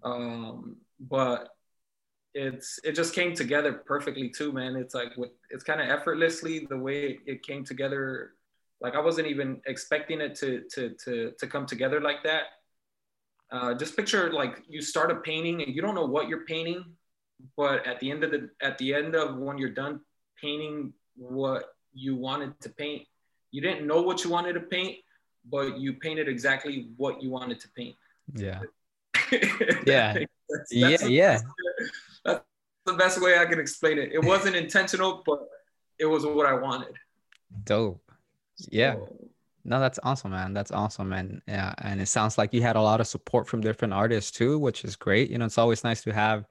um, 0.03 0.77
but 0.99 1.49
it's 2.33 2.79
it 2.83 2.93
just 2.93 3.13
came 3.13 3.33
together 3.33 3.73
perfectly 3.73 4.29
too, 4.29 4.51
man. 4.51 4.75
It's 4.75 4.95
like 4.95 5.15
with, 5.17 5.31
it's 5.49 5.63
kind 5.63 5.81
of 5.81 5.89
effortlessly 5.89 6.67
the 6.69 6.77
way 6.77 7.19
it 7.25 7.43
came 7.43 7.63
together. 7.63 8.33
Like 8.82 8.95
I 8.95 8.99
wasn't 8.99 9.27
even 9.27 9.61
expecting 9.67 10.21
it 10.21 10.36
to 10.36 10.63
to 10.73 10.95
to 11.05 11.32
to 11.38 11.47
come 11.47 11.65
together 11.65 12.01
like 12.01 12.23
that. 12.23 12.43
Uh, 13.51 13.73
just 13.73 13.95
picture 13.95 14.32
like 14.32 14.63
you 14.67 14.82
start 14.82 15.11
a 15.11 15.15
painting 15.15 15.61
and 15.61 15.75
you 15.75 15.82
don't 15.82 15.93
know 15.93 16.05
what 16.05 16.27
you're 16.27 16.45
painting, 16.45 16.86
but 17.57 17.86
at 17.86 17.99
the 17.99 18.09
end 18.09 18.23
of 18.23 18.32
the 18.32 18.49
at 18.61 18.77
the 18.77 18.93
end 18.93 19.15
of 19.15 19.38
when 19.38 19.57
you're 19.57 19.69
done 19.69 19.99
painting 20.41 20.93
what 21.15 21.65
you 21.93 22.15
wanted 22.15 22.59
to 22.61 22.69
paint, 22.69 23.05
you 23.51 23.61
didn't 23.61 23.86
know 23.86 24.01
what 24.01 24.23
you 24.23 24.29
wanted 24.29 24.53
to 24.53 24.61
paint, 24.61 24.97
but 25.49 25.77
you 25.77 25.93
painted 25.93 26.27
exactly 26.27 26.89
what 26.97 27.21
you 27.21 27.29
wanted 27.29 27.59
to 27.59 27.69
paint. 27.75 27.95
Yeah. 28.34 28.61
yeah. 29.86 30.13
That's, 30.49 30.73
that's 30.73 31.03
yeah. 31.03 31.07
yeah. 31.07 31.39
That's 32.25 32.43
the 32.86 32.93
best 32.93 33.21
way 33.21 33.38
I 33.38 33.45
can 33.45 33.59
explain 33.59 33.97
it. 33.97 34.11
It 34.11 34.23
wasn't 34.23 34.55
intentional, 34.55 35.23
but 35.25 35.47
it 35.99 36.05
was 36.05 36.25
what 36.25 36.45
I 36.45 36.53
wanted. 36.53 36.95
Dope. 37.65 38.11
Yeah. 38.72 38.95
No, 39.64 39.80
that's 39.80 39.99
awesome, 40.03 40.32
man. 40.32 40.53
That's 40.53 40.72
awesome, 40.72 41.14
and 41.14 41.39
yeah, 41.47 41.74
and 41.78 42.01
it 42.01 42.07
sounds 42.07 42.38
like 42.38 42.51
you 42.51 42.64
had 42.64 42.76
a 42.76 42.82
lot 42.82 42.99
of 42.99 43.05
support 43.05 43.47
from 43.47 43.62
different 43.62 43.93
artists 43.93 44.32
too, 44.32 44.57
which 44.57 44.84
is 44.84 44.95
great. 44.95 45.30
You 45.30 45.38
know, 45.38 45.45
it's 45.45 45.59
always 45.59 45.84
nice 45.84 46.01
to 46.03 46.14
have 46.14 46.45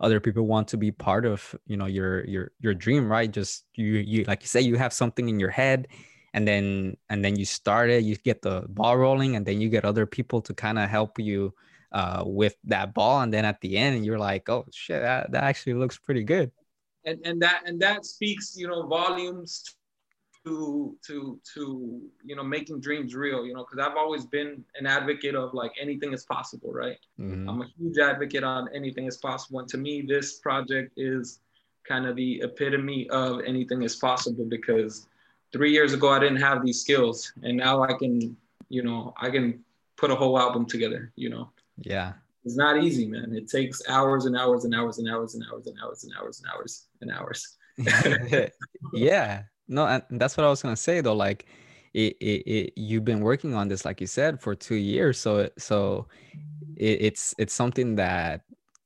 other 0.00 0.20
people 0.20 0.46
want 0.46 0.68
to 0.68 0.76
be 0.76 0.90
part 0.90 1.24
of 1.24 1.54
you 1.66 1.76
know 1.76 1.86
your 1.86 2.24
your 2.26 2.50
your 2.60 2.74
dream 2.74 3.10
right 3.10 3.30
just 3.30 3.64
you 3.74 3.94
you 3.94 4.24
like 4.24 4.42
you 4.42 4.48
say 4.48 4.60
you 4.60 4.76
have 4.76 4.92
something 4.92 5.28
in 5.28 5.38
your 5.38 5.50
head 5.50 5.88
and 6.34 6.46
then 6.46 6.96
and 7.08 7.24
then 7.24 7.36
you 7.36 7.44
start 7.44 7.90
it 7.90 8.02
you 8.04 8.16
get 8.16 8.42
the 8.42 8.64
ball 8.68 8.96
rolling 8.96 9.36
and 9.36 9.46
then 9.46 9.60
you 9.60 9.68
get 9.68 9.84
other 9.84 10.06
people 10.06 10.40
to 10.40 10.52
kind 10.52 10.78
of 10.78 10.88
help 10.88 11.18
you 11.18 11.54
uh, 11.92 12.24
with 12.26 12.56
that 12.64 12.92
ball 12.92 13.20
and 13.20 13.32
then 13.32 13.44
at 13.44 13.60
the 13.60 13.76
end 13.76 14.04
you're 14.04 14.18
like 14.18 14.48
oh 14.48 14.64
shit 14.72 15.00
that, 15.00 15.30
that 15.30 15.44
actually 15.44 15.74
looks 15.74 15.96
pretty 15.96 16.24
good 16.24 16.50
and 17.04 17.20
and 17.24 17.40
that 17.40 17.62
and 17.66 17.80
that 17.80 18.04
speaks 18.04 18.56
you 18.56 18.66
know 18.66 18.86
volumes 18.86 19.62
to 20.44 20.96
to 21.06 21.40
to 21.54 22.00
you 22.22 22.36
know 22.36 22.44
making 22.44 22.80
dreams 22.80 23.14
real 23.14 23.46
you 23.46 23.54
know 23.54 23.64
because 23.68 23.84
i've 23.84 23.96
always 23.96 24.26
been 24.26 24.62
an 24.78 24.86
advocate 24.86 25.34
of 25.34 25.54
like 25.54 25.72
anything 25.80 26.12
is 26.12 26.24
possible 26.24 26.72
right? 26.72 26.98
Mm-hmm. 27.18 27.48
i'm 27.48 27.62
a 27.62 27.66
huge 27.78 27.98
advocate 27.98 28.44
on 28.44 28.68
anything 28.74 29.06
is 29.06 29.16
possible. 29.16 29.60
And 29.60 29.68
to 29.68 29.78
me 29.78 30.02
this 30.02 30.38
project 30.38 30.92
is 30.96 31.40
kind 31.88 32.06
of 32.06 32.16
the 32.16 32.42
epitome 32.42 33.08
of 33.10 33.40
anything 33.46 33.82
is 33.82 33.96
possible 33.96 34.44
because 34.44 35.06
three 35.52 35.72
years 35.72 35.92
ago 35.92 36.10
i 36.10 36.18
didn't 36.18 36.40
have 36.40 36.64
these 36.64 36.80
skills. 36.80 37.32
And 37.42 37.56
now 37.56 37.82
i 37.82 37.94
can 37.94 38.36
you 38.68 38.82
know 38.82 39.14
i 39.20 39.30
can 39.30 39.64
put 39.96 40.10
a 40.10 40.14
whole 40.14 40.38
album 40.38 40.66
together 40.66 41.12
you 41.16 41.30
know? 41.30 41.50
Yeah. 41.78 42.12
It's 42.44 42.56
not 42.56 42.84
easy 42.84 43.06
man. 43.06 43.34
It 43.34 43.48
takes 43.48 43.80
hours 43.88 44.26
and 44.26 44.36
hours 44.36 44.66
and 44.66 44.74
hours 44.74 44.98
and 44.98 45.08
hours 45.08 45.34
and 45.34 45.42
hours 45.50 45.66
and 45.66 45.78
hours 45.82 46.04
and 46.04 46.12
hours 46.14 46.42
and 47.00 47.10
hours 47.10 47.56
and 47.76 47.86
hours. 47.90 48.50
Yeah 48.92 49.44
no, 49.68 49.86
and 49.86 50.02
that's 50.20 50.36
what 50.36 50.44
I 50.46 50.50
was 50.50 50.62
gonna 50.62 50.76
say 50.76 51.00
though. 51.00 51.14
Like, 51.14 51.46
it, 51.94 52.16
it, 52.20 52.50
it 52.50 52.72
you've 52.76 53.04
been 53.04 53.20
working 53.20 53.54
on 53.54 53.68
this, 53.68 53.84
like 53.84 54.00
you 54.00 54.06
said, 54.06 54.40
for 54.40 54.54
two 54.54 54.74
years. 54.76 55.18
So, 55.18 55.48
so 55.58 56.06
it, 56.76 57.02
it's 57.02 57.34
it's 57.38 57.54
something 57.54 57.96
that 57.96 58.42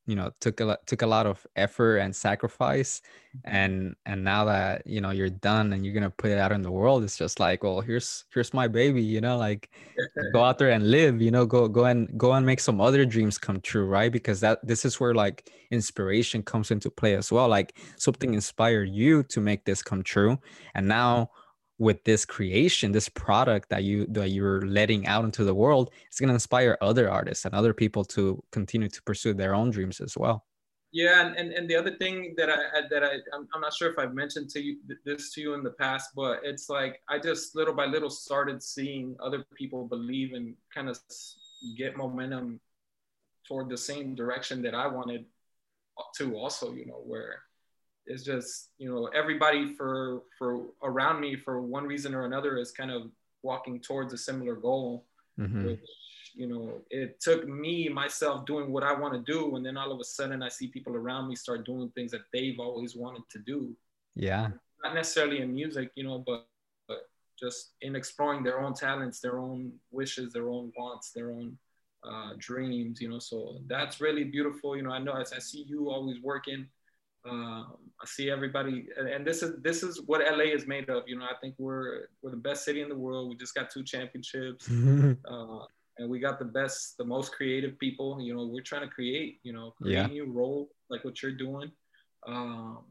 you 0.08 0.16
know 0.16 0.30
took 0.40 0.60
a 0.60 0.64
lot 0.64 0.86
took 0.86 1.02
a 1.02 1.06
lot 1.06 1.26
of 1.26 1.46
effort 1.54 1.98
and 1.98 2.16
sacrifice. 2.16 3.02
Mm-hmm. 3.28 3.56
and 3.56 3.96
and 4.06 4.24
now 4.24 4.46
that 4.46 4.86
you 4.86 5.02
know 5.02 5.10
you're 5.10 5.28
done 5.28 5.74
and 5.74 5.84
you're 5.84 5.92
gonna 5.92 6.08
put 6.08 6.30
it 6.30 6.38
out 6.38 6.50
in 6.50 6.62
the 6.62 6.70
world 6.70 7.04
it's 7.04 7.18
just 7.18 7.38
like 7.38 7.62
well 7.62 7.82
here's 7.82 8.24
here's 8.32 8.54
my 8.54 8.66
baby 8.66 9.02
you 9.02 9.20
know 9.20 9.36
like 9.36 9.68
go 10.32 10.42
out 10.42 10.56
there 10.56 10.70
and 10.70 10.90
live 10.90 11.20
you 11.20 11.30
know 11.30 11.44
go 11.44 11.68
go 11.68 11.84
and 11.84 12.08
go 12.16 12.32
and 12.32 12.46
make 12.46 12.58
some 12.58 12.80
other 12.80 13.04
dreams 13.04 13.36
come 13.36 13.60
true 13.60 13.88
right? 13.88 14.12
Because 14.12 14.40
that 14.40 14.64
this 14.64 14.84
is 14.84 15.00
where 15.00 15.14
like 15.14 15.50
inspiration 15.70 16.42
comes 16.42 16.70
into 16.70 16.90
play 16.90 17.14
as 17.14 17.32
well. 17.32 17.48
Like 17.48 17.76
something 17.96 18.34
inspired 18.34 18.90
you 18.90 19.22
to 19.24 19.40
make 19.40 19.64
this 19.64 19.82
come 19.82 20.02
true. 20.02 20.38
And 20.74 20.86
now 20.86 21.30
with 21.78 22.02
this 22.04 22.24
creation 22.24 22.92
this 22.92 23.08
product 23.08 23.68
that 23.68 23.84
you 23.84 24.06
that 24.06 24.30
you're 24.30 24.62
letting 24.62 25.06
out 25.06 25.24
into 25.24 25.44
the 25.44 25.54
world 25.54 25.90
it's 26.06 26.18
going 26.18 26.28
to 26.28 26.34
inspire 26.34 26.76
other 26.80 27.10
artists 27.10 27.44
and 27.44 27.54
other 27.54 27.72
people 27.72 28.04
to 28.04 28.42
continue 28.50 28.88
to 28.88 29.02
pursue 29.02 29.32
their 29.32 29.54
own 29.54 29.70
dreams 29.70 30.00
as 30.00 30.16
well. 30.16 30.44
Yeah 30.90 31.24
and, 31.24 31.36
and, 31.36 31.52
and 31.52 31.68
the 31.68 31.76
other 31.76 31.94
thing 31.96 32.34
that 32.38 32.48
i 32.48 32.80
that 32.90 33.04
i 33.04 33.12
I'm, 33.34 33.46
I'm 33.54 33.60
not 33.60 33.74
sure 33.74 33.90
if 33.90 33.98
i've 33.98 34.14
mentioned 34.14 34.48
to 34.50 34.60
you 34.60 34.78
this 35.04 35.32
to 35.34 35.40
you 35.42 35.52
in 35.54 35.62
the 35.62 35.72
past 35.72 36.10
but 36.16 36.40
it's 36.42 36.70
like 36.70 37.02
i 37.08 37.18
just 37.18 37.54
little 37.54 37.74
by 37.74 37.84
little 37.84 38.10
started 38.10 38.62
seeing 38.62 39.14
other 39.20 39.44
people 39.54 39.86
believe 39.86 40.32
and 40.32 40.54
kind 40.74 40.88
of 40.88 40.98
get 41.76 41.96
momentum 41.96 42.58
toward 43.46 43.68
the 43.68 43.76
same 43.76 44.14
direction 44.14 44.62
that 44.62 44.74
i 44.74 44.86
wanted 44.86 45.26
uh, 45.98 46.02
to 46.16 46.34
also 46.36 46.72
you 46.72 46.86
know 46.86 47.02
where 47.04 47.42
it's 48.08 48.24
just 48.24 48.70
you 48.78 48.90
know 48.90 49.06
everybody 49.14 49.74
for 49.74 50.22
for 50.38 50.62
around 50.82 51.20
me 51.20 51.36
for 51.36 51.60
one 51.60 51.84
reason 51.84 52.14
or 52.14 52.24
another 52.24 52.56
is 52.56 52.72
kind 52.72 52.90
of 52.90 53.02
walking 53.42 53.78
towards 53.80 54.12
a 54.12 54.18
similar 54.18 54.54
goal 54.54 55.04
mm-hmm. 55.38 55.66
which 55.66 55.80
you 56.34 56.46
know 56.46 56.80
it 56.90 57.20
took 57.20 57.46
me 57.46 57.88
myself 57.88 58.46
doing 58.46 58.72
what 58.72 58.82
i 58.82 58.92
want 58.92 59.12
to 59.14 59.32
do. 59.32 59.56
And 59.56 59.64
then 59.64 59.76
all 59.76 59.92
of 59.92 60.00
a 60.00 60.04
sudden 60.04 60.42
i 60.42 60.48
see 60.48 60.68
people 60.68 60.96
around 60.96 61.28
me 61.28 61.36
start 61.36 61.66
doing 61.66 61.90
things 61.94 62.10
that 62.12 62.22
they've 62.32 62.58
always 62.58 62.96
wanted 62.96 63.22
to 63.30 63.38
do. 63.40 63.76
Yeah. 64.14 64.48
Not 64.82 64.94
necessarily 64.94 65.40
in 65.40 65.54
music 65.54 65.90
you 65.94 66.04
know 66.04 66.24
but 66.26 66.46
but 66.88 67.08
just 67.38 67.72
in 67.82 67.94
exploring 67.94 68.42
their 68.42 68.60
own 68.60 68.74
talents 68.74 69.20
their 69.20 69.38
own 69.38 69.72
wishes 69.90 70.32
their 70.32 70.48
own 70.48 70.72
wants 70.76 71.12
their 71.12 71.30
own 71.30 71.58
uh, 72.08 72.30
dreams 72.38 73.00
you 73.00 73.08
know. 73.10 73.18
So 73.18 73.58
that's 73.66 74.00
really 74.00 74.24
beautiful. 74.24 74.76
You 74.76 74.82
know 74.82 74.92
i 74.92 74.98
know 74.98 75.14
as 75.14 75.32
i 75.32 75.38
see 75.38 75.64
you 75.68 75.90
always 75.90 76.20
working 76.22 76.66
um, 77.24 77.76
I 78.00 78.06
see 78.06 78.30
everybody, 78.30 78.86
and 78.96 79.26
this 79.26 79.42
is 79.42 79.60
this 79.62 79.82
is 79.82 80.00
what 80.06 80.20
LA 80.20 80.44
is 80.44 80.66
made 80.66 80.88
of. 80.88 81.02
You 81.06 81.18
know, 81.18 81.24
I 81.24 81.34
think 81.40 81.54
we're 81.58 82.08
we're 82.22 82.30
the 82.30 82.36
best 82.36 82.64
city 82.64 82.80
in 82.80 82.88
the 82.88 82.96
world. 82.96 83.28
We 83.28 83.36
just 83.36 83.54
got 83.54 83.70
two 83.70 83.82
championships, 83.82 84.68
uh, 84.70 85.64
and 85.98 86.08
we 86.08 86.20
got 86.20 86.38
the 86.38 86.44
best, 86.44 86.96
the 86.96 87.04
most 87.04 87.32
creative 87.32 87.78
people. 87.78 88.20
You 88.20 88.34
know, 88.34 88.46
we're 88.46 88.62
trying 88.62 88.82
to 88.82 88.88
create. 88.88 89.40
You 89.42 89.52
know, 89.52 89.72
create 89.82 89.94
yeah. 89.94 90.06
new 90.06 90.30
role 90.30 90.70
like 90.90 91.04
what 91.04 91.22
you're 91.22 91.32
doing. 91.36 91.70
Um, 92.26 92.84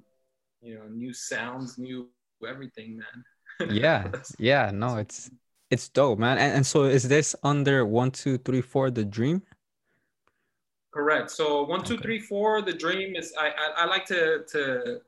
you 0.62 0.76
know, 0.76 0.88
new 0.88 1.14
sounds, 1.14 1.78
new 1.78 2.10
everything, 2.48 3.00
man. 3.00 3.72
yeah, 3.74 4.12
yeah. 4.38 4.72
No, 4.74 4.98
it's 4.98 5.32
it's 5.72 5.90
dope, 5.90 6.20
man. 6.20 6.38
And, 6.38 6.58
and 6.58 6.66
so 6.66 6.84
is 6.84 7.08
this 7.08 7.36
under 7.44 7.86
one, 7.86 8.12
two, 8.12 8.38
three, 8.38 8.62
four, 8.62 8.92
the 8.92 9.06
dream? 9.06 9.42
Correct. 10.98 11.30
So 11.30 11.64
one, 11.64 11.84
two, 11.84 12.00
three, 12.00 12.20
four. 12.20 12.64
The 12.64 12.74
dream 12.74 13.16
is 13.16 13.32
I 13.40 13.50
I, 13.50 13.84
I 13.84 13.86
like 13.86 14.04
to 14.08 14.44
to 14.54 15.00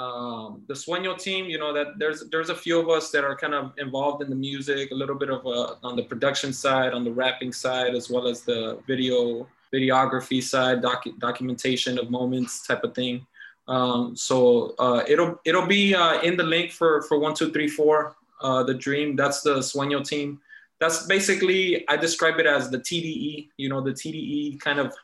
um, 0.00 0.62
the 0.68 0.74
Sueño 0.74 1.18
team. 1.18 1.46
You 1.46 1.58
know 1.58 1.72
that 1.72 1.98
there's 1.98 2.30
there's 2.30 2.48
a 2.48 2.54
few 2.54 2.78
of 2.78 2.88
us 2.88 3.10
that 3.10 3.24
are 3.24 3.34
kind 3.34 3.52
of 3.52 3.72
involved 3.76 4.22
in 4.22 4.30
the 4.30 4.36
music, 4.36 4.92
a 4.92 4.94
little 4.94 5.16
bit 5.16 5.30
of 5.30 5.44
a, 5.44 5.78
on 5.82 5.96
the 5.96 6.04
production 6.04 6.52
side, 6.52 6.92
on 6.92 7.02
the 7.02 7.10
rapping 7.10 7.52
side, 7.52 7.96
as 7.96 8.08
well 8.08 8.28
as 8.28 8.42
the 8.42 8.78
video 8.86 9.48
videography 9.74 10.40
side, 10.40 10.80
docu- 10.80 11.18
documentation 11.18 11.98
of 11.98 12.08
moments 12.08 12.64
type 12.64 12.84
of 12.84 12.94
thing. 12.94 13.26
Um, 13.66 14.14
so 14.14 14.76
uh, 14.78 15.02
it'll 15.08 15.40
it'll 15.44 15.66
be 15.66 15.92
uh, 15.92 16.20
in 16.20 16.36
the 16.36 16.44
link 16.44 16.70
for 16.70 17.02
for 17.02 17.18
one, 17.18 17.34
two, 17.34 17.50
three, 17.50 17.66
four. 17.66 18.14
Uh, 18.40 18.62
the 18.62 18.74
dream. 18.74 19.16
That's 19.16 19.42
the 19.42 19.56
Sueño 19.56 20.06
team. 20.06 20.40
That's 20.78 21.06
basically 21.06 21.84
I 21.88 21.96
describe 21.96 22.38
it 22.38 22.46
as 22.46 22.70
the 22.70 22.78
TDE. 22.78 23.48
You 23.56 23.68
know 23.68 23.80
the 23.80 23.90
TDE 23.90 24.60
kind 24.60 24.78
of 24.78 24.94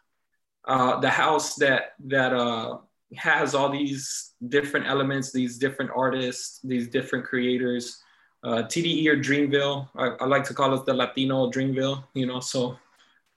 uh, 0.68 1.00
the 1.00 1.08
house 1.08 1.54
that 1.56 1.94
that 2.04 2.32
uh, 2.34 2.78
has 3.16 3.54
all 3.54 3.70
these 3.70 4.34
different 4.48 4.86
elements, 4.86 5.32
these 5.32 5.58
different 5.58 5.90
artists, 5.96 6.60
these 6.62 6.88
different 6.88 7.24
creators. 7.24 8.02
Uh, 8.44 8.62
TDE 8.62 9.04
or 9.08 9.16
Dreamville, 9.16 9.88
I, 9.96 10.10
I, 10.20 10.26
like 10.26 10.44
to 10.44 10.54
call 10.54 10.72
it 10.72 10.86
the 10.86 10.94
Latino 10.94 11.50
Dreamville. 11.50 12.04
You 12.14 12.26
know, 12.26 12.38
so 12.38 12.78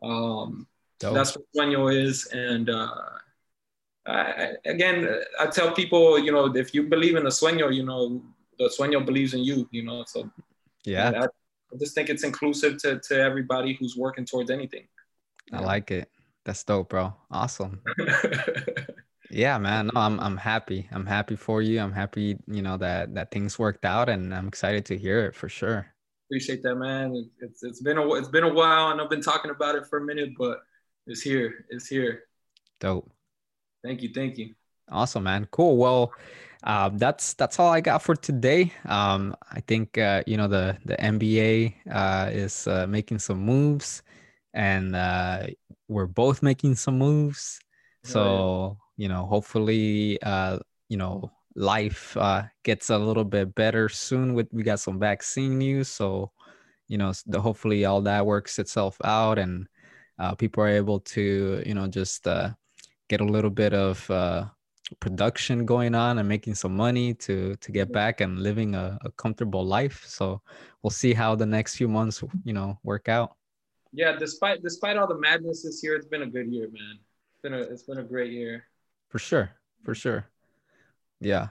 um, 0.04 0.68
that's 1.00 1.36
what 1.36 1.46
Sueño 1.56 1.92
is, 1.92 2.28
and 2.28 2.70
uh, 2.70 2.94
I, 4.06 4.52
again, 4.66 5.10
I 5.40 5.48
tell 5.48 5.74
people, 5.74 6.20
you 6.20 6.32
know, 6.32 6.56
if 6.56 6.76
you 6.76 6.84
believe 6.84 7.16
in 7.16 7.24
the 7.24 7.32
Sueño, 7.32 7.74
you 7.74 7.84
know, 7.84 8.22
the 8.60 8.66
Sueño 8.66 9.04
believes 9.04 9.34
in 9.34 9.44
you. 9.44 9.68
You 9.72 9.84
know, 9.84 10.04
so 10.06 10.30
yeah, 10.84 11.10
I, 11.10 11.24
I 11.24 11.78
just 11.80 11.96
think 11.96 12.10
it's 12.10 12.24
inclusive 12.24 12.78
to 12.84 13.00
to 13.00 13.20
everybody 13.20 13.74
who's 13.74 13.98
working 13.98 14.26
towards 14.26 14.52
anything. 14.52 14.88
I 15.52 15.62
like 15.62 15.90
it. 15.90 16.12
That's 16.46 16.64
dope, 16.64 16.90
bro. 16.90 17.14
Awesome. 17.30 17.82
yeah, 19.30 19.58
man. 19.58 19.92
No, 19.94 20.02
I'm 20.02 20.20
I'm 20.20 20.38
happy. 20.38 20.88
I'm 20.92 21.06
happy 21.06 21.36
for 21.36 21.62
you. 21.62 21.80
I'm 21.80 21.92
happy, 21.94 22.38
you 22.48 22.62
know, 22.62 22.78
that 22.78 23.14
that 23.14 23.32
things 23.32 23.60
worked 23.60 23.86
out 23.86 24.10
and 24.10 24.34
I'm 24.34 24.48
excited 24.48 24.86
to 24.86 24.98
hear 24.98 25.26
it 25.26 25.36
for 25.36 25.50
sure. 25.50 25.88
Appreciate 26.30 26.64
that, 26.64 26.76
man. 26.76 27.30
It's 27.40 27.64
it's 27.64 27.82
been 27.82 27.98
a 27.98 28.14
it's 28.16 28.30
been 28.30 28.44
a 28.44 28.54
while 28.54 28.92
and 28.92 29.00
I've 29.00 29.10
been 29.10 29.22
talking 29.22 29.52
about 29.52 29.76
it 29.76 29.86
for 29.88 30.00
a 30.00 30.06
minute, 30.06 30.32
but 30.38 30.60
it's 31.06 31.22
here. 31.22 31.66
It's 31.70 31.88
here. 31.88 32.24
Dope. 32.80 33.12
Thank 33.84 34.02
you. 34.02 34.10
Thank 34.14 34.38
you. 34.38 34.54
Awesome, 34.90 35.24
man. 35.24 35.48
Cool. 35.52 35.78
Well, 35.78 36.14
uh, 36.64 36.90
that's 36.94 37.34
that's 37.34 37.60
all 37.60 37.70
I 37.70 37.82
got 37.82 38.02
for 38.04 38.16
today. 38.16 38.72
Um, 38.86 39.36
I 39.52 39.62
think 39.62 39.98
uh, 39.98 40.24
you 40.28 40.38
know 40.38 40.48
the 40.48 40.78
the 40.86 40.96
NBA 40.98 41.74
uh, 41.92 42.30
is 42.32 42.68
uh, 42.68 42.86
making 42.88 43.20
some 43.20 43.40
moves, 43.40 44.04
and 44.54 44.96
uh, 44.96 45.48
we're 45.92 46.08
both 46.08 46.42
making 46.42 46.76
some 46.76 46.98
moves. 46.98 47.60
So 48.04 48.78
you 48.98 49.10
know, 49.10 49.26
hopefully, 49.26 50.22
uh, 50.24 50.60
you 50.90 50.98
know, 50.98 51.32
life 51.56 52.16
uh, 52.18 52.44
gets 52.64 52.90
a 52.90 52.98
little 52.98 53.26
bit 53.26 53.54
better 53.54 53.90
soon. 53.90 54.34
With 54.34 54.48
we 54.52 54.64
got 54.64 54.80
some 54.80 55.00
vaccine 55.00 55.58
news, 55.58 55.90
so 55.90 56.32
you 56.88 56.98
know, 56.98 57.14
the, 57.28 57.40
hopefully 57.40 57.86
all 57.86 58.02
that 58.02 58.26
works 58.26 58.58
itself 58.58 58.98
out, 59.04 59.38
and 59.38 59.68
people 60.38 60.64
are 60.64 60.70
able 60.70 61.00
to 61.00 61.62
you 61.66 61.74
know 61.74 61.88
just 61.88 62.24
get 63.10 63.22
a 63.22 63.26
little 63.26 63.52
bit 63.52 63.74
of 63.74 64.10
production 65.00 65.66
going 65.66 65.96
on 65.96 66.18
and 66.18 66.28
making 66.28 66.56
some 66.56 66.76
money 66.76 67.14
to 67.14 67.56
to 67.58 67.72
get 67.72 67.92
back 67.94 68.20
and 68.22 68.40
living 68.40 68.76
a, 68.76 69.00
a, 69.06 69.12
comfortable 69.12 69.66
life 69.66 70.04
so 70.06 70.42
we'll 70.84 70.92
see 70.92 71.14
how 71.14 71.34
the 71.34 71.46
next 71.46 71.78
few 71.78 71.88
months 71.88 72.22
you 72.44 72.52
know 72.52 72.78
work 72.84 73.08
out 73.08 73.38
yeah 73.94 74.16
despite 74.18 74.62
despite 74.64 74.98
all 74.98 75.08
the 75.08 75.18
madness 75.18 75.64
this 75.64 75.84
year 75.84 75.96
it's 75.96 76.08
been 76.08 76.22
a 76.24 76.28
good 76.28 76.52
year 76.52 76.68
man 76.72 76.98
it's 76.98 77.42
been 77.42 77.54
a 77.54 77.60
it's 77.60 77.84
been 77.84 78.00
a 78.00 78.04
great 78.04 78.32
year 78.32 78.66
for 79.10 79.20
sure 79.20 79.52
for 79.84 79.94
sure 79.94 80.26
yeah 81.20 81.48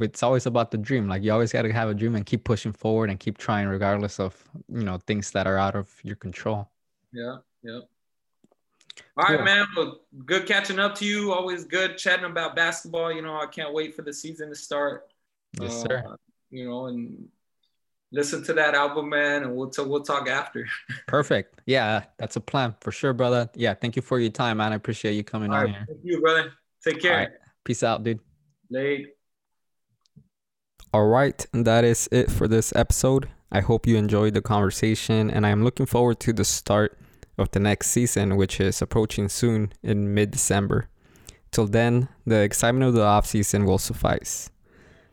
it's 0.00 0.22
always 0.22 0.46
about 0.46 0.70
the 0.70 0.78
dream 0.78 1.08
like 1.08 1.22
you 1.22 1.32
always 1.32 1.52
got 1.52 1.62
to 1.62 1.72
have 1.72 1.88
a 1.88 1.94
dream 1.94 2.14
and 2.14 2.24
keep 2.24 2.44
pushing 2.44 2.72
forward 2.72 3.10
and 3.10 3.18
keep 3.18 3.36
trying 3.36 3.66
regardless 3.66 4.20
of 4.20 4.42
you 4.68 4.84
know 4.84 4.98
things 5.06 5.30
that 5.30 5.46
are 5.46 5.58
out 5.58 5.74
of 5.74 5.88
your 6.02 6.16
control 6.16 6.70
yeah 7.12 7.36
yeah 7.62 7.80
all 9.16 9.26
cool. 9.26 9.36
right, 9.36 9.44
man. 9.44 9.66
Well, 9.76 10.00
good 10.26 10.46
catching 10.46 10.78
up 10.78 10.94
to 10.96 11.04
you. 11.04 11.32
Always 11.32 11.64
good 11.64 11.96
chatting 11.96 12.24
about 12.24 12.56
basketball. 12.56 13.12
You 13.12 13.22
know, 13.22 13.36
I 13.36 13.46
can't 13.46 13.72
wait 13.72 13.94
for 13.94 14.02
the 14.02 14.12
season 14.12 14.48
to 14.50 14.54
start. 14.54 15.12
Yes, 15.60 15.84
uh, 15.84 15.88
sir. 15.88 16.16
You 16.50 16.68
know, 16.68 16.86
and 16.86 17.28
listen 18.12 18.42
to 18.44 18.52
that 18.54 18.74
album, 18.74 19.08
man, 19.08 19.42
and 19.42 19.54
we'll 19.54 19.70
t- 19.70 19.82
we'll 19.82 20.02
talk 20.02 20.28
after. 20.28 20.66
Perfect. 21.06 21.60
Yeah, 21.66 22.04
that's 22.18 22.36
a 22.36 22.40
plan 22.40 22.74
for 22.80 22.92
sure, 22.92 23.12
brother. 23.12 23.48
Yeah, 23.54 23.74
thank 23.74 23.96
you 23.96 24.02
for 24.02 24.18
your 24.18 24.30
time, 24.30 24.58
man. 24.58 24.72
I 24.72 24.76
appreciate 24.76 25.14
you 25.14 25.24
coming 25.24 25.50
All 25.50 25.56
on 25.56 25.64
right, 25.64 25.74
here. 25.74 25.86
Thank 25.88 26.00
you, 26.02 26.20
brother. 26.20 26.52
Take 26.82 27.00
care. 27.00 27.38
Peace 27.64 27.82
out, 27.82 28.02
dude. 28.02 28.20
Late. 28.70 29.08
All 30.92 31.06
right, 31.06 31.46
and 31.52 31.66
that 31.66 31.84
is 31.84 32.08
it 32.10 32.30
for 32.30 32.48
this 32.48 32.74
episode. 32.74 33.28
I 33.52 33.60
hope 33.60 33.86
you 33.86 33.96
enjoyed 33.96 34.34
the 34.34 34.42
conversation, 34.42 35.30
and 35.30 35.46
I'm 35.46 35.64
looking 35.64 35.86
forward 35.86 36.20
to 36.20 36.32
the 36.32 36.44
start 36.44 36.98
of 37.38 37.50
the 37.52 37.60
next 37.60 37.88
season, 37.88 38.36
which 38.36 38.60
is 38.60 38.82
approaching 38.82 39.28
soon 39.28 39.72
in 39.82 40.14
mid 40.14 40.30
December. 40.30 40.88
Till 41.50 41.66
then, 41.66 42.08
the 42.24 42.42
excitement 42.42 42.86
of 42.86 42.94
the 42.94 43.04
off 43.04 43.26
season 43.26 43.64
will 43.64 43.78
suffice. 43.78 44.50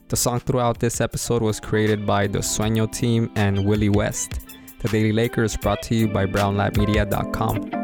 The 0.10 0.16
song 0.16 0.39
throughout 0.39 0.80
this 0.80 1.01
episode 1.01 1.41
was 1.41 1.60
created 1.60 2.05
by 2.05 2.28
the 2.28 2.39
Sueño 2.39 2.89
team 2.89 3.30
and 3.36 3.66
Willy 3.66 3.89
West. 3.89 4.39
The 4.80 4.88
Daily 4.88 5.12
Laker 5.12 5.43
is 5.43 5.58
brought 5.58 5.82
to 5.84 5.95
you 5.95 6.08
by 6.08 6.26
BrownLabMedia.com. 6.26 7.76